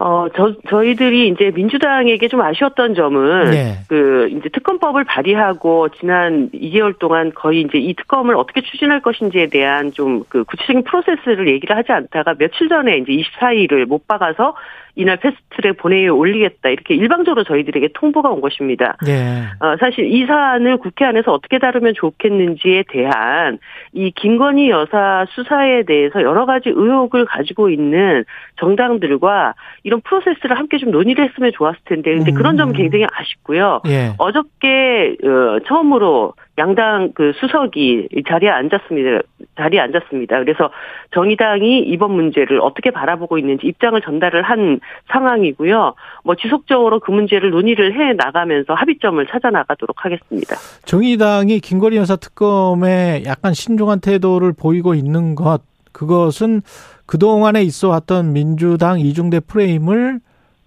[0.00, 3.78] 어, 저, 저희들이 이제 민주당에게 좀 아쉬웠던 점은 예.
[3.88, 9.90] 그 이제 특검법을 발의하고 지난 2개월 동안 거의 이제 이 특검을 어떻게 추진할 것인지에 대한
[9.92, 14.54] 좀 그 구체적인 프로세스를 얘기를 하지 않다가 며칠 전에 이제 24일을 못 박아서
[14.94, 18.96] 이날 패스트트랙 본회의에 올리겠다 이렇게 일방적으로 저희들에게 통보가 온 것입니다.
[19.06, 19.44] 예.
[19.60, 23.58] 어, 사실 이 사안을 국회 안에서 어떻게 다루면 좋겠는지에 대한
[23.92, 28.24] 이 김건희 여사 수사에 대해서 여러 가지 의혹을 가지고 있는
[28.56, 32.76] 정당들과 이런 프로세스를 함께 좀 논의를 했으면 좋았을 텐데 근데 그런 점은 음.
[32.76, 33.82] 굉장히 아쉽고요.
[33.86, 34.12] 예.
[34.18, 39.22] 어저께 어, 처음으로 양당 그 수석이 이 자리에 앉았습니다.
[39.56, 40.38] 자리에 앉았습니다.
[40.40, 40.70] 그래서
[41.14, 44.80] 정의당이 이번 문제를 어떻게 바라보고 있는지 입장을 전달을 한
[45.10, 45.94] 상황이고요.
[46.24, 50.56] 뭐 지속적으로 그 문제를 논의를 해 나가면서 합의점을 찾아 나가도록 하겠습니다.
[50.84, 56.62] 정의당이 김건희 여사 특검에 약간 신중한 태도를 보이고 있는 것, 그것은
[57.06, 60.20] 그동안에 있어 왔던 민주당 이중대 프레임을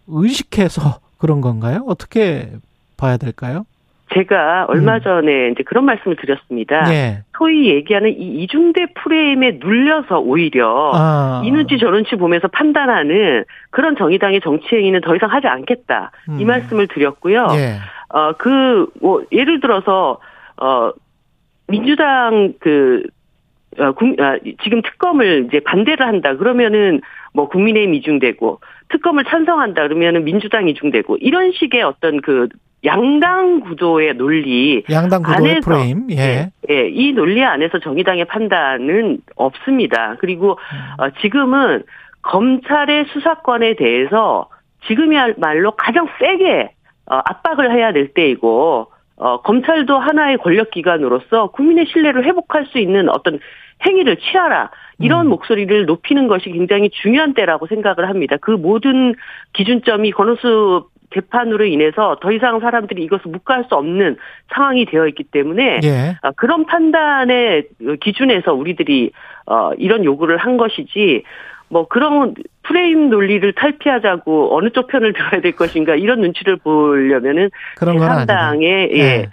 [0.08, 1.86] 의식해서 그런 건가요?
[1.88, 2.50] 어떻게
[2.98, 3.66] 봐야 될까요?
[4.14, 6.92] 제가 얼마 전에 이제 그런 말씀을 드렸습니다.
[6.94, 7.24] 예.
[7.38, 11.42] 소위 얘기하는 이 이중대 프레임에 눌려서 오히려 아.
[11.44, 16.12] 이 눈치 저 눈치 보면서 판단하는 그런 정의당의 정치 행위는 더 이상 하지 않겠다.
[16.38, 16.48] 이 음.
[16.48, 17.48] 말씀을 드렸고요.
[17.54, 17.78] 예.
[18.14, 20.20] 어, 그, 뭐, 예를 들어서,
[20.58, 20.92] 어,
[21.68, 23.04] 민주당 그,
[23.80, 26.36] 어, 국, 아, 지금 특검을 이제 반대를 한다.
[26.36, 27.00] 그러면은
[27.34, 28.60] 뭐 국민의힘 이중되고
[28.92, 29.84] 특검을 찬성한다.
[29.84, 32.48] 그러면은 민주당 이중되고 이런 식의 어떤 그
[32.84, 34.84] 양당 구도의 논리.
[34.90, 36.08] 양당 구도의 안에서, 프레임.
[36.12, 36.52] 예.
[36.70, 40.16] 예, 이 논리 안에서 정의당의 판단은 없습니다.
[40.20, 41.04] 그리고 음.
[41.04, 41.84] 어, 지금은
[42.24, 44.48] 검찰의 수사권에 대해서
[44.88, 46.72] 지금이야말로 가장 세게
[47.06, 48.88] 어, 압박을 해야 될 때이고
[49.18, 53.40] 어, 검찰도 하나의 권력 기관으로서 국민의 신뢰를 회복할 수 있는 어떤
[53.86, 54.72] 행위를 취하라.
[55.00, 55.30] 이런 음.
[55.30, 58.38] 목소리를 높이는 것이 굉장히 중요한 때라고 생각을 합니다.
[58.40, 59.16] 그 모든
[59.54, 64.18] 기준점이 권오수 재판으로 인해서 더 이상 사람들이 이것을 묵과할 수 없는
[64.54, 66.16] 상황이 되어 있기 때문에 예.
[66.22, 67.68] 아, 그런 판단의
[68.00, 69.12] 기준에서 우리들이
[69.46, 71.24] 어, 이런 요구를 한 것이지
[71.68, 77.50] 뭐 그런 프레임 논리를 탈피하자고 어느 쪽 편을 들어야 될 것인가 이런 눈치를 보려면은.
[78.26, 79.00] 제3당의 예.
[79.00, 79.30] 예.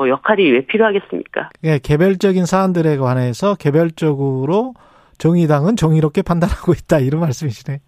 [0.00, 1.50] 뭐 역할이 왜 필요하겠습니까?
[1.64, 4.72] 예, 개별적인 사안들에 관해서 개별적으로
[5.18, 7.80] 정의당은 정의롭게 판단하고 있다 이런 말씀이시네.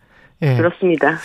[0.43, 0.57] 예.
[0.57, 1.17] 그렇습니다.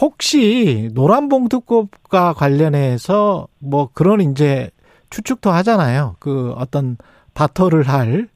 [0.00, 4.70] 혹시 노란봉투법과 관련해서 뭐 그런 이제
[5.10, 6.14] 추측도 하잖아요.
[6.20, 6.98] 그 어떤
[7.34, 8.28] 바터를 할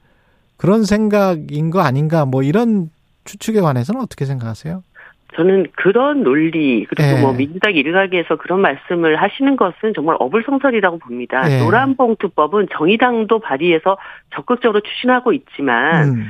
[0.56, 2.90] 그런 생각인 거 아닌가 뭐 이런
[3.22, 4.82] 추측에 관해서는 어떻게 생각하세요?
[5.34, 7.20] 저는 그런 논리 그리고 예.
[7.20, 11.50] 뭐 민주당 일각에서 그런 말씀을 하시는 것은 정말 어불성설이라고 봅니다.
[11.50, 11.62] 예.
[11.62, 13.96] 노란봉투법은 정의당도 발의해서
[14.34, 16.24] 적극적으로 추진하고 있지만 음.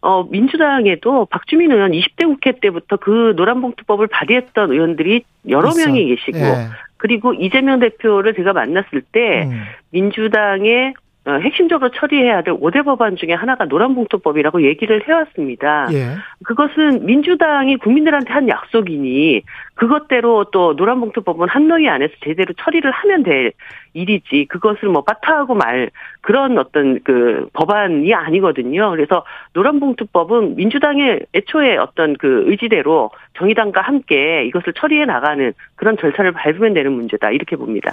[0.00, 5.86] 어, 민주당에도 박주민 의원 20대 국회 때부터 그 노란봉투법을 발의했던 의원들이 여러 있어.
[5.86, 6.68] 명이 계시고, 예.
[6.98, 9.64] 그리고 이재명 대표를 제가 만났을 때, 음.
[9.90, 11.07] 민주당의 어,
[11.42, 15.88] 핵심적으로 처리해야 될 5대 법안 중에 하나가 노란봉투법이라고 얘기를 해왔습니다.
[15.92, 16.14] 예.
[16.44, 19.42] 그것은 민주당이 국민들한테 한 약속이니
[19.74, 23.52] 그것대로 또 노란봉투법은 한노위 안에서 제대로 처리를 하면 될
[23.94, 28.90] 일이지 그것을 뭐 빠타하고 말 그런 어떤 그 법안이 아니거든요.
[28.90, 29.24] 그래서
[29.54, 36.92] 노란봉투법은 민주당의 애초에 어떤 그 의지대로 정의당과 함께 이것을 처리해 나가는 그런 절차를 밟으면 되는
[36.92, 37.92] 문제다 이렇게 봅니다.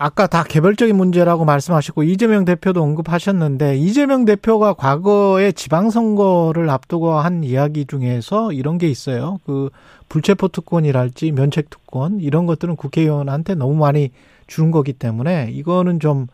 [0.00, 7.84] 아까 다 개별적인 문제라고 말씀하셨고 이재명 대표도 언급하셨는데 이재명 대표가 과거에 지방선거를 앞두고 한 이야기
[7.84, 9.40] 중에서 이런 게 있어요.
[9.44, 9.70] 그
[10.08, 14.12] 불체포 특권이랄지 면책 특권 이런 것들은 국회의원한테 너무 많이
[14.46, 16.28] 주는 거기 때문에 이거는 좀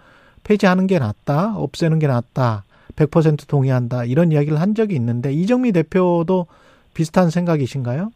[0.45, 2.65] 폐지하는 게 낫다, 없애는 게 낫다,
[2.97, 6.47] 100% 동의한다 이런 이야기를 한 적이 있는데 이정미 대표도
[6.93, 8.13] 비슷한 생각이신가요?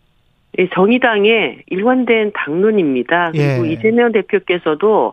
[0.57, 3.33] 예, 정의당의 일관된 당론입니다.
[3.33, 3.73] 그리고 예.
[3.73, 5.13] 이재명 대표께서도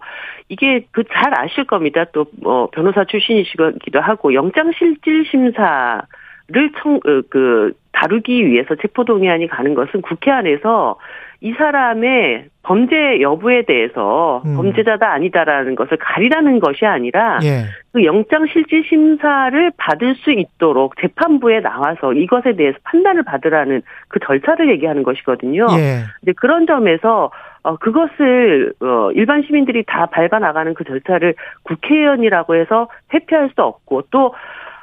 [0.49, 2.05] 이게 그 잘 아실 겁니다.
[2.05, 6.01] 또 뭐 변호사 출신이시기도 하고 영장 실질 심사
[6.47, 10.97] 를 청, 어, 그 다루기 위해서 체포동의안이 가는 것은 국회 안에서
[11.41, 14.55] 이 사람의 범죄 여부에 대해서 음.
[14.55, 17.65] 범죄자다 아니다라는 것을 가리라는 것이 아니라 예.
[17.93, 24.69] 그 영장 실질 심사를 받을 수 있도록 재판부에 나와서 이것에 대해서 판단을 받으라는 그 절차를
[24.69, 25.67] 얘기하는 것이거든요.
[25.77, 26.03] 예.
[26.21, 27.31] 이제 그런 점에서
[27.63, 31.33] 어 그것을 어 일반 시민들이 다 밟아 나가는 그 절차를
[31.63, 34.33] 국회의원이라고 해서 회피할 수 없고 또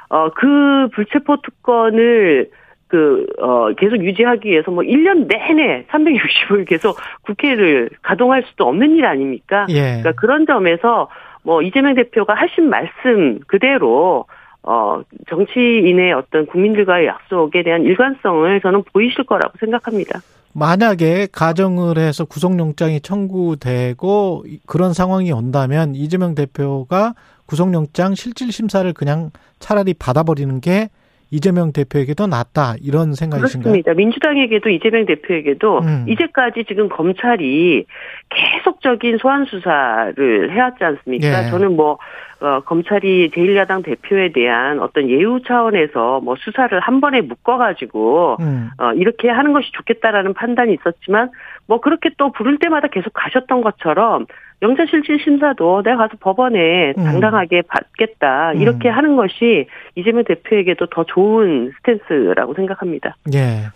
[0.09, 2.49] 어 그 불체포 특권을
[2.93, 9.05] 그, 어, 계속 유지하기 위해서 뭐 1년 내내 360일 계속 국회를 가동할 수도 없는 일
[9.05, 9.65] 아닙니까?
[9.69, 9.99] 예.
[10.01, 11.09] 그러니까 그런 점에서
[11.41, 14.25] 뭐 이재명 대표가 하신 말씀 그대로
[14.61, 20.19] 어, 정치인의 어떤 국민들과의 약속에 대한 일관성을 저는 보이실 거라고 생각합니다.
[20.53, 27.15] 만약에 가정을 해서 구속영장이 청구되고 그런 상황이 온다면 이재명 대표가
[27.45, 30.89] 구속영장 실질심사를 그냥 차라리 받아버리는 게
[31.33, 33.63] 이재명 대표에게도 낫다 이런 생각이신가요?
[33.63, 33.93] 그렇습니다.
[33.95, 36.05] 민주당에게도 이재명 대표에게도 음.
[36.07, 37.85] 이제까지 지금 검찰이
[38.29, 41.45] 계속적인 소환 수사를 해왔지 않습니까?
[41.45, 41.49] 예.
[41.49, 41.97] 저는 뭐
[42.39, 48.69] 어, 검찰이 제1야당 대표에 대한 어떤 예우 차원에서 뭐 수사를 한 번에 묶어가지고 음.
[48.77, 51.31] 어, 이렇게 하는 것이 좋겠다라는 판단이 있었지만
[51.67, 54.27] 뭐 그렇게 또 부를 때마다 계속 가셨던 것처럼
[54.63, 57.03] 영장실질 심사도 내가 가서 법원에 음.
[57.03, 58.95] 당당하게 받겠다 이렇게 음.
[58.95, 63.15] 하는 것이 이재명 대표에게도 더 좋은 스탠스라고 생각합니다.
[63.35, 63.67] 예.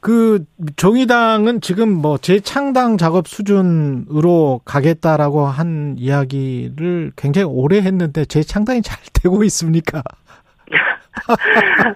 [0.00, 0.44] 그
[0.76, 9.42] 정의당은 지금 뭐 재창당 작업 수준으로 가겠다라고 한 이야기를 굉장히 오래 했는데 재창당이 잘 되고
[9.44, 10.02] 있습니까?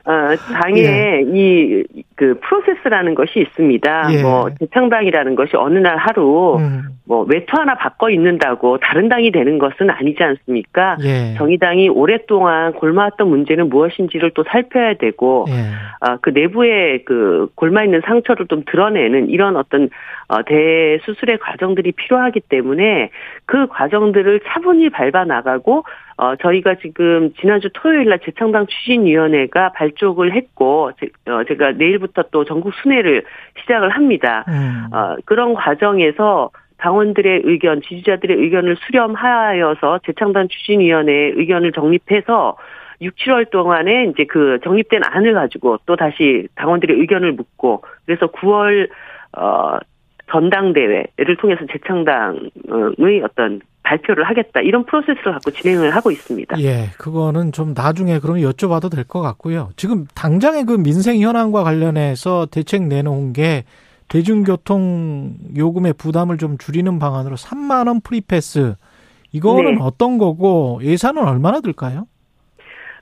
[0.05, 1.23] 어, 당에 예.
[1.23, 4.13] 이그 프로세스라는 것이 있습니다.
[4.13, 4.23] 예.
[4.23, 6.83] 뭐 재창당이라는 것이 어느 날 하루 음.
[7.07, 10.97] 뭐 외투 하나 바꿔 입는다고 다른 당이 되는 것은 아니지 않습니까?
[11.03, 11.35] 예.
[11.37, 16.09] 정의당이 오랫동안 골마왔던 문제는 무엇인지를 또 살펴야 되고 예.
[16.09, 19.91] 어, 그 내부의 그 골마 있는 상처를 좀 드러내는 이런 어떤
[20.29, 23.11] 어, 대수술의 과정들이 필요하기 때문에
[23.47, 25.85] 그 과정들을 차분히 밟아 나가고
[26.21, 32.45] 어, 저희가 지금 지난주 토요일 날 재창당 추진위원회가 발족을 했고, 제, 어, 제가 내일부터 또
[32.45, 33.25] 전국 순회를
[33.61, 34.45] 시작을 합니다.
[34.49, 34.89] 음.
[34.93, 42.59] 어, 그런 과정에서 당원들의 의견, 지지자들의 의견을 수렴하여서 재창당 추진위원회의 의견을 정립해서
[43.01, 48.91] 6, 7월 동안에 이제 그 정립된 안을 가지고 또 다시 당원들의 의견을 묻고 그래서 9월
[49.39, 49.79] 어
[50.31, 56.61] 전당대회를 통해서 재창당의 어떤 발표를 하겠다 이런 프로세스를 갖고 진행을 하고 있습니다.
[56.61, 59.71] 예, 그거는 좀 나중에 그러면 여쭤봐도 될 것 같고요.
[59.77, 63.65] 지금 당장의 그 민생 현안과 관련해서 대책 내놓은 게
[64.09, 68.75] 대중교통 요금의 부담을 좀 줄이는 방안으로 3만 원 free pass
[69.33, 69.79] 이거는 네.
[69.81, 72.07] 어떤 거고 예산은 얼마나 들까요?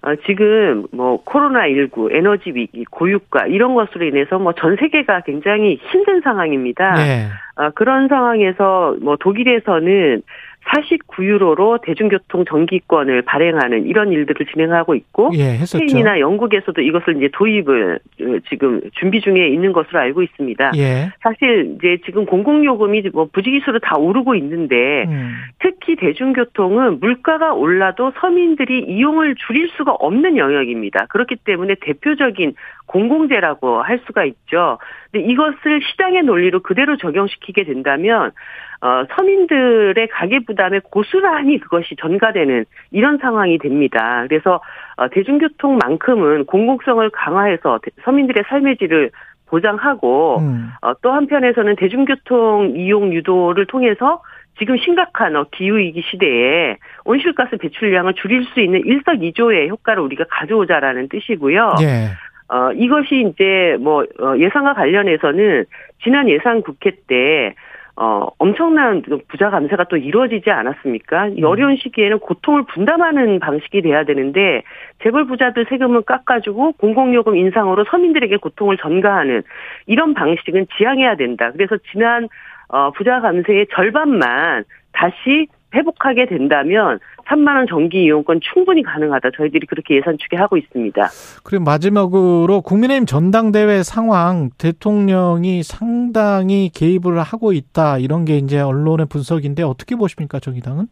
[0.03, 5.81] 어, 지금 뭐 코로나 19, 에너지 위기, 고유가 이런 것으로 인해서 뭐 전 세계가 굉장히
[5.91, 6.95] 힘든 상황입니다.
[6.95, 7.27] 네.
[7.57, 10.23] 어, 그런 상황에서 뭐 독일에서는
[10.67, 18.25] 49유로로 대중교통 정기권을 발행하는 이런 일들을 진행하고 있고 예, 스페인이나 영국에서도 이것을 이제 도입을 어,
[18.49, 20.73] 지금 준비 중에 있는 것으로 알고 있습니다.
[20.77, 21.11] 예.
[21.23, 25.35] 사실 이제 지금 공공요금이 뭐 부지기수로 다 오르고 있는데 음.
[25.61, 31.07] 특히 대중교통은 물가가 올라도 서민들이 이용을 줄일 수가 없는 영역입니다.
[31.07, 32.55] 그렇기 때문에 대표적인
[32.89, 34.79] 공공재라고 할 수가 있죠.
[35.13, 38.33] 근데 이것을 시장의 논리로 그대로 적용시키게 된다면
[38.81, 44.25] 어, 서민들의 가계 부담에 고스란히 그것이 전가되는 이런 상황이 됩니다.
[44.29, 44.61] 그래서
[44.97, 49.11] 어, 대중교통만큼은 공공성을 강화해서 서민들의 삶의 질을
[49.47, 50.71] 보장하고 음.
[50.83, 54.23] 어, 또 한편에서는 대중교통 이용 유도를 통해서
[54.59, 61.75] 지금 심각한 어, 기후위기 시대에 온실가스 배출량을 줄일 수 있는 일석이조의 효과를 우리가 가져오자라는 뜻이고요.
[61.81, 62.09] 예.
[62.49, 65.67] 어, 이것이 이제 뭐, 어, 예산과 관련해서는
[66.03, 67.55] 지난 예산 국회 때
[68.01, 71.29] 어, 엄청난 부자 감세가 또 이루어지지 않았습니까?
[71.29, 71.45] 이 음.
[71.45, 74.63] 어려운 시기에는 고통을 분담하는 방식이 돼야 되는데,
[75.03, 79.43] 재벌 부자들 세금을 깎아주고 공공요금 인상으로 서민들에게 고통을 전가하는
[79.87, 81.51] 이런 방식은 지양해야 된다.
[81.51, 82.29] 그래서 지난,
[82.69, 89.31] 어, 부자 감세의 절반만 다시 회복하게 된다면 3만 원 정기 이용권 충분히 가능하다.
[89.37, 91.09] 저희들이 그렇게 예산 추계하고 있습니다.
[91.45, 97.99] 그리고 마지막으로 국민의힘 전당대회 상황 대통령이 상당히 개입을 하고 있다.
[97.99, 100.87] 이런 게 이제 언론의 분석인데 어떻게 보십니까, 정의당은?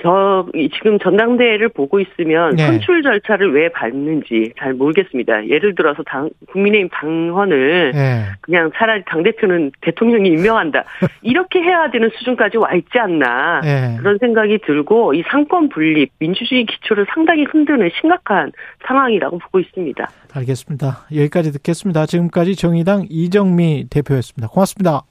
[0.00, 2.66] 저 지금 전당대회를 보고 있으면 네.
[2.66, 5.48] 선출 절차를 왜 밟는지 잘 모르겠습니다.
[5.48, 8.24] 예를 들어서 당 국민의힘 당헌을 네.
[8.40, 10.84] 그냥 차라리 당 대표는 대통령이 임명한다
[11.22, 13.96] 이렇게 해야 되는 수준까지 와 있지 않나 네.
[13.98, 18.52] 그런 생각이 들고 이 삼권 분립 민주주의 기초를 상당히 흔드는 심각한
[18.86, 20.08] 상황이라고 보고 있습니다.
[20.34, 21.06] 알겠습니다.
[21.12, 22.06] 여기까지 듣겠습니다.
[22.06, 24.48] 지금까지 정의당 이정미 대표였습니다.
[24.48, 25.02] 고맙습니다.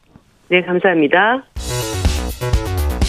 [0.49, 1.43] 네, 감사합니다.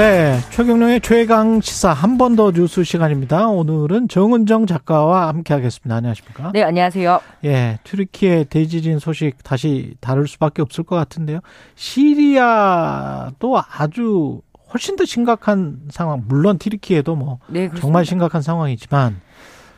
[0.00, 3.48] 네, 최경령의 최강 시사 한 번 더 뉴스 시간입니다.
[3.48, 5.94] 오늘은 정은정 작가와 함께하겠습니다.
[5.94, 6.52] 안녕하십니까?
[6.54, 7.20] 네, 안녕하세요.
[7.44, 11.40] 예, 튀르키예 대지진 소식 다시 다룰 수밖에 없을 것 같은데요.
[11.74, 14.40] 시리아도 아주
[14.72, 19.20] 훨씬 더 심각한 상황, 물론 튀르키예도 뭐 네, 정말 심각한 상황이지만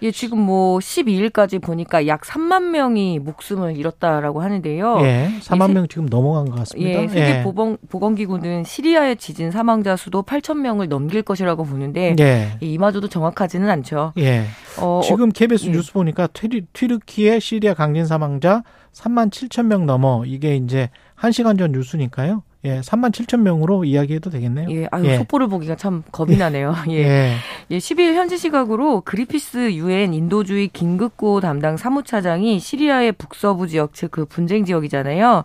[0.02, 4.98] 예, 지금 뭐 12일까지 보니까 약 3만 명이 목숨을 잃었다라고 하는데요.
[5.02, 7.02] 예, 3만 예, 명 지금 넘어간 것 같습니다.
[7.02, 7.42] 예, 세계 예.
[7.42, 12.56] 보건, 보건기구는 시리아의 지진 사망자 수도 8천 명을 넘길 것이라고 보는데 예.
[12.60, 14.12] 이마저도 정확하지는 않죠.
[14.18, 14.44] 예.
[14.80, 20.24] 어, 지금 KBS 어, 뉴스 보니까 튀르, 튀르키의 시리아 강진 사망자 3만 7천 명 넘어
[20.26, 22.42] 이게 이제 1시간 전 뉴스니까요.
[22.64, 24.70] 예, 3만 7천 명으로 이야기해도 되겠네요.
[24.70, 25.16] 예, 아유, 예.
[25.16, 26.36] 속보를 보기가 참 겁이 예.
[26.36, 26.76] 나네요.
[26.90, 26.98] 예.
[26.98, 27.34] 예.
[27.72, 34.26] 예, 12일 현지 시각으로 그리피스 유엔 인도주의 긴급고 담당 사무차장이 시리아의 북서부 지역, 즉 그
[34.26, 35.42] 분쟁 지역이잖아요.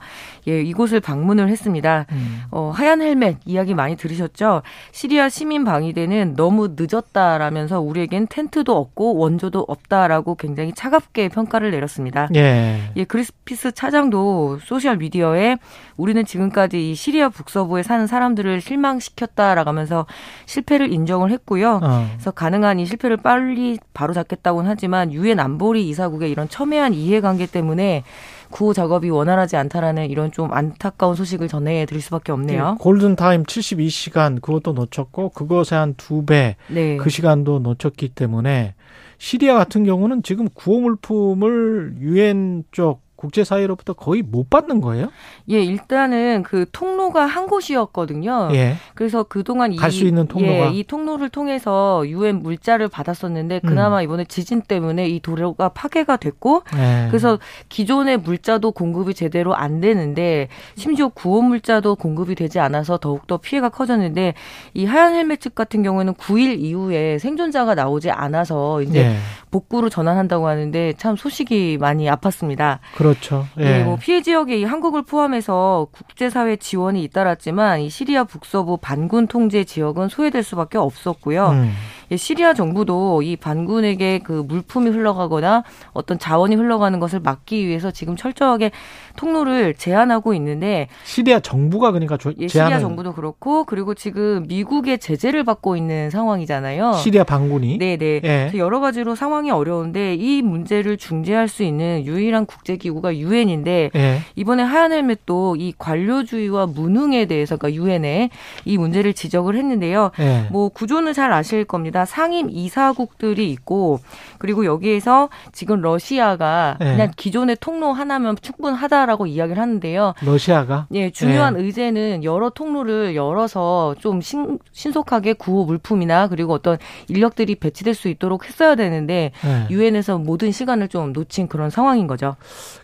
[0.49, 2.05] 예, 이곳을 방문을 했습니다.
[2.11, 2.41] 음.
[2.51, 4.61] 어, 하얀 헬멧 이야기 많이 들으셨죠?
[4.91, 12.27] 시리아 시민 방위대는 너무 늦었다라면서 우리에겐 텐트도 없고 원조도 없다라고 굉장히 차갑게 평가를 내렸습니다.
[12.35, 12.91] 예.
[12.97, 15.55] 예, 그리피스 차장도 소셜 미디어에
[15.95, 20.05] 우리는 지금까지 이 시리아 북서부에 사는 사람들을 실망시켰다라고 하면서
[20.45, 21.79] 실패를 인정을 했고요.
[21.81, 22.07] 어.
[22.11, 28.03] 그래서 가능한 이 실패를 빨리 바로잡겠다고는 하지만 유엔 안보리 이사국의 이런 첨예한 이해관계 때문에
[28.49, 32.71] 구호 작업이 원활하지 않다라는 이런 좀 안타까운 소식을 전해드릴 수밖에 없네요.
[32.71, 36.97] 네, 골든타임 72시간 그것도 놓쳤고 그것의 한두 배그 네.
[36.97, 38.75] 그 시간도 놓쳤기 때문에
[39.17, 45.09] 시리아 같은 경우는 지금 구호 물품을 유엔 쪽 국제사회로부터 거의 못 받는 거예요?
[45.49, 48.49] 예, 일단은 그 통로가 한 곳이었거든요.
[48.53, 48.75] 예.
[48.95, 54.03] 그래서 그동안 갈 수 있는 통로가 예, 이 통로를 통해서 유엔 물자를 받았었는데 그나마 음.
[54.03, 57.07] 이번에 지진 때문에 이 도로가 파괴가 됐고 예.
[57.09, 57.39] 그래서
[57.69, 64.35] 기존의 물자도 공급이 제대로 안 되는데 심지어 구호 물자도 공급이 되지 않아서 더욱더 피해가 커졌는데
[64.75, 69.15] 이 하얀 헬멧 같은 경우에는 9일 이후에 생존자가 나오지 않아서 이제 예.
[69.57, 72.77] 복구로 전환한다고 하는데 참 소식이 많이 아팠습니다.
[72.95, 73.47] 그렇죠.
[73.59, 73.79] 예.
[73.79, 79.63] 예, 뭐 피해 지역에 이 한국을 포함해서 국제사회 지원이 잇따랐지만 이 시리아 북서부 반군 통제
[79.63, 81.49] 지역은 소외될 수밖에 없었고요.
[81.49, 81.71] 음.
[82.11, 88.15] 예, 시리아 정부도 이 반군에게 그 물품이 흘러가거나 어떤 자원이 흘러가는 것을 막기 위해서 지금
[88.15, 88.71] 철저하게
[89.17, 95.43] 통로를 제한하고 있는데 시리아 정부가 그러니까 조, 예, 시리아 정부도 그렇고 그리고 지금 미국의 제재를
[95.43, 96.93] 받고 있는 상황이잖아요.
[96.93, 98.51] 시리아 반군이 네네 네.
[98.53, 98.57] 예.
[98.57, 104.19] 여러 가지로 상황이 어려운데 이 문제를 중재할 수 있는 유일한 국제기구가 유엔인데 예.
[104.35, 108.29] 이번에 하얀 헬멧도 이 관료주의와 무능에 대해서 그러니까 유엔에
[108.65, 110.11] 이 문제를 지적을 했는데요.
[110.19, 110.47] 예.
[110.51, 112.05] 뭐 구조는 잘 아실 겁니다.
[112.05, 113.99] 상임 이사국들이 있고
[114.37, 116.85] 그리고 여기에서 지금 러시아가 예.
[116.85, 119.05] 그냥 기존의 통로 하나면 충분하다.
[119.07, 120.13] 라고 이야기를 하는데요.
[120.21, 120.87] 러시아가?
[120.93, 121.61] 예, 중요한 네.
[121.61, 126.77] 의제는 여러 통로를 열어서 좀 신, 신속하게 구호 물품이나 그리고 어떤
[127.07, 129.67] 인력들이 배치될 수 있도록 했어야 되는데 네.
[129.69, 130.23] 유엔에서 네.
[130.23, 132.35] 모든 시간을 좀 놓친 그런 상황인 거죠.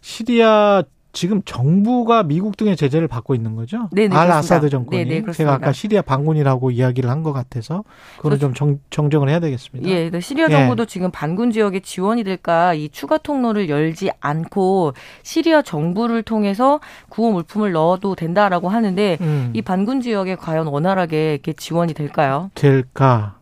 [0.02, 0.84] 시리아
[1.16, 3.88] 지금 정부가 미국 등의 제재를 받고 있는 거죠?
[3.92, 5.06] 네네, 알 아사드 정권이.
[5.06, 7.84] 네네, 제가 아까 시리아 반군이라고 이야기를 한 것 같아서
[8.18, 9.88] 그거는 좀 정, 정정을 해야 되겠습니다.
[9.88, 10.86] 예, 시리아 정부도 예.
[10.88, 16.80] 지금 반군 지역에 지원이 될까 이 추가 통로를 열지 않고 시리아 정부를 통해서
[17.10, 19.52] 구호 물품을 넣어도 된다라고 하는데 음.
[19.54, 22.50] 이 반군 지역에 과연 원활하게 이렇게 지원이 될까요?
[22.56, 23.36] 될까?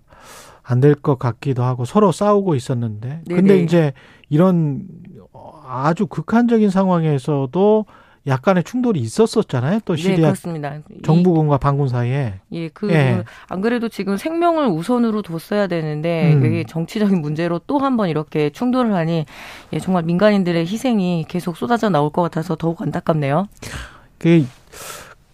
[0.63, 3.21] 안 될 것 같기도 하고 서로 싸우고 있었는데.
[3.25, 3.35] 네네.
[3.41, 3.93] 근데 이제
[4.29, 4.83] 이런
[5.67, 7.85] 아주 극한적인 상황에서도
[8.27, 9.79] 약간의 충돌이 있었었잖아요.
[9.83, 10.77] 또 네, 시리아 네, 그렇습니다.
[11.03, 12.35] 정부군과 반군 사이에.
[12.51, 13.23] 예, 그안 예.
[13.61, 16.45] 그래도 지금 생명을 우선으로 뒀어야 되는데 음.
[16.45, 19.25] 이게 정치적인 문제로 또 한 번 이렇게 충돌을 하니
[19.73, 23.47] 예, 정말 민간인들의 희생이 계속 쏟아져 나올 것 같아서 더욱 안타깝네요.
[24.19, 24.45] 그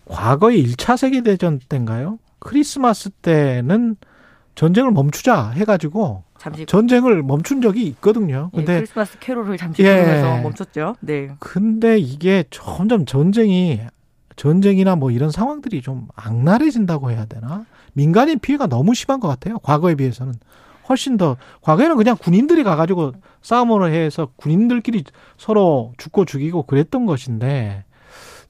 [0.05, 2.19] 과거의 1차 세계 대전 때인가요?
[2.39, 3.97] 크리스마스 때는
[4.57, 8.49] 전쟁을 멈추자 해가지고 잠시 전쟁을 멈춘 적이 있거든요.
[8.53, 10.41] 예, 근데 예, 크리스마스 캐롤을 잠시 부르면서 예.
[10.41, 10.95] 멈췄죠.
[10.99, 11.29] 네.
[11.39, 13.79] 근데 이게 점점 전쟁이
[14.35, 17.65] 전쟁이나 뭐 이런 상황들이 좀 악랄해진다고 해야 되나?
[17.93, 19.59] 민간인 피해가 너무 심한 것 같아요.
[19.59, 20.33] 과거에 비해서는
[20.89, 25.03] 훨씬 더 과거에는 그냥 군인들이 가가지고 싸움을 해서 군인들끼리
[25.37, 27.83] 서로 죽고 죽이고 그랬던 것인데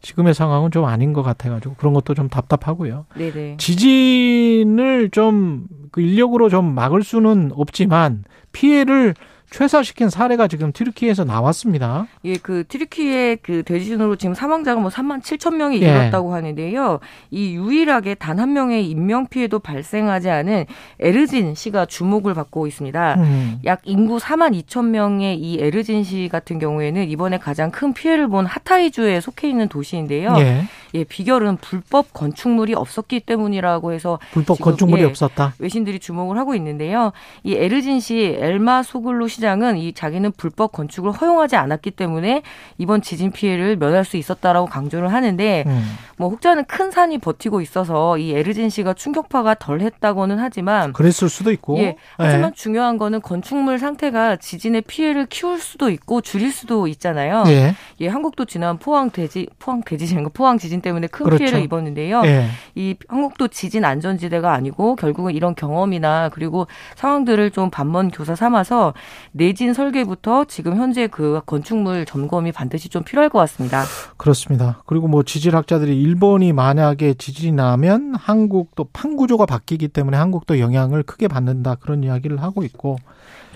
[0.02, 3.06] 지금의 상황은 좀 아닌 것 같아가지고 그런 것도 좀 답답하고요.
[3.16, 3.58] 네네.
[3.58, 5.68] 지진을 좀
[5.98, 9.16] 그 인력으로 좀 막을 수는 없지만 피해를
[9.50, 12.08] 최소화시킨 사례가 지금 튀르키에서 나왔습니다.
[12.26, 15.88] 예, 그 튀르키의 그 대지진으로 지금 사망자가 뭐 3만 7천 명이 예.
[15.90, 17.00] 이뤘다고 하는데요.
[17.32, 20.66] 이 유일하게 단 한 명의 인명 피해도 발생하지 않은
[21.00, 23.16] 에르진 시가 주목을 받고 있습니다.
[23.16, 23.60] 음.
[23.66, 28.46] 약 인구 4만 2천 명의 이 에르진 시 같은 경우에는 이번에 가장 큰 피해를 본
[28.46, 30.36] 하타이주에 속해 있는 도시인데요.
[30.38, 30.66] 예.
[30.94, 35.54] 예, 비결은 불법 건축물이 없었기 때문이라고 해서 불법 건축물이 예, 없었다.
[35.60, 37.12] 외신들이 주목을 하고 있는데요.
[37.44, 42.42] 이 에르진 시 엘마 소글루 시장은 이 자기는 불법 건축을 허용하지 않았기 때문에
[42.78, 45.84] 이번 지진 피해를 면할 수 있었다라고 강조를 하는데 음.
[46.18, 51.78] 뭐 혹자는 큰 산이 버티고 있어서 이 에르진 시가 충격파가 덜했다고는 하지만 그랬을 수도 있고.
[51.80, 51.96] 예.
[52.18, 52.56] 하지만 예.
[52.56, 57.44] 중요한 거는 건축물 상태가 지진의 피해를 키울 수도 있고 줄일 수도 있잖아요.
[57.48, 57.76] 예.
[58.02, 61.40] 예 한국도 지난 포항 대지 포항 대지진인가 포항 지진 때문에 큰 그렇죠.
[61.44, 62.22] 피해를 입었는데요.
[62.26, 62.48] 예.
[62.76, 68.94] 이 한국도 지진 안전지대가 아니고 결국은 이런 경험이나 그리고 상황들을 좀 반면 교사 삼아서
[69.32, 73.84] 내진 설계부터 지금 현재 그 건축물 점검이 반드시 좀 필요할 것 같습니다.
[74.18, 74.82] 그렇습니다.
[74.86, 81.76] 그리고 뭐 지질학자들이 일본이 만약에 지진이 나면 한국도 판구조가 바뀌기 때문에 한국도 영향을 크게 받는다
[81.76, 82.98] 그런 이야기를 하고 있고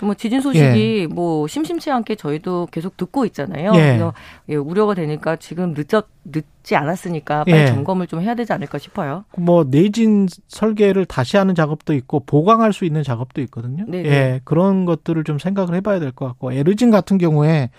[0.02, 1.06] 뭐 지진 소식이 예.
[1.06, 3.72] 뭐 심심치 않게 저희도 계속 듣고 있잖아요.
[3.74, 3.78] 예.
[3.78, 4.12] 그래서
[4.48, 7.66] 예, 우려가 되니까 지금 늦었 늦지 않았으니까 빨리 예.
[7.66, 9.24] 점검을 좀 해야 되지 않을까 싶어요.
[9.36, 13.84] 뭐 내진 설계를 다시 하는 작업도 있고 보강할 수 있는 작업도 있거든요.
[13.88, 14.08] 네네.
[14.08, 17.70] 예, 그런 것들을 좀 생각을 해봐야 될 것 같고 에르진 같은 경우에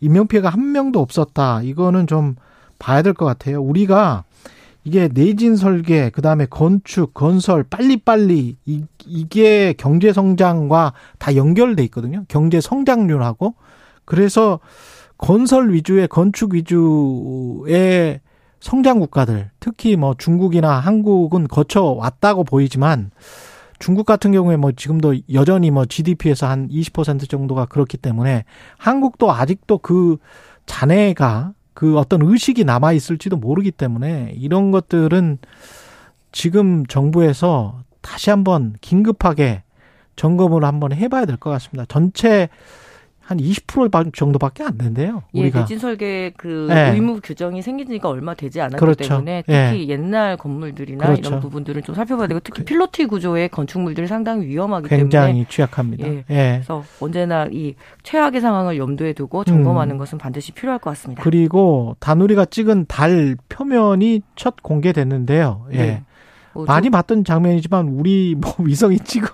[0.00, 1.62] 인명 피해가 한 명도 없었다.
[1.62, 2.36] 이거는 좀
[2.78, 3.60] 봐야 될 것 같아요.
[3.60, 4.24] 우리가
[4.84, 12.24] 이게 내진 설계, 그 다음에 건축, 건설, 빨리빨리, 이, 이게 경제 성장과 다 연결돼 있거든요.
[12.28, 13.54] 경제 성장률하고.
[14.04, 14.60] 그래서
[15.18, 18.20] 건설 위주의 건축 위주의
[18.60, 23.10] 성장 국가들, 특히 뭐 중국이나 한국은 거쳐 왔다고 보이지만
[23.78, 28.44] 중국 같은 경우에 뭐 지금도 여전히 뭐 GDP에서 한 20% 정도가 그렇기 때문에
[28.76, 30.16] 한국도 아직도 그
[30.66, 35.38] 잔해가 그 어떤 의식이 남아 있을지도 모르기 때문에 이런 것들은
[36.32, 39.62] 지금 정부에서 다시 한번 긴급하게
[40.16, 41.84] 점검을 한번 해봐야 될 것 같습니다.
[41.88, 42.48] 전체
[43.28, 45.22] 한 20% 정도밖에 안 된대요.
[45.34, 45.60] 예, 우리가.
[45.60, 46.92] 대진 설계 그 네.
[46.94, 49.06] 의무 규정이 생긴 지가 얼마 되지 않았기 그렇죠.
[49.06, 49.70] 때문에 예.
[49.70, 49.88] 특히 네.
[49.88, 51.28] 옛날 건물들이나 그렇죠.
[51.28, 56.08] 이런 부분들은 좀 살펴봐야 되고 특히 필로티 구조의 건축물들이 상당히 위험하기 굉장히 때문에 취약합니다.
[56.08, 56.24] 예.
[56.30, 56.52] 예.
[56.54, 59.98] 그래서 언제나 이 최악의 상황을 염두에 두고 점검하는 음.
[59.98, 61.22] 것은 반드시 필요할 것 같습니다.
[61.22, 65.66] 그리고 다누리가 찍은 달 표면이 첫 공개됐는데요.
[65.74, 66.02] 예.
[66.62, 66.66] 네.
[66.66, 69.28] 뭐 많이 봤던 장면이지만 우리 뭐 위성이 찍어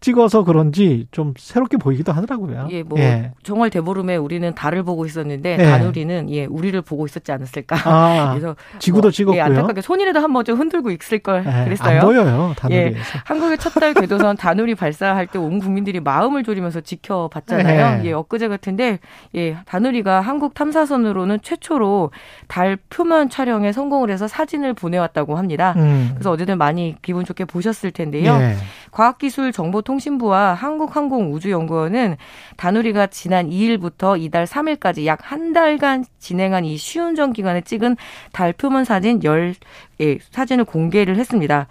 [0.00, 2.68] 찍어서 그런지 좀 새롭게 보이기도 하더라고요.
[2.70, 3.32] 예, 뭐 예.
[3.42, 5.64] 정월 대보름에 우리는 달을 보고 있었는데 예.
[5.64, 7.76] 다누리는 예 우리를 보고 있었지 않았을까.
[7.84, 9.38] 아, 그래서 지구도 뭐, 찍었고요.
[9.38, 12.00] 예, 안타깝게 손이라도 한 번 좀 흔들고 있을 걸 예, 그랬어요.
[12.00, 12.88] 안 보여요 다누리에서.
[12.98, 18.02] 예, 한국의 첫 달 궤도선 다누리 발사할 때 온 국민들이 마음을 졸이면서 지켜봤잖아요.
[18.04, 18.08] 예.
[18.08, 18.98] 예, 엊그제 같은데
[19.34, 22.10] 예 다누리가 한국 탐사선으로는 최초로
[22.48, 25.74] 달 표면 촬영에 성공을 해서 사진을 보내왔다고 합니다.
[25.76, 26.10] 음.
[26.14, 28.32] 그래서 많이 기분 좋게 보셨을 텐데요.
[28.40, 28.56] 예.
[28.90, 32.16] 과학기술정보통신부와 한국항공우주연구원은
[32.56, 37.96] 다누리가 지난 2일부터 이달 3일까지 약 한 달간 진행한 이 시운전 기간에 찍은
[38.32, 39.54] 달 표면 사진 10,
[40.00, 41.66] 예, 사진을 공개를 했습니다.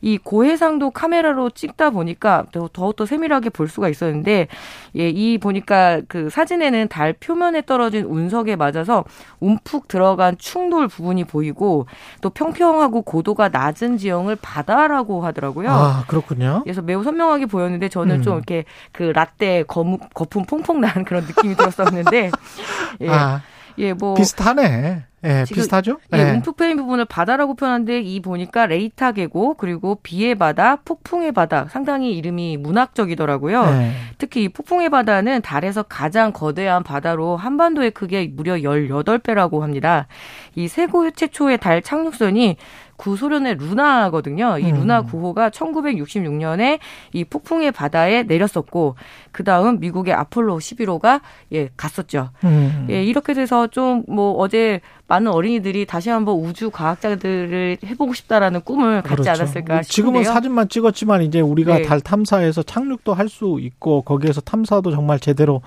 [0.00, 4.48] 이 고해상도 카메라로 찍다 보니까 더욱더 세밀하게 볼 수가 있었는데
[4.96, 9.04] 예, 이 보니까 그 사진에는 달 표면에 떨어진 운석에 맞아서
[9.38, 11.86] 움푹 들어간 충돌 부분이 보이고
[12.20, 15.70] 또 평평하고 고도가 낮은 지형을 바다라고 하더라고요.
[15.70, 16.62] 아, 그렇군요.
[16.64, 18.22] 그래서 매우 선명하게 보였는데 저는 음.
[18.22, 22.30] 좀 이렇게 그 라떼 거품, 거품 퐁퐁 나는 그런 느낌이 들었었는데
[23.02, 23.08] 예.
[23.08, 23.40] 아,
[23.78, 25.11] 예, 뭐 비슷하네.
[25.24, 25.98] 예, 비슷하죠?
[26.14, 26.30] 예, 예.
[26.32, 32.16] 움푹 패인 부분을 바다라고 표현하는데 이 보니까 레이타 계곡 그리고 비의 바다, 폭풍의 바다 상당히
[32.16, 33.62] 이름이 문학적이더라고요.
[33.62, 33.92] 예.
[34.18, 40.06] 특히 이 폭풍의 바다는 달에서 가장 거대한 바다로 한반도의 크기의 무려 18배라고 합니다.
[40.54, 42.56] 이 세고 최초의 달 착륙선이
[43.02, 44.58] 구소련의 루나거든요.
[44.58, 44.76] 이 음.
[44.76, 46.78] 루나 9호가 1966년에
[47.12, 48.94] 이 폭풍의 바다에 내렸었고
[49.32, 51.20] 그 다음 미국의 아폴로 11호가
[51.52, 52.30] 예 갔었죠.
[52.44, 52.86] 음.
[52.90, 59.02] 예 이렇게 돼서 좀 뭐 어제 많은 어린이들이 다시 한번 우주 과학자들을 해보고 싶다라는 꿈을
[59.02, 59.30] 갖지 그렇죠.
[59.30, 59.82] 않았을까 싶은데요.
[59.82, 61.82] 지금은 사진만 찍었지만 이제 우리가 네.
[61.82, 65.62] 달 탐사에서 착륙도 할 수 있고 거기에서 탐사도 정말 제대로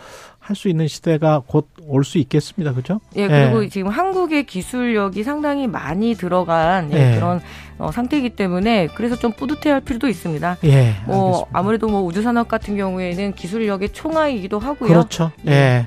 [0.45, 2.73] 할 수 있는 시대가 곧 올 수 있겠습니다.
[2.73, 2.99] 그죠?
[3.15, 3.69] 예, 그리고 예.
[3.69, 7.15] 지금 한국의 기술력이 상당히 많이 들어간 예, 예.
[7.15, 7.39] 그런
[7.77, 10.57] 어, 상태이기 때문에 그래서 좀 뿌듯해할 필요도 있습니다.
[10.63, 11.59] 예, 뭐 알겠습니다.
[11.59, 14.89] 아무래도 뭐 우주 산업 같은 경우에는 기술력의 총알이기도 하고요.
[14.89, 15.31] 그렇죠.
[15.47, 15.51] 예.
[15.51, 15.85] 예.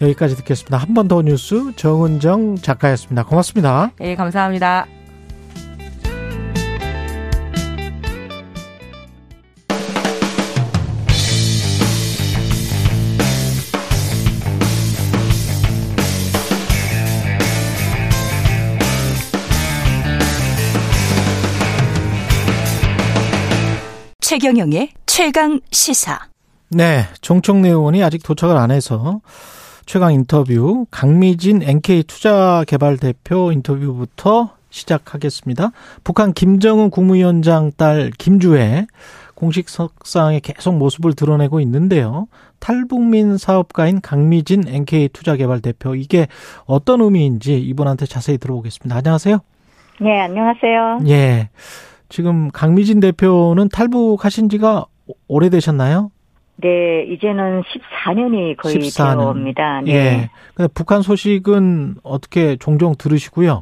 [0.00, 0.76] 여기까지 듣겠습니다.
[0.78, 3.24] 한 번 더 뉴스 정은정 작가였습니다.
[3.24, 3.90] 고맙습니다.
[4.00, 4.86] 예, 감사합니다.
[24.38, 26.20] 최경영의 최강 시사.
[26.70, 29.20] 네, 정청래 의원이 아직 도착을 안 해서
[29.84, 35.72] 최강 인터뷰 강미진 NK 투자개발 대표 인터뷰부터 시작하겠습니다.
[36.04, 38.86] 북한 김정은 국무위원장 딸 김주혜
[39.34, 42.28] 공식 석상에 계속 모습을 드러내고 있는데요.
[42.60, 46.28] 탈북민 사업가인 강미진 NK 투자개발 대표 이게
[46.64, 48.94] 어떤 의미인지 이분한테 자세히 들어보겠습니다.
[48.98, 49.38] 안녕하세요.
[50.00, 51.00] 네, 안녕하세요.
[51.08, 51.48] 예.
[52.08, 54.86] 지금 강미진 대표는 탈북하신 지가
[55.28, 56.10] 오래되셨나요?
[56.60, 59.18] 네, 이제는 14년이 거의 14년.
[59.18, 59.80] 되어옵니다.
[59.82, 59.92] 네.
[59.92, 60.30] 예.
[60.54, 63.60] 근데 북한 소식은 어떻게 종종 들으시고요?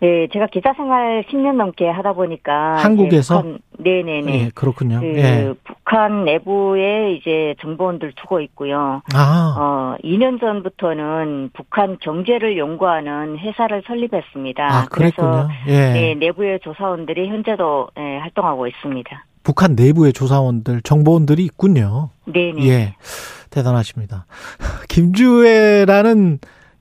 [0.00, 3.42] 네, 제가 기자 생활 10년 넘게 하다 보니까 한국에서
[3.78, 4.44] 네, 네, 네.
[4.44, 5.00] 예, 그렇군요.
[5.00, 5.52] 그 예.
[5.64, 9.02] 북한 내부에 이제 정보원들 두고 있고요.
[9.14, 9.54] 아.
[9.58, 14.64] 어, 2년 전부터는 북한 경제를 연구하는 회사를 설립했습니다.
[14.64, 15.92] 아, 그래서 예.
[15.92, 19.24] 네, 내부의 조사원들이 현재도 예, 활동하고 있습니다.
[19.42, 22.10] 북한 내부의 조사원들, 정보원들이 있군요.
[22.24, 22.68] 네, 네.
[22.68, 22.94] 예.
[23.50, 24.26] 대단하십니다.
[24.88, 26.38] 김주애라는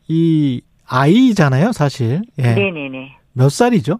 [0.08, 2.22] 이 아이잖아요, 사실.
[2.40, 2.54] 예.
[2.54, 3.16] 네네네.
[3.34, 4.00] 몇 살이죠?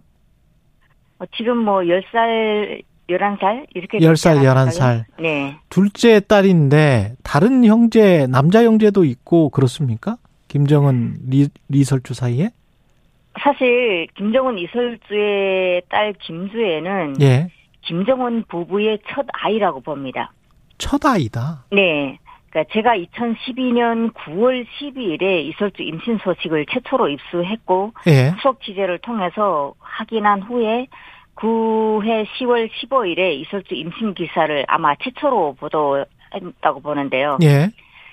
[1.18, 3.66] 어, 지금 뭐 10살, 11살?
[3.74, 3.98] 이렇게.
[3.98, 5.04] 10살, 11살.
[5.20, 5.56] 네.
[5.68, 10.16] 둘째 딸인데, 다른 형제, 남자 형제도 있고, 그렇습니까?
[10.48, 12.50] 김정은 리, 리설주 사이에?
[13.40, 17.48] 사실 김정은 이설주의 딸 김주애는 예.
[17.82, 20.32] 김정은 부부의 첫 아이라고 봅니다.
[20.78, 21.64] 첫 아이다.
[21.70, 22.18] 네.
[22.50, 28.30] 그러니까 제가 2012년 9월 12일에 이설주 임신 소식을 최초로 입수했고 예.
[28.30, 30.88] 후속 취재를 통해서 확인한 후에
[31.36, 37.38] 9회 10월 15일에 이설주 임신 기사를 아마 최초로 보도했다고 보는데요.
[37.42, 37.70] 예.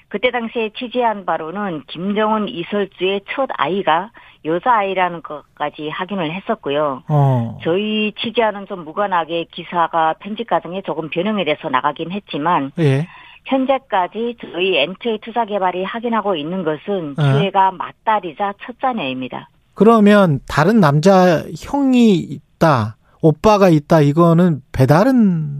[0.09, 4.11] 그때 당시에 취재한 바로는 김정은 이설주의 첫 아이가
[4.45, 7.03] 여자아이라는 것까지 확인을 했었고요.
[7.09, 7.59] 어.
[7.63, 13.05] 저희 취재하는 좀 무관하게 기사가 편집 과정에 조금 변형이 돼서 나가긴 했지만 예.
[13.47, 17.21] 현재까지 저희 엔트의 투자 개발이 확인하고 있는 것은 어.
[17.39, 19.49] 주애가 맏딸이자 첫 자녀입니다.
[19.73, 25.59] 그러면 다른 남자 형이 있다, 오빠가 있다, 이거는 배다른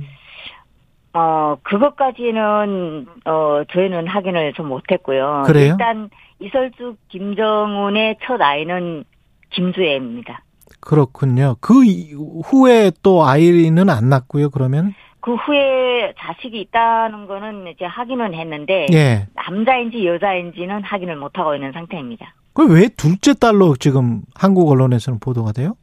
[1.13, 5.43] 어, 그것까지는, 어, 저희는 확인을 좀 못했고요.
[5.47, 5.71] 그래요?
[5.71, 6.09] 일단,
[6.39, 9.03] 이설주 김정은의 첫 아이는
[9.49, 10.43] 김주애입니다.
[10.79, 11.55] 그렇군요.
[11.59, 14.51] 그 이- 후에 또 아이는 안 낳고요.
[14.51, 14.93] 그러면
[15.27, 19.27] 그 후에 자식이 있다는 거는 이제 확인은 했는데, 예.
[19.35, 22.33] 남자인지 여자인지는 확인을 못 하고 있는 상태입니다.
[22.53, 25.75] 그왜 둘째 딸로 지금 한국 언론에서는 보도가 돼요?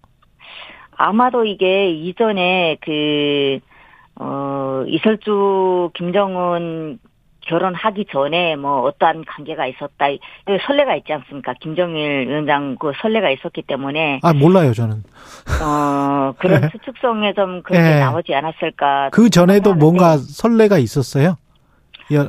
[0.97, 3.59] 아마도 이게 이전에 그,
[4.17, 6.99] 어, 이설주 김정은
[7.47, 10.09] 결혼하기 전에 뭐 어떠한 관계가 있었다.
[10.09, 10.19] 이
[10.67, 11.55] 선례가 있지 않습니까?
[11.61, 15.03] 김정일 위원장 그 선례가 있었기 때문에, 아 몰라요 저는.
[15.63, 16.69] 어, 그런 네.
[16.71, 18.01] 추측성에 좀 그렇게 예.
[18.01, 19.11] 나오지 않았을까.
[19.13, 21.37] 그 전에도 뭔가 설레가 있었어요.
[22.13, 22.29] 여,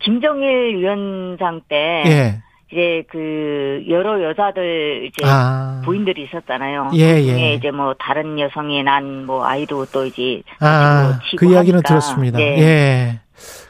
[0.00, 2.42] 김정일 위원장 때, 예.
[2.70, 5.80] 이제 그 여러 여자들 이제 아.
[5.86, 6.90] 부인들이 있었잖아요.
[6.94, 7.54] 예, 그 중에 예.
[7.54, 11.80] 이제 뭐 다른 여성이 난 뭐 아이도 또 이제 아, 치고 그 이야기는.
[11.82, 12.36] 들었습니다.
[12.38, 12.58] 네.
[12.60, 13.20] 예.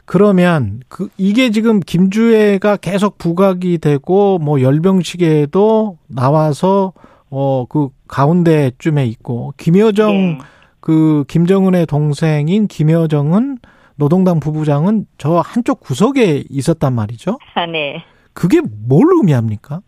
[0.09, 6.93] 그러면 그 이게 지금 김주애가 계속 부각이 되고 뭐 열병식에도 나와서
[7.29, 10.37] 어 그 가운데쯤에 있고 김여정 네.
[10.79, 13.59] 그 김정은의 동생인 김여정은
[13.97, 17.37] 노동당 부부장은 저 한쪽 구석에 있었단 말이죠.
[17.53, 18.03] 아, 네.
[18.33, 19.81] 그게 뭘 의미합니까?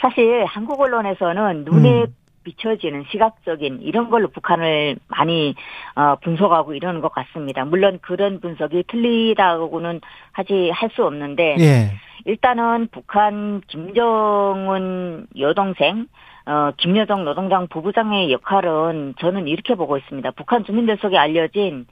[0.00, 2.06] 사실 한국 언론에서는 눈에 음.
[2.46, 5.56] 비춰지는 시각적인 이런 걸로 북한을 많이
[5.96, 7.64] 어, 분석하고 이러는 것 같습니다.
[7.64, 10.00] 물론 그런 분석이 틀리다고는
[10.32, 11.90] 하지 할 수 없는데 예.
[12.24, 16.06] 일단은 북한 김정은 여동생
[16.46, 20.30] 어, 김여정 노동당 부부장의 역할은 저는 이렇게 보고 있습니다.
[20.30, 21.86] 북한 주민들 속에 알려진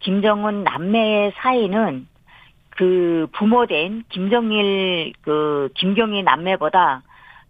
[0.00, 2.08] 김정은 남매의 사이는
[2.70, 7.02] 그 부모된 김정일 그 김경희 남매보다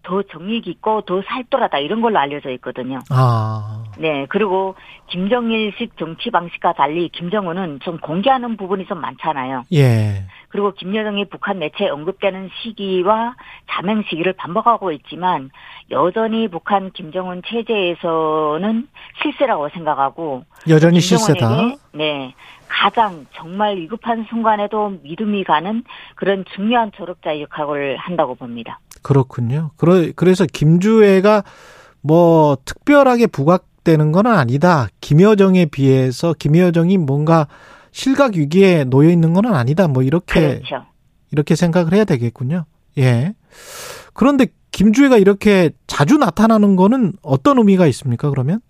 [0.02, 2.98] 더 정이 깊고 더 살돌하다 이런 걸로 알려져 있거든요.
[3.10, 3.84] 아.
[3.98, 4.74] 네, 그리고
[5.08, 9.64] 김정일식 정치 방식과 달리 김정은은 좀 공개하는 부분이 좀 많잖아요.
[9.72, 10.24] 예.
[10.50, 13.36] 그리고 김여정이 북한 매체에 언급되는 시기와
[13.70, 15.50] 자명 시기를 반복하고 있지만
[15.90, 18.88] 여전히 북한 김정은 체제에서는
[19.22, 21.76] 실세라고 생각하고 여전히 실세다.
[21.92, 22.34] 네
[22.68, 25.84] 가장 정말 위급한 순간에도 믿음이 가는
[26.14, 28.80] 그런 중요한 조력자의 역할을 한다고 봅니다.
[29.02, 29.70] 그렇군요.
[29.76, 31.42] 그러, 그래서 김주애가
[32.00, 34.88] 뭐 특별하게 부각되는 건 아니다.
[35.00, 37.46] 김여정에 비해서 김여정이 뭔가
[37.92, 39.88] 실각 위기에 놓여 있는 건 아니다.
[39.88, 40.86] 뭐 이렇게 그렇죠.
[41.32, 42.64] 이렇게 생각을 해야 되겠군요.
[42.98, 43.34] 예.
[44.14, 48.30] 그런데 김주애가 이렇게 자주 나타나는 거는 어떤 의미가 있습니까?
[48.30, 48.60] 그러면?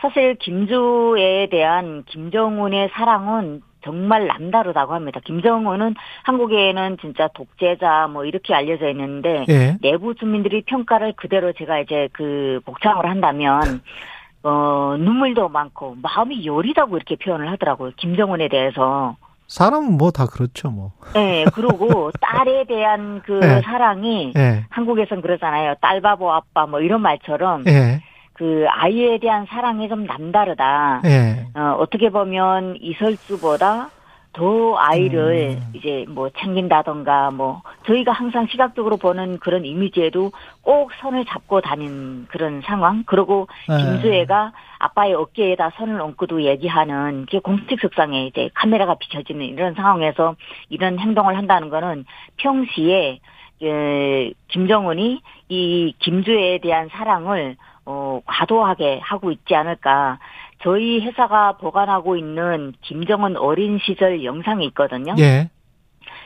[0.00, 5.20] 사실 김주애에 대한 김정은의 사랑은 정말 남다르다고 합니다.
[5.24, 9.76] 김정은은 한국에는 진짜 독재자 뭐 이렇게 알려져 있는데 예.
[9.80, 13.60] 내부 주민들이 평가를 그대로 제가 이제 그 복창을 한다면
[14.44, 17.92] 어 눈물도 많고 마음이 여리다고 이렇게 표현을 하더라고요.
[17.96, 19.16] 김정은에 대해서.
[19.48, 20.92] 사람은 뭐 다 그렇죠, 뭐.
[21.14, 23.60] 네, 그리고 딸에 대한 그 예.
[23.62, 24.64] 사랑이 예.
[24.70, 25.74] 한국에선 그러잖아요.
[25.80, 28.02] 딸 바보 아빠 뭐 이런 말처럼 예.
[28.32, 31.02] 그 아이에 대한 사랑이 좀 남다르다.
[31.04, 31.46] 예.
[31.54, 33.90] 어, 어떻게 보면 이설주보다
[34.32, 35.72] 더 아이를 음.
[35.74, 42.62] 이제 뭐 챙긴다던가 뭐 저희가 항상 시각적으로 보는 그런 이미지에도 꼭 손을 잡고 다닌 그런
[42.62, 43.76] 상황 그리고 예.
[43.76, 50.36] 김주애가 아빠의 어깨에다 손을 얹고도 얘기하는 게 공식석상에 이제 카메라가 비춰지는 이런 상황에서
[50.70, 52.06] 이런 행동을 한다는 거는
[52.38, 53.20] 평시에
[53.62, 60.18] 에, 김정은이 이 김주애에 대한 사랑을 어, 과도하게 하고 있지 않을까.
[60.62, 65.14] 저희 회사가 보관하고 있는 김정은 어린 시절 영상이 있거든요.
[65.18, 65.50] 예.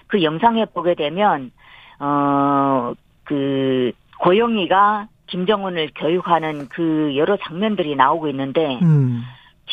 [0.07, 1.51] 그 영상에 보게 되면,
[1.99, 2.93] 어,
[3.25, 9.23] 그, 고영이가 김정은을 교육하는 그 여러 장면들이 나오고 있는데, 음.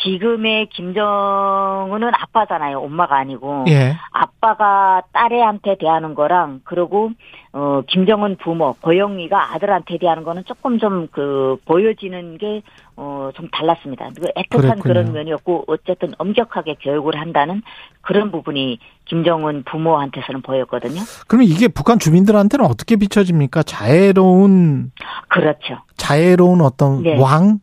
[0.02, 2.78] 지금의 김정은은 아빠잖아요.
[2.80, 3.64] 엄마가 아니고.
[3.68, 3.96] 예.
[4.12, 7.10] 아빠가 딸애한테 대하는 거랑 그리고
[7.52, 12.62] 어 김정은 부모 고영미가 아들한테 대하는 거는 조금 좀 그 보여지는 게
[12.96, 14.10] 어 좀 달랐습니다.
[14.14, 14.82] 그 애틋한 그랬군요.
[14.82, 17.62] 그런 면이었고 어쨌든 엄격하게 교육을 한다는
[18.02, 21.00] 그런 부분이 김정은 부모한테서는 보였거든요.
[21.26, 23.64] 그러면 이게 북한 주민들한테는 어떻게 비춰집니까?
[23.64, 24.92] 자애로운
[25.28, 25.78] 그렇죠.
[25.96, 27.18] 자애로운 어떤 네.
[27.20, 27.58] 왕,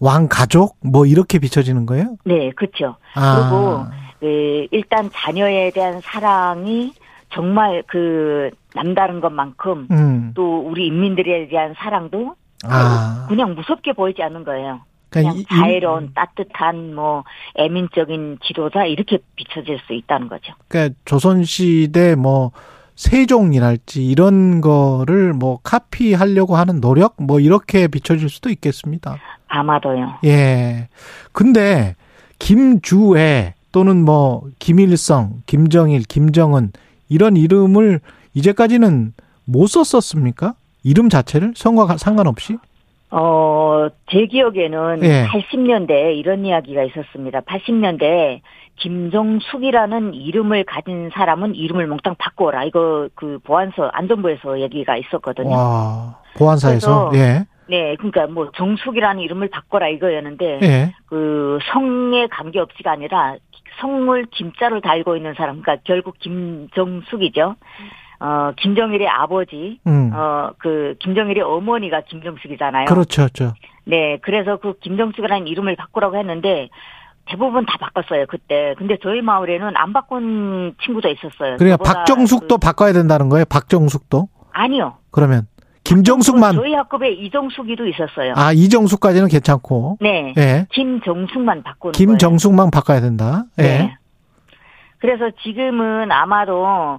[0.00, 2.16] 왕 가족 뭐 이렇게 비춰지는 거예요?
[2.24, 2.96] 네, 그렇죠.
[3.14, 3.86] 아, 그리고
[4.20, 6.92] 그 일단 자녀에 대한 사랑이
[7.32, 12.34] 정말 그 남다른 것만큼 음, 또 우리 인민들에 대한 사랑도
[12.64, 14.80] 아, 그냥 무섭게 보이지 않는 거예요.
[15.10, 17.24] 그러니까 그냥 이- 자애로운 따뜻한 뭐
[17.56, 20.52] 애민적인 지도자 이렇게 비춰질 수 있다는 거죠.
[20.68, 22.52] 그러니까 조선 시대 뭐
[22.98, 29.16] 세종이랄지 이런 거를 뭐 카피하려고 하는 노력 뭐 이렇게 비춰질 수도 있겠습니다.
[29.46, 30.14] 아마도요.
[30.24, 30.88] 예.
[31.32, 31.94] 근데
[32.40, 36.72] 김주애 또는 뭐 김일성, 김정일, 김정은
[37.08, 38.00] 이런 이름을
[38.34, 39.12] 이제까지는
[39.44, 40.54] 못 썼었습니까?
[40.82, 42.56] 이름 자체를 성과 상관없이?
[43.12, 45.24] 어, 제 기억에는 예.
[45.28, 47.42] 80년대에 이런 이야기가 있었습니다.
[47.42, 48.40] 80년대에
[48.78, 52.64] 김종숙이라는 이름을 가진 사람은 이름을 몽땅 바꿔라.
[52.64, 55.54] 이거 그 보안서 안전부에서 얘기가 있었거든요.
[55.54, 57.46] 와, 보안사에서 예.
[57.68, 60.94] 네, 그러니까 뭐 정숙이라는 이름을 바꿔라 이거였는데 예.
[61.06, 63.36] 그 성에 관계없이가 아니라
[63.80, 67.56] 성물 김자를 달고 있는 사람, 그러니까 결국 김정숙이죠.
[68.20, 70.10] 어, 김정일의 아버지, 음.
[70.12, 72.86] 어, 그 김정일의 어머니가 김정숙이잖아요.
[72.86, 73.22] 그렇죠.
[73.22, 73.54] 그렇죠.
[73.84, 76.68] 네, 그래서 그 김정숙이라는 이름을 바꾸라고 했는데
[77.28, 78.74] 대부분 다 바꿨어요 그때.
[78.78, 81.56] 근데 저희 마을에는 안 바꾼 친구도 있었어요.
[81.58, 83.44] 그러니까 박정숙도 그- 바꿔야 된다는 거예요.
[83.48, 84.28] 박정숙도.
[84.52, 84.94] 아니요.
[85.10, 85.46] 그러면
[85.84, 88.34] 김정숙만 저희 학급에 이정숙이도 있었어요.
[88.36, 89.98] 아, 이정숙까지는 괜찮고.
[90.00, 90.34] 네.
[90.36, 90.66] 예.
[90.72, 91.92] 김정숙만 바꾸는 거예요.
[91.92, 93.44] 김정숙만 바꿔야 된다.
[93.58, 93.62] 예.
[93.62, 93.96] 네.
[94.98, 96.98] 그래서 지금은 아마도 어,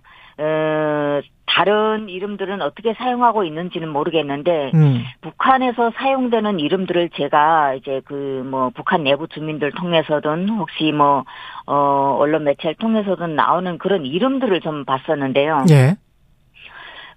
[1.50, 5.04] 다른 이름들은 어떻게 사용하고 있는지는 모르겠는데 음.
[5.22, 11.24] 북한에서 사용되는 이름들을 제가 이제 그 뭐 북한 내부 주민들 통해서든 혹시 뭐
[11.66, 15.66] 어, 언론 매체를 통해서든 나오는 그런 이름들을 좀 봤었는데요.
[15.70, 15.96] 예.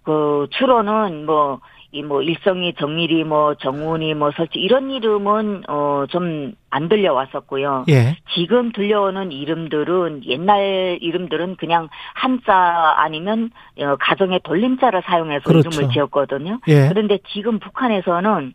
[0.04, 1.60] 그 주로는 뭐
[1.92, 7.84] 이 뭐 일성이 정일이 뭐 정운이 뭐 설치 이런 이름은 어 좀 안 들려왔었고요.
[7.90, 8.16] 예.
[8.34, 15.68] 지금 들려오는 이름들은 옛날 이름들은 그냥 한자 아니면 어, 가정의 돌림자를 사용해서 그렇죠.
[15.70, 16.60] 이름을 지었거든요.
[16.68, 16.88] 예.
[16.88, 18.54] 그런데 지금 북한에서는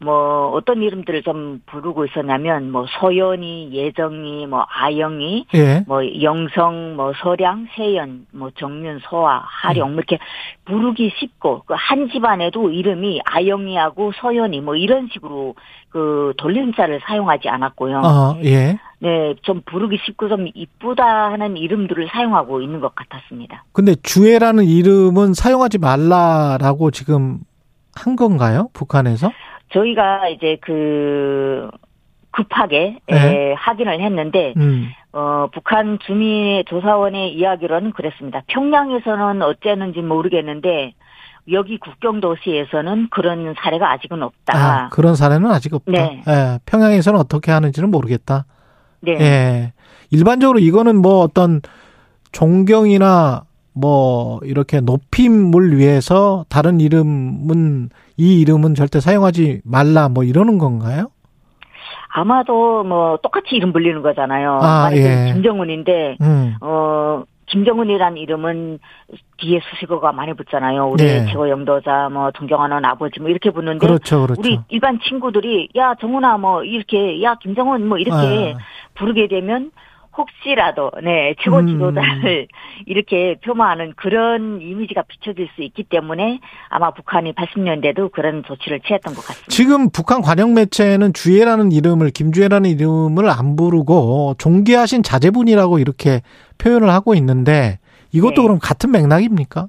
[0.00, 5.84] 뭐 어떤 이름들을 좀 부르고 있었냐면 뭐 소연이, 예정이, 뭐 아영이, 예.
[5.86, 10.18] 뭐 영성, 뭐 서량, 세연, 뭐 정윤, 소아, 하령 뭐 이렇게
[10.64, 15.54] 부르기 쉽고 그 한 집안에도 이름이 아영이하고 서연이 뭐 이런 식으로
[15.88, 17.98] 그 돌림자를 사용하지 않았고요.
[17.98, 18.78] 어, 예.
[18.98, 23.64] 네, 좀 부르기 쉽고 좀 이쁘다 하는 이름들을 사용하고 있는 것 같았습니다.
[23.72, 27.38] 근데 주애라는 이름은 사용하지 말라라고 지금
[27.94, 28.68] 한 건가요?
[28.74, 29.30] 북한에서?
[29.70, 31.68] 저희가 이제 그
[32.30, 33.16] 급하게 네.
[33.16, 34.88] 에, 확인을 했는데 음.
[35.12, 38.42] 어, 북한 주민 조사원의 이야기로는 그랬습니다.
[38.46, 40.94] 평양에서는 어쨌는지 모르겠는데
[41.50, 44.56] 여기 국경 도시에서는 그런 사례가 아직은 없다.
[44.56, 45.90] 아, 그런 사례는 아직 없다.
[45.90, 46.22] 네.
[46.28, 48.44] 예, 평양에서는 어떻게 하는지는 모르겠다.
[49.00, 49.12] 네.
[49.12, 49.72] 예.
[50.10, 51.60] 일반적으로 이거는 뭐 어떤
[52.32, 61.10] 존경이나 뭐 이렇게 높임을 위해서 다른 이름은 이 이름은 절대 사용하지 말라 뭐 이러는 건가요?
[62.08, 64.58] 아마도 뭐 똑같이 이름 불리는 거잖아요.
[64.60, 65.32] 아, 예.
[65.32, 66.56] 김정은인데 음.
[66.60, 68.78] 어 김정은이란 이름은
[69.38, 70.88] 뒤에 수식어가 많이 붙잖아요.
[70.88, 71.26] 우리 네.
[71.26, 74.40] 최고 영도자, 뭐 존경하는 아버지, 뭐 이렇게 붙는데 그렇죠, 그렇죠.
[74.40, 78.58] 우리 일반 친구들이 야 정훈아 뭐 이렇게 야 김정은 뭐 이렇게 아.
[78.94, 79.70] 부르게 되면
[80.18, 81.68] 혹시라도 네 최고 음.
[81.68, 82.48] 지도자를
[82.86, 89.24] 이렇게 표마하는 그런 이미지가 비춰질 수 있기 때문에 아마 북한이 80년대도 그런 조치를 취했던 것
[89.24, 89.50] 같습니다.
[89.50, 96.20] 지금 북한 관영 매체는 주애라는 이름을 김주애라는 이름을 안 부르고 존귀하신 자제분이라고 이렇게
[96.58, 97.78] 표현을 하고 있는데
[98.12, 98.42] 이것도 네.
[98.42, 99.68] 그럼 같은 맥락입니까?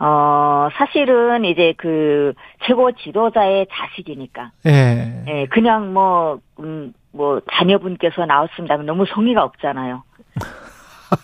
[0.00, 2.32] 어 사실은 이제 그
[2.64, 5.24] 최고 지도자의 자식이니까 예.
[5.26, 8.76] 예 그냥 뭐 음, 뭐 자녀분께서 나왔습니다.
[8.78, 10.02] 너무 성의가 없잖아요.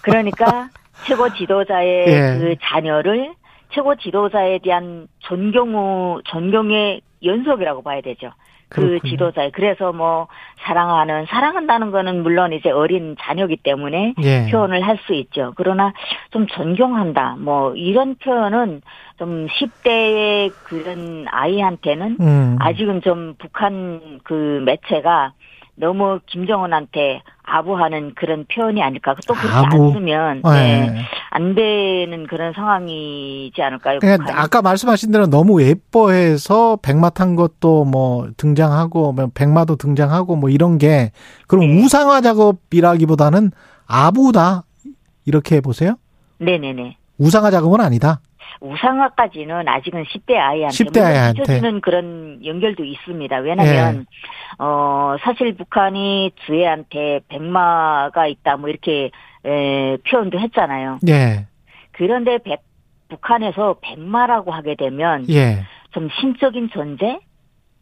[0.03, 0.69] 그러니까
[1.07, 2.39] 최고 지도자의 예.
[2.39, 3.35] 그 자녀를
[3.71, 8.33] 최고 지도자에 대한 존경 존경의 연속이라고 봐야 되죠.
[8.69, 9.11] 그 그렇군요.
[9.11, 10.27] 지도자의 그래서 뭐
[10.61, 14.51] 사랑하는 사랑한다는 거는 물론 이제 어린 자녀기 때문에 예.
[14.51, 15.53] 표현을 할 수 있죠.
[15.57, 15.93] 그러나
[16.31, 17.37] 좀 존경한다.
[17.39, 18.81] 뭐 이런 표현은
[19.19, 22.57] 좀 10대의 그런 아이한테는 음.
[22.59, 25.33] 아직은 좀 북한 그 매체가
[25.77, 29.15] 너무 김정은한테 아부하는 그런 표현이 아닐까.
[29.27, 29.91] 또 그렇지 아부.
[29.91, 30.91] 않으면 네.
[30.91, 33.99] 네, 안 되는 그런 상황이지 않을까요?
[33.99, 34.41] 그러니까 북한이?
[34.41, 40.79] 아까 말씀하신 대로 너무 예뻐해서 백마 탄 것도 뭐 등장하고 뭐 백마도 등장하고 뭐 이런
[40.79, 41.11] 게
[41.49, 41.83] 그럼 네.
[41.83, 43.51] 우상화 작업이라기보다는
[43.87, 44.65] 아부다
[45.27, 45.97] 이렇게 보세요?
[46.39, 46.97] 네네네.
[47.19, 48.21] 우상화 작업은 아니다.
[48.61, 51.43] 우상화까지는 아직은 10대 아이한테 10대 아이한테.
[51.43, 53.37] 비춰주는 그런 연결도 있습니다.
[53.39, 54.05] 왜냐하면 예.
[54.59, 59.11] 어 사실 북한이 주애한테 백마가 있다 뭐 이렇게
[59.45, 60.99] 에, 표현도 했잖아요.
[61.09, 61.47] 예.
[61.93, 62.63] 그런데 백-
[63.09, 65.65] 북한에서 백마라고 하게 되면 예.
[65.93, 67.21] 좀 신적인 존재,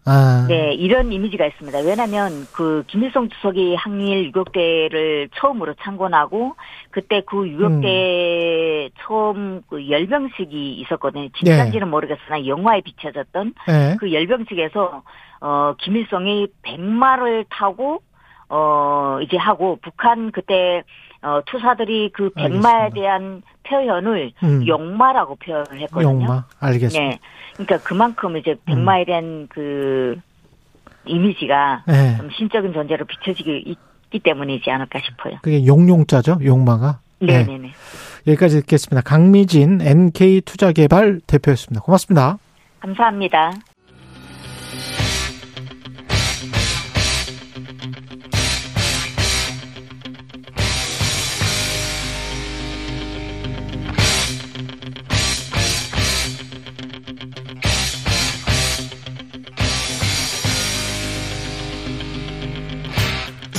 [0.04, 0.46] 아.
[0.48, 1.78] 네 이런 이미지가 있습니다.
[1.80, 6.56] 왜냐하면 그 김일성 주석이 항일 유격대를 처음으로 창건하고
[6.90, 11.28] 그때 그 유격대 처음 그 열병식이 있었거든요.
[11.38, 13.96] 진짜인지는 모르겠으나 영화에 비춰졌던 예.
[14.00, 15.02] 그 열병식에서
[15.40, 18.02] 어 김일성이 백마를 타고
[18.48, 20.82] 어 이제 하고 북한 그때
[21.22, 22.90] 어 투사들이 그 백마에.
[22.94, 24.66] 대한 표현을 음.
[24.66, 26.10] 용마라고 표현을 했거든요.
[26.10, 27.00] 용마 알겠습니다.
[27.00, 27.18] 네.
[27.54, 30.18] 그러니까 그만큼 이제 백마에 대한 그
[31.04, 32.16] 이미지가 예.
[32.18, 35.38] 좀 신적인 존재로 비춰지기 있기 때문이지 않을까 싶어요.
[35.42, 37.00] 그게 용용자죠, 용마가.
[37.22, 37.44] 예.
[37.44, 37.70] 네네 네.
[38.26, 39.02] 여기까지 듣겠습니다.
[39.02, 41.82] 강미진 NK 투자개발 대표였습니다.
[41.82, 42.38] 고맙습니다.
[42.80, 43.52] 감사합니다.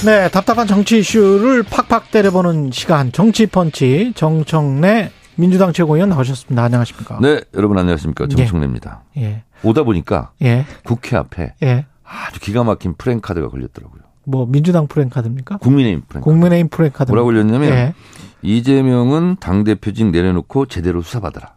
[0.05, 6.61] 네, 답답한 정치 이슈를 팍팍 때려보는 시간 정치 펀치 정청래 민주당 최고위원 나오셨습니다.
[6.61, 7.19] 안녕하십니까?
[7.21, 8.27] 네, 여러분 안녕하십니까.
[8.27, 9.03] 정청래입니다.
[9.15, 9.43] 예.
[9.63, 10.65] 오다 보니까 예.
[10.83, 11.85] 국회 앞에 예.
[12.03, 14.01] 아주 기가 막힌 프랭카드가 걸렸더라고요.
[14.25, 15.59] 뭐 민주당 프랭카드입니까?
[15.59, 16.29] 국민의힘 프랭카드.
[16.29, 17.11] 국민의힘 프랭카드.
[17.11, 17.93] 뭐라고 걸렸냐면 예.
[18.41, 21.55] 이재명은 당 대표직 내려놓고 제대로 수사받아라.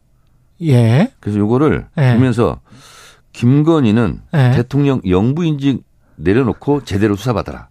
[0.63, 1.11] 예.
[1.19, 2.15] 그래서 요거를 예.
[2.15, 2.61] 보면서
[3.33, 4.53] 김건희는 예.
[4.55, 5.83] 대통령 영부인직
[6.15, 7.71] 내려놓고 제대로 수사받아라.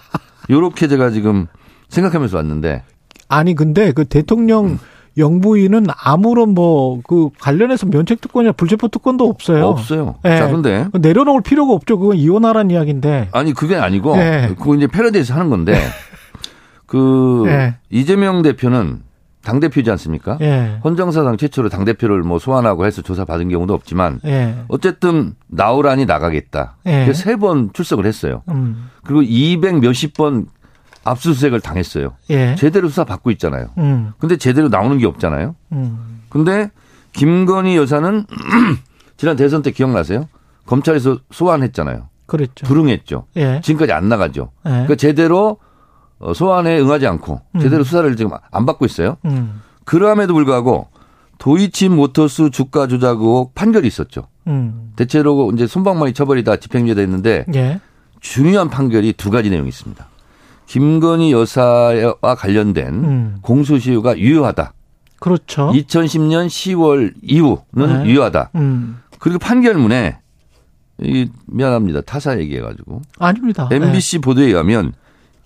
[0.50, 1.46] 요렇게 제가 지금
[1.88, 2.82] 생각하면서 왔는데
[3.28, 4.78] 아니 근데 그 대통령 음.
[5.18, 9.66] 영부인은 아무런 뭐 그 관련해서 면책 특권이나 불체포 특권도 없어요.
[9.66, 10.16] 없어요.
[10.24, 10.36] 예.
[10.36, 11.98] 자, 근데 내려놓을 필요가 없죠.
[11.98, 13.28] 그건 이혼하라는 이야기인데.
[13.32, 14.54] 아니 그게 아니고 예.
[14.58, 15.74] 그거 이제 패러디에서 하는 건데
[16.86, 17.76] 그 예.
[17.90, 19.02] 이재명 대표는
[19.46, 20.38] 당 대표지 않습니까?
[20.40, 20.80] 예.
[20.82, 24.56] 헌정사상 최초로 당 대표를 뭐 소환하고 해서 조사 받은 경우도 없지만 예.
[24.66, 26.78] 어쨌든 나오라니 나가겠다.
[26.86, 27.12] 예.
[27.12, 28.42] 세번 출석을 했어요.
[28.48, 28.90] 음.
[29.04, 30.46] 그리고 200 몇십 번
[31.04, 32.14] 압수수색을 당했어요.
[32.30, 32.56] 예.
[32.56, 33.68] 제대로 수사 받고 있잖아요.
[33.78, 34.12] 음.
[34.18, 35.54] 근데 제대로 나오는 게 없잖아요.
[35.70, 36.22] 음.
[36.28, 36.72] 근데
[37.12, 38.26] 김건희 여사는
[39.16, 40.28] 지난 대선 때 기억나세요?
[40.66, 42.08] 검찰에서 소환했잖아요.
[42.26, 42.66] 그랬죠.
[42.66, 43.26] 불응했죠.
[43.36, 43.60] 예.
[43.62, 44.50] 지금까지 안 나가죠.
[44.66, 44.70] 예.
[44.70, 45.65] 그러니까 제대로 어,
[46.34, 47.84] 소환에 응하지 않고 제대로 음.
[47.84, 49.16] 수사를 지금 안 받고 있어요.
[49.24, 49.60] 음.
[49.84, 50.88] 그럼에도 불구하고
[51.38, 54.28] 도이치 모터스 주가 조작 의혹 판결이 있었죠.
[54.46, 54.92] 음.
[54.96, 57.80] 대체로 이제 손방망이 처벌이다 집행유예 됐는데 예.
[58.20, 60.06] 중요한 판결이 두 가지 내용이 있습니다.
[60.66, 63.36] 김건희 여사와 관련된 음.
[63.42, 64.72] 공소시효가 유효하다.
[65.20, 65.70] 그렇죠.
[65.72, 68.10] 2010년 10월 이후는 네.
[68.10, 68.50] 유효하다.
[68.56, 69.00] 음.
[69.18, 70.18] 그리고 판결문에
[71.02, 72.00] 이 미안합니다.
[72.02, 73.68] 타사 얘기해 가지고 아닙니다.
[73.70, 74.92] MBC 보도에 의하면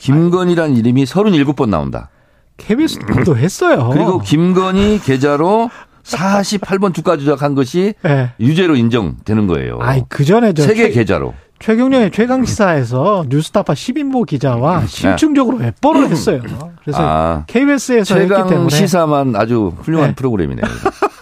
[0.00, 2.08] 김건희란 이름이 37번 나온다.
[2.56, 3.90] KBS 보도했어요.
[3.92, 5.70] 그리고 김건희 계좌로
[6.02, 8.32] 48번 주가 조작한 것이 예.
[8.40, 9.78] 유죄로 인정되는 거예요.
[9.80, 11.34] 아이 그 전에 저 세계 최- 계좌로.
[11.58, 16.40] 최경련의 최강 시사에서 뉴스타파 10인보 기자와 심층적으로 외벌을 했어요.
[16.82, 17.04] 그래서 네.
[17.06, 20.14] 아, KBS에서 했기 때문에 시사만 아주 훌륭한 네.
[20.14, 20.64] 프로그램이네요.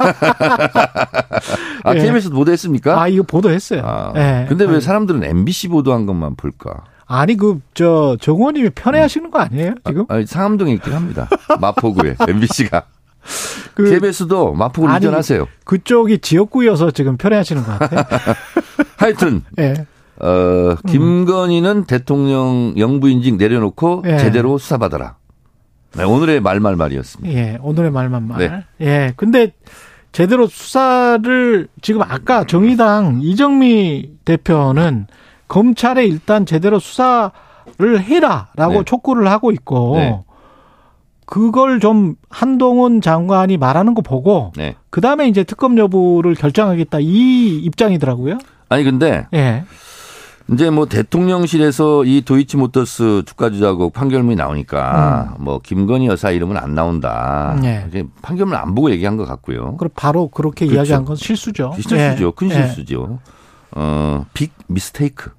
[1.83, 2.01] 아, 예.
[2.01, 3.03] KBS 보도했습니까?
[3.03, 3.83] 아 이거 보도했어요.
[3.85, 4.47] 아, 예.
[4.49, 6.85] 근데 왜 사람들은 MBC 보도한 것만 볼까?
[7.09, 10.05] 아니 그 저 정원님이 편애하시는 거 아니에요 지금?
[10.09, 11.29] 아, 상암동에 있긴 합니다.
[11.61, 12.83] 마포구에 MBC가.
[13.75, 15.47] 그 KBS도 마포구로 아니, 이전하세요.
[15.65, 18.05] 그쪽이 지역구여서 지금 편애하시는 것 같아요.
[18.97, 19.87] 하여튼 예.
[20.21, 24.19] 어, 김건희는 대통령 영부인직 내려놓고 예.
[24.19, 25.15] 제대로 수사받아라.
[25.95, 27.39] 네, 오늘의 말말말이었습니다.
[27.39, 28.39] 예, 오늘의 말만 말.
[28.39, 28.65] 네.
[28.87, 29.53] 예, 근데
[30.11, 35.07] 제대로 수사를 지금 아까 정의당 이정미 대표는
[35.49, 37.33] 검찰에 일단 제대로 수사를
[37.81, 38.83] 해라라고 네.
[38.85, 40.21] 촉구를 하고 있고 네.
[41.27, 44.77] 그걸 좀 한동훈 장관이 말하는 거 보고 네.
[44.91, 48.39] 그 다음에 이제 특검 여부를 결정하겠다 이 입장이더라고요.
[48.71, 49.65] 아니 근데 예,
[50.51, 57.55] 이제 뭐 대통령실에서 이 도이치모터스 주가 조작국 판결문이 나오니까 뭐 김건희 여사 이름은 안 나온다.
[57.57, 57.61] 음.
[57.61, 58.05] 네.
[58.23, 59.77] 판결문 안 보고 얘기한 것 같고요.
[59.77, 60.79] 그럼 바로 그렇게 그렇죠.
[60.79, 61.73] 이야기한 건 실수죠.
[61.75, 61.97] 실수죠.
[61.97, 62.55] 예, 큰 예.
[62.55, 63.19] 실수죠.
[63.73, 65.31] 어, 빅 미스테이크.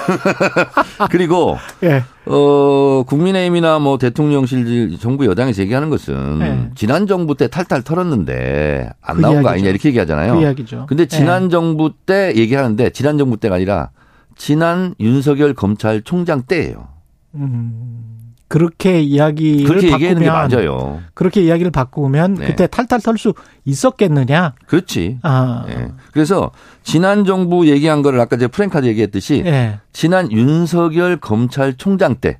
[1.10, 2.02] 그리고 예.
[2.26, 6.70] 어, 국민의힘이나 뭐 대통령실 정부 여당에서 얘기하는 것은 예.
[6.74, 9.48] 지난 정부 때 탈탈 털었는데 안 그 나온 거 이야기죠.
[9.52, 10.34] 아니냐 이렇게 얘기하잖아요.
[10.34, 10.86] 그 이야기죠.
[10.88, 11.48] 근데 지난 예.
[11.48, 13.90] 정부 때 얘기하는데 지난 정부 때가 아니라
[14.36, 16.88] 지난 윤석열 검찰총장 때예요.
[17.34, 18.09] 음,
[18.50, 21.00] 그렇게 이야기를 그렇게 얘기하는 게 바꾸면 맞아요.
[21.14, 22.46] 그렇게 이야기를 바꾸면 네.
[22.48, 23.32] 그때 탈탈 털 수
[23.64, 24.54] 있었겠느냐?
[24.66, 25.18] 그렇지.
[25.22, 25.92] 아, 예.
[26.12, 26.50] 그래서
[26.82, 29.78] 지난 정부 얘기한 거를 아까 제가 프랭카드 얘기했듯이 예.
[29.92, 32.38] 지난 윤석열 검찰총장 때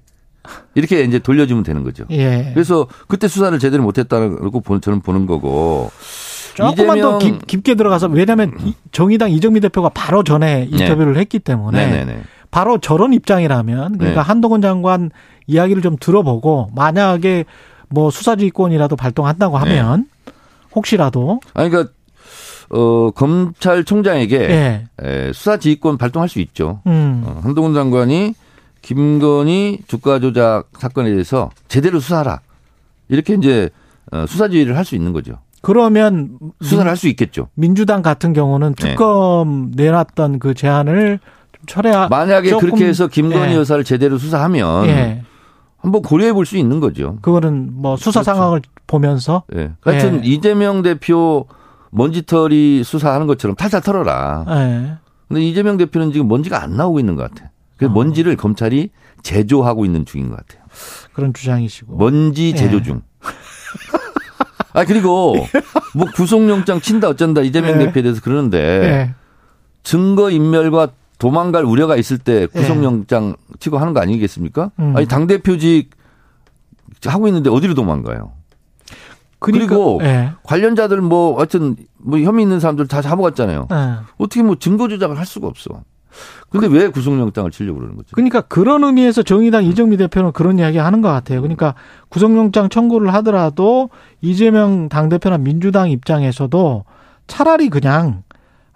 [0.75, 2.05] 이렇게 이제 돌려주면 되는 거죠.
[2.11, 2.51] 예.
[2.55, 5.93] 그래서 그때 수사를 제대로 못했다고 보- 저는 보는 거고
[6.55, 11.87] 조금만 더 깊, 깊게 들어가서 왜냐하면 이- 정의당 이정미 대표가 바로 전에 인터뷰를 했기 때문에
[11.87, 11.93] 네.
[12.05, 12.23] 네네네.
[12.51, 14.27] 바로 저런 입장이라면 그러니까 네.
[14.27, 15.13] 한동훈 장관
[15.51, 17.45] 이야기를 좀 들어보고 만약에
[17.89, 19.79] 뭐 수사지휘권이라도 발동한다고 네.
[19.79, 20.07] 하면
[20.75, 21.93] 혹시라도 아니 그러니까
[22.71, 24.87] 어 검찰총장에게 예.
[25.03, 26.81] 에, 수사 지휘권 발동할 수 있죠.
[26.87, 27.25] 음.
[27.27, 28.35] 어, 한동훈 장관이
[28.83, 32.41] 김건희 주가 조작 사건에 대해서 제대로 수사하라.
[33.09, 33.71] 이렇게 이제
[34.13, 35.35] 어, 수사 지휘를 할 수 있는 거죠.
[35.63, 37.49] 그러면 수사를 민- 할수 있겠죠.
[37.55, 38.91] 민주당 같은 경우는 네.
[38.91, 41.19] 특검 내놨던 그 제안을
[41.53, 43.57] 좀 철회 만약에 그렇게 해서 김건희 예.
[43.57, 45.23] 여사를 제대로 수사하면 예.
[45.81, 47.17] 한번 고려해 볼 수 있는 거죠.
[47.23, 48.25] 그거는 뭐 수사 그렇죠.
[48.25, 49.73] 상황을 보면서 예.
[49.81, 50.29] 하여튼 예.
[50.29, 51.47] 이재명 대표
[51.91, 54.45] 먼지털이 수사하는 것처럼 탈탈 털어라.
[54.49, 54.93] 예.
[55.29, 57.51] 근데 이재명 대표는 지금 먼지가 안 나오고 있는 것 같아.
[57.77, 57.95] 그래서 어.
[57.95, 58.91] 먼지를 검찰이
[59.23, 60.63] 제조하고 있는 중인 것 같아요.
[61.13, 62.83] 그런 주장이시고 먼지 제조 예.
[62.83, 63.03] 중.
[64.73, 65.35] 아 그리고
[65.95, 67.87] 뭐 구속영장 친다 어쩐다 이재명 예.
[67.87, 69.15] 대표에 대해서 그러는데 예.
[69.83, 70.89] 증거 인멸과
[71.21, 74.73] 도망갈 우려가 있을 때 구속영장 치고 하는 거 아니겠습니까?
[74.81, 74.97] 음.
[74.97, 75.91] 아니 당 대표직
[77.05, 78.33] 하고 있는데 어디로 도망가요?
[79.39, 80.33] 그러니까, 그리고 예.
[80.43, 83.69] 관련자들 뭐 하여튼 뭐 혐의 있는 사람들 다 잡아갔잖아요.
[83.71, 83.97] 예.
[84.19, 85.83] 어떻게 뭐 증거 조작을 할 수가 없어.
[86.49, 88.09] 근데 왜 구속영장을 치려고 그러는 거죠?
[88.13, 91.43] 그러니까 그런 의미에서 정의당 이정미 대표는 그런 이야기 하는 것 같아요.
[91.43, 91.75] 그러니까
[92.09, 93.91] 구속영장 청구를 하더라도
[94.21, 96.85] 이재명 당대표나 민주당 입장에서도
[97.27, 98.23] 차라리 그냥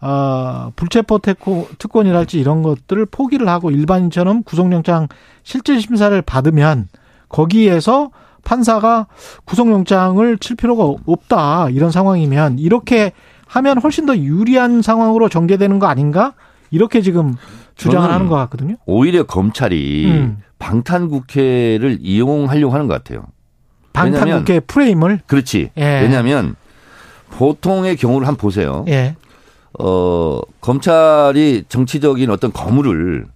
[0.06, 5.08] 어, 불체포 특권- 특권이랄지 이런 것들을 포기를 하고 일반인처럼 구속영장
[5.42, 6.88] 실질 심사를 받으면
[7.30, 8.10] 거기에서
[8.44, 9.06] 판사가
[9.46, 13.12] 구속영장을 칠 필요가 없다 이런 상황이면 이렇게
[13.46, 16.34] 하면 훨씬 더 유리한 상황으로 전개되는 거 아닌가
[16.70, 17.34] 이렇게 지금
[17.76, 18.76] 주장을 하는 것 같거든요.
[18.84, 20.38] 오히려 검찰이 음.
[20.58, 23.24] 방탄 국회를 이용하려고 하는 것 같아요.
[23.94, 25.70] 방탄 국회 프레임을 그렇지.
[25.78, 26.00] 예.
[26.02, 26.56] 왜냐하면
[27.30, 28.84] 보통의 경우를 한번 보세요.
[28.88, 29.14] 예.
[29.78, 33.26] 어, 검찰이 정치적인 어떤 거물을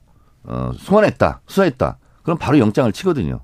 [0.45, 1.99] 어, 소환했다, 수사했다.
[2.23, 3.41] 그럼 바로 영장을 치거든요.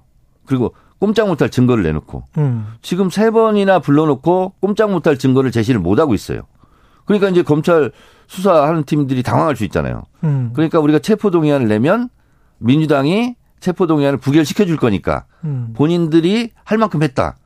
[0.47, 2.75] 그리고 꼼짝 못할 증거를 내놓고 음.
[2.81, 6.43] 지금 세 번이나 불러놓고 꼼짝 못할 증거를 제시를 못 하고 있어요.
[7.05, 7.93] 그러니까 이제 검찰
[8.27, 10.05] 수사하는 팀들이 당황할 수 있잖아요.
[10.23, 10.53] 음.
[10.55, 12.09] 그러니까 우리가 체포 동의안을 내면
[12.59, 15.75] 민주당이 체포 동의안을 부결시켜 줄 거니까 음.
[15.75, 17.37] 본인들이 할 만큼 했다.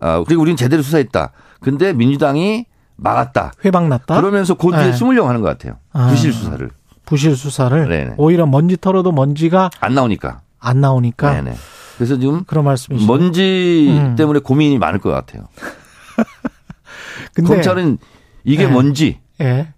[0.00, 1.32] 아, 그리고 우리는 제대로 수사했다.
[1.60, 2.66] 근데 민주당이
[2.98, 3.52] 막았다.
[3.64, 4.20] 회방 났다.
[4.20, 4.92] 그러면서 그 뒤에 네.
[4.92, 5.78] 숨으려고 하는 것 같아요.
[5.92, 6.08] 아.
[6.08, 6.70] 부실 수사를.
[7.06, 8.14] 부실 수사를 네네.
[8.18, 10.42] 오히려 먼지 털어도 먼지가 안 나오니까.
[10.58, 11.56] 안 나오니까 네네.
[11.96, 13.10] 그래서 지금 그런 말씀이시죠.
[13.10, 14.14] 먼지 음.
[14.16, 15.48] 때문에 고민이 많을 것 같아요.
[17.34, 17.98] 근데 검찰은
[18.44, 18.70] 이게 네.
[18.70, 19.68] 뭔지, 예.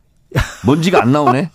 [0.66, 1.50] 먼지가 안 나오네.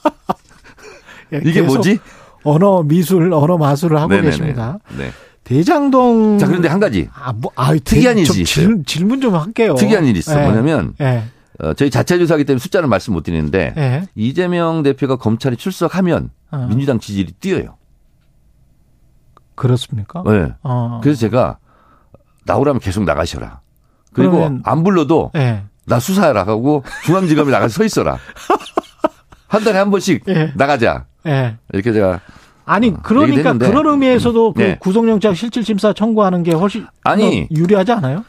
[1.33, 1.99] 예, 이게 뭐지?
[2.43, 4.29] 언어 미술, 언어 마술을 하고 네네네.
[4.29, 4.77] 계십니다.
[4.97, 5.11] 네.
[5.43, 8.45] 대장동 자, 그런데 한 가지 아, 뭐, 아, 특이한 일이 좀 있어요.
[8.45, 9.75] 질, 질문 좀 할게요.
[9.75, 10.39] 특이한 일이 있어.
[10.39, 10.43] 예.
[10.43, 11.23] 뭐냐면 예.
[11.59, 14.03] 어, 저희 자체 조사하기 때문에 숫자는 말씀 못 드리는데 예.
[14.15, 16.65] 이재명 대표가 검찰에 출석하면 어.
[16.69, 17.77] 민주당 지지율이 뛰어요.
[19.55, 20.23] 그렇습니까?
[20.25, 20.53] 네.
[20.63, 20.99] 어.
[21.01, 21.57] 그래서 제가
[22.45, 23.61] 나오라면 계속 나가셔라.
[24.13, 25.63] 그리고 안 불러도 예.
[25.85, 28.17] 나 수사해라 하고 중앙지검에 나가서 서 있어라.
[29.47, 30.51] 한 달에 한 번씩 예.
[30.55, 31.05] 나가자.
[31.27, 31.57] 예.
[31.73, 32.21] 이렇게 제가
[32.65, 33.67] 아니 그러니까 얘기했는데.
[33.67, 34.77] 그런 의미에서도 그 네.
[34.79, 37.47] 구속영장 실질심사 청구하는 게 훨씬 아니.
[37.47, 38.25] 더 유리하지 않아요?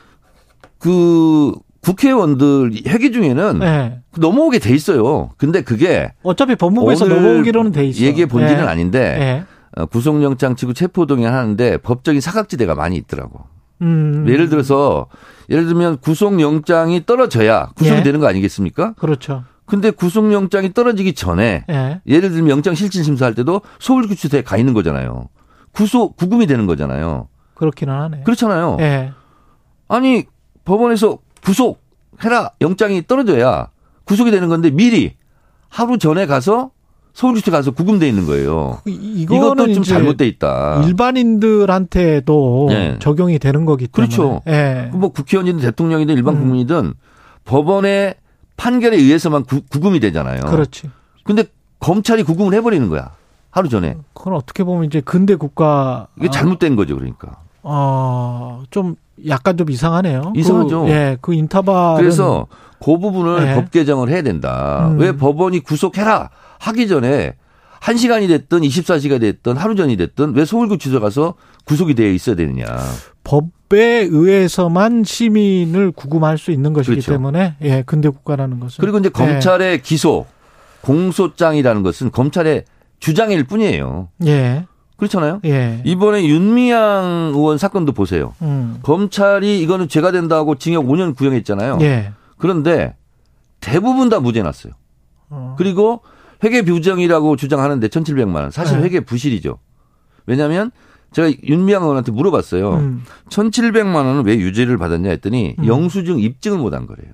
[0.79, 1.53] 그
[1.87, 4.01] 국회의원들 회기 중에는 네.
[4.19, 5.31] 넘어오게 돼 있어요.
[5.37, 8.03] 근데 그게 어차피 법무부에서 넘어오기로는 돼 있어.
[8.03, 8.67] 얘기의 본질은 예.
[8.67, 9.81] 아닌데 예.
[9.81, 13.45] 어, 구속영장 치고 체포동의 하는데 법적인 사각지대가 많이 있더라고.
[13.83, 14.25] 음.
[14.29, 15.07] 예를 들어서
[15.49, 18.03] 예를 들면 구속영장이 떨어져야 구속이 예.
[18.03, 18.95] 되는 거 아니겠습니까?
[18.95, 19.45] 그렇죠.
[19.65, 22.01] 근데 구속영장이 떨어지기 전에 예.
[22.09, 25.29] 예를 들면 영장 실질 심사할 때도 서울구치소에 가 있는 거잖아요.
[25.71, 27.29] 구속 구금이 되는 거잖아요.
[27.55, 28.23] 그렇기는 하네.
[28.25, 28.77] 그렇잖아요.
[28.81, 29.13] 예.
[29.87, 30.25] 아니
[30.65, 33.69] 법원에서 구속해라 영장이 떨어져야
[34.05, 35.15] 구속이 되는 건데 미리
[35.69, 36.71] 하루 전에 가서
[37.15, 38.81] 서울구치소 가서 구금돼 있는 거예요.
[38.87, 40.83] 이- 이거는 이것도 좀 잘못돼 있다.
[40.87, 42.99] 일반인들한테도 네.
[42.99, 44.15] 적용이 되는 거기 때문에.
[44.15, 44.43] 그렇죠.
[44.49, 44.91] 예.
[44.93, 46.41] 뭐 국회의원이든 대통령이든 일반 음.
[46.41, 46.93] 국민이든
[47.45, 48.17] 법원의
[48.59, 50.41] 판결에 의해서만 구, 구금이 되잖아요.
[50.43, 50.91] 그렇지.
[51.25, 51.45] 근데
[51.81, 53.13] 검찰이 구금을 해버리는 거야.
[53.51, 53.97] 하루 전에.
[54.13, 57.39] 그건 어떻게 보면 이제 근대 국가 이게 잘못된 거죠, 그러니까.
[57.63, 58.97] 어, 좀
[59.29, 60.33] 약간 좀 이상하네요.
[60.37, 60.85] 이상하죠.
[60.85, 61.97] 그, 예, 그 인터벌.
[61.99, 62.47] 그래서
[62.83, 63.55] 그 부분을 예.
[63.55, 64.89] 법 개정을 해야 된다.
[64.91, 64.99] 음.
[64.99, 67.35] 왜 법원이 구속해라 하기 전에
[67.81, 71.35] 한 시간이 됐든 24시가 됐든 하루 전이 됐든 왜 서울구치소 가서
[71.65, 72.65] 구속이 되어 있어야 되느냐.
[73.25, 77.13] 법에 의해서만 시민을 구금할 수 있는 것이기 그렇죠.
[77.13, 79.11] 때문에 예, 근대 국가라는 것은 그리고 이제 예.
[79.11, 80.27] 검찰의 기소,
[80.83, 82.65] 공소장이라는 것은 검찰의
[83.01, 84.09] 주장일 뿐이에요.
[84.27, 84.67] 예.
[84.97, 85.41] 그렇잖아요.
[85.45, 85.83] 예.
[85.85, 88.35] 이번에 윤미향 의원 사건도 보세요.
[88.43, 88.79] 음.
[88.83, 91.79] 검찰이 이거는 죄가 된다고 징역 5년 구형했잖아요.
[91.83, 92.13] 예.
[92.39, 92.97] 그런데
[93.61, 94.73] 대부분 다 무죄 났어요.
[95.29, 95.55] 어.
[95.59, 96.03] 그리고
[96.45, 98.51] 회계 부정이라고 주장하는데 1,700만 원.
[98.51, 98.85] 사실 네.
[98.85, 99.59] 회계 부실이죠.
[100.27, 100.71] 왜냐하면
[101.13, 102.75] 제가 윤미향 의원한테 물어봤어요.
[102.75, 103.05] 음.
[103.29, 105.67] 1,700만 원은 왜 유죄를 받았냐 했더니 음.
[105.67, 107.13] 영수증 입증을 못 한 거래요.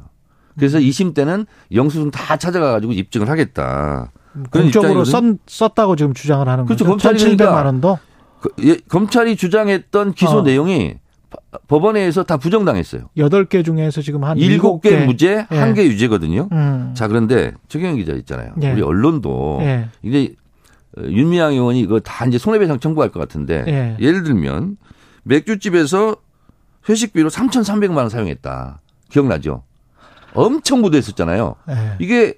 [0.58, 4.10] 그래서 2심 때는 영수증 다 찾아가가지고 입증을 하겠다.
[4.50, 5.38] 공적으로 썼, 입장이거든.
[5.46, 6.84] 썼다고 지금 주장을 하는 그렇죠.
[6.84, 6.90] 거죠.
[6.90, 7.98] 검찰이 1,700만 그러니까 원도
[8.40, 10.42] 그, 예, 검찰이 주장했던 기소 어.
[10.42, 10.94] 내용이
[11.30, 13.08] 바- 법원에서 다 부정당했어요.
[13.16, 15.06] 8개 중에서 지금 한 일곱 개 7개.
[15.06, 15.56] 무죄, 예.
[15.58, 16.48] 한개 유죄거든요.
[16.52, 16.92] 음.
[16.94, 18.52] 자, 그런데 최경영 기자 있잖아요.
[18.62, 18.72] 예.
[18.72, 19.88] 우리 언론도 예.
[20.02, 20.34] 이제
[20.98, 23.96] 어, 윤미향 의원이 이거 다 이제 손해배상 청구할 것 같은데 예.
[24.04, 24.76] 예를 들면
[25.24, 26.16] 맥주집에서
[26.88, 28.80] 회식비로 3,300만 원 사용했다.
[29.08, 29.62] 기억나죠?
[30.34, 31.54] 엄청 보도했었잖아요.
[31.70, 31.74] 예.
[32.00, 32.34] 이게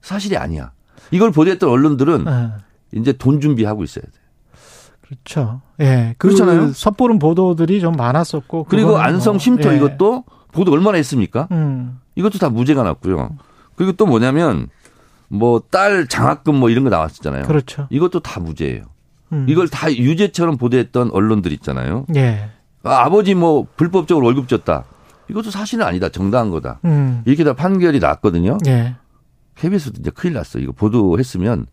[0.00, 0.72] 사실이 아니야.
[1.12, 2.98] 이걸 보도했던 언론들은 예.
[2.98, 4.10] 이제 돈 준비하고 있어야 돼.
[5.00, 5.60] 그렇죠.
[5.80, 6.14] 예.
[6.18, 6.72] 그 그렇잖아요.
[6.72, 9.76] 섣부른 보도들이 좀 많았었고 그리고 안성 뭐, 쉼터 예.
[9.76, 11.48] 이것도 보도 얼마나 했습니까?
[11.52, 11.98] 음.
[12.16, 13.30] 이것도 다 무죄가 났고요.
[13.76, 14.68] 그리고 또 뭐냐면
[15.28, 17.44] 뭐 딸 장학금 뭐 이런 거 나왔었잖아요.
[17.46, 17.86] 그렇죠.
[17.90, 18.84] 이것도 다 무죄예요.
[19.32, 19.46] 음.
[19.48, 22.04] 이걸 다 유죄처럼 보도했던 언론들 있잖아요.
[22.16, 22.50] 예.
[22.82, 24.84] 아, 버지 뭐 불법적으로 월급 줬다.
[25.30, 26.08] 이것도 사실은 아니다.
[26.10, 26.80] 정당한 거다.
[26.84, 27.22] 음.
[27.24, 28.58] 이렇게 다 판결이 났거든요.
[28.66, 28.96] 예.
[29.56, 30.58] KBS도 이제 큰일 났어.
[30.58, 31.66] 이거 보도했으면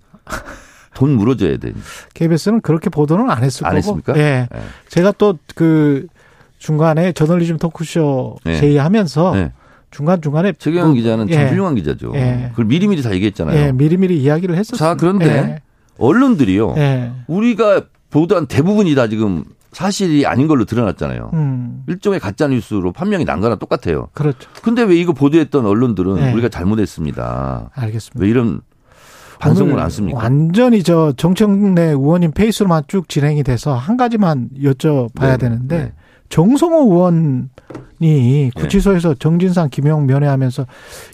[0.93, 1.73] 돈 물어줘야 돼.
[2.13, 3.77] KBS는 그렇게 보도는 안 했을 안 거고.
[3.77, 4.17] 했습니까?
[4.17, 4.47] 예.
[4.51, 4.59] 네.
[4.89, 6.07] 제가 또 그
[6.57, 8.59] 중간에 저널리즘 토크쇼 네.
[8.59, 9.51] 제의하면서 네.
[9.91, 11.47] 중간 중간에 최경영 기자는 참 예.
[11.49, 12.11] 훌륭한 기자죠.
[12.15, 12.47] 예.
[12.51, 13.57] 그걸 미리미리 다 얘기했잖아요.
[13.57, 14.77] 예, 미리미리 이야기를 했었어요.
[14.77, 15.61] 자, 그런데
[15.97, 16.75] 언론들이요.
[16.77, 17.11] 예.
[17.27, 21.31] 우리가 보도한 대부분이 다 지금 사실이 아닌 걸로 드러났잖아요.
[21.33, 21.83] 음.
[21.87, 24.09] 일종의 가짜 뉴스로 판명이 난 거나 똑같아요.
[24.13, 24.49] 그렇죠.
[24.63, 26.33] 근데 왜 이거 보도했던 언론들은 네.
[26.33, 27.69] 우리가 잘못했습니다.
[27.73, 28.23] 알겠습니다.
[28.23, 28.61] 왜 이런
[29.39, 30.17] 반성문 오늘 안 씁니까?
[30.17, 35.93] 완전히 저 정청래 의원님 페이스로만 쭉 진행이 돼서 한 가지만 여쭤봐야 네, 되는데 네.
[36.27, 40.65] 정성호 의원이 구치소에서 정진상 김영 면회하면서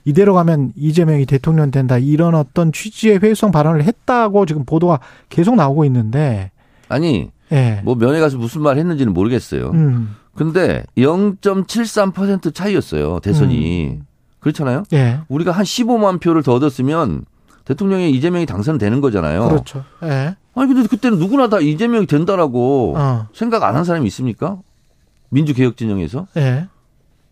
[0.04, 5.00] 이대로 가면 이재명이 대통령 된다 이런 어떤 취지의 회유성 발언을 했다고 지금 보도가
[5.30, 6.52] 계속 나오고 있는데
[6.90, 7.82] 아니 예.
[7.84, 9.70] 뭐 면회 가서 무슨 말 했는지는 모르겠어요.
[9.72, 10.16] 음.
[10.36, 13.20] 근데 0.73% 차이였어요.
[13.20, 14.00] 대선이.
[14.40, 14.84] 그렇잖아요.
[14.94, 15.20] 예.
[15.28, 17.26] 우리가 한 15만 표를 더 얻었으면
[17.66, 19.48] 대통령이 이재명이 당선되는 거잖아요.
[19.50, 19.84] 그렇죠.
[20.04, 20.36] 예.
[20.56, 23.28] 아니 근데 그때는 누구나 다 이재명이 된다라고 어.
[23.34, 24.58] 생각 안 한 사람이 있습니까?
[25.30, 26.68] 민주개혁 진영에서 예.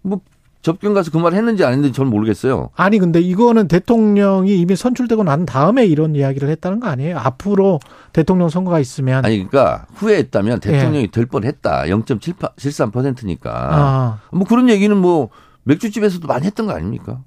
[0.02, 0.20] 뭐
[0.64, 2.70] 접견 가서 그 말 했는지 안 했는지 저는 모르겠어요.
[2.76, 7.20] 아니 근데 이거는 대통령이 이미 선출되고 난 다음에 이런 이야기를 했다는 거 아니에요?
[7.20, 7.80] 앞으로
[8.14, 11.84] 대통령 선거가 있으면 아니 그러니까 후회했다면 대통령이 될 뻔했다.
[11.84, 13.50] 0.73%니까.
[13.52, 13.56] 예.
[13.56, 14.20] 아.
[14.32, 15.30] 뭐 그런 얘기는 뭐
[15.64, 17.20] 맥주집에서도 많이 했던 거 아닙니까?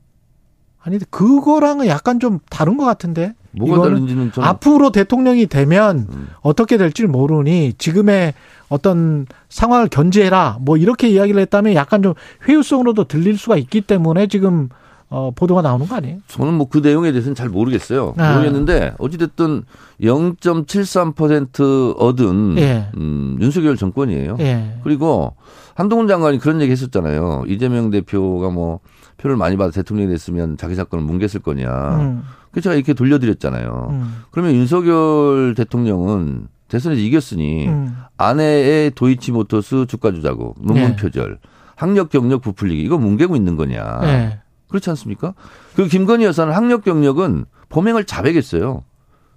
[0.87, 3.35] 아니 그거랑은 약간 좀 다른 것 같은데.
[3.59, 6.29] 뭐가 다른지는 저는 앞으로 대통령이 되면 음.
[6.43, 8.35] 어떻게 될지 모르니 지금의
[8.69, 12.13] 어떤 상황을 견제해라 뭐 이렇게 이야기를 했다면 약간 좀
[12.47, 14.69] 회유성으로도 들릴 수가 있기 때문에 지금
[15.09, 16.19] 어, 보도가 나오는 거 아니에요?
[16.27, 18.15] 저는 뭐 그 내용에 대해서는 잘 모르겠어요.
[18.19, 18.33] 아.
[18.35, 19.63] 모르겠는데 어찌됐든
[20.03, 22.87] 0.73% 얻은 예.
[22.97, 24.37] 음, 윤석열 정권이에요.
[24.41, 24.79] 예.
[24.85, 25.35] 그리고
[25.75, 27.45] 한동훈 장관이 그런 얘기 했었잖아요.
[27.47, 28.81] 이재명 대표가 뭐
[29.19, 31.71] 표를 많이 받아 대통령이 됐으면 자기 사건을 뭉갰을 거냐.
[32.01, 33.89] 음, 그래서 제가 이렇게 돌려드렸잖아요.
[33.91, 37.97] 음, 그러면 윤석열 대통령은 대선에서 이겼으니 음.
[38.17, 40.97] 아내의 도이치모터스 주가 조작국, 논문 네.
[40.97, 41.39] 표절,
[41.77, 44.01] 학력 경력 부풀리기 이거 뭉개고 있는 거냐.
[44.05, 44.39] 예.
[44.69, 45.35] 그렇지 않습니까?
[45.75, 48.83] 그리고 김건희 여사는 학력 경력은 범행을 자백했어요.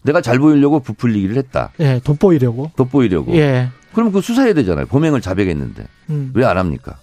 [0.03, 1.71] 내가 잘 보이려고 부풀리기를 했다.
[1.79, 2.71] 예, 돋보이려고.
[2.75, 3.35] 돋보이려고.
[3.35, 3.69] 예.
[3.93, 4.85] 그럼 그 수사해야 되잖아요.
[4.87, 5.85] 범행을 자백했는데.
[6.09, 6.97] 음, 왜안 합니까?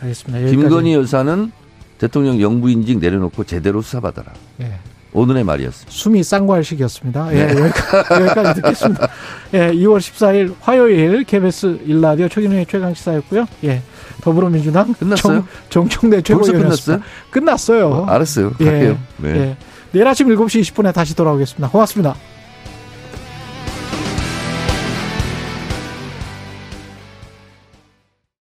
[0.00, 0.42] 알겠습니다.
[0.42, 0.56] 여기까지.
[0.56, 1.52] 김건희 여사는
[1.98, 4.32] 대통령 영부 인직 내려놓고 제대로 수사받아라.
[4.60, 4.78] 예.
[5.12, 5.90] 오늘의 말이었습니다.
[5.90, 6.22] 숨이
[6.62, 7.32] 시기였습니다.
[7.32, 7.60] 예, 네.
[7.62, 9.08] 여기까지, 여기까지 듣겠습니다.
[9.54, 13.46] 예, 2월 14일 화요일 KBS 일라디오 최경영의 최강시사였고요.
[13.64, 13.82] 예,
[14.20, 15.46] 더불어민주당 끝났어요?
[15.70, 17.04] 정, 벌써 최고위원이었습니다.
[17.30, 18.04] 끝났어요.
[18.06, 18.52] 알았어요.
[18.60, 18.98] 예, 갈게요.
[19.16, 19.28] 네.
[19.30, 19.56] 예.
[19.92, 21.70] 내일 아침 7시 20분에 다시 돌아오겠습니다.
[21.70, 22.14] 고맙습니다.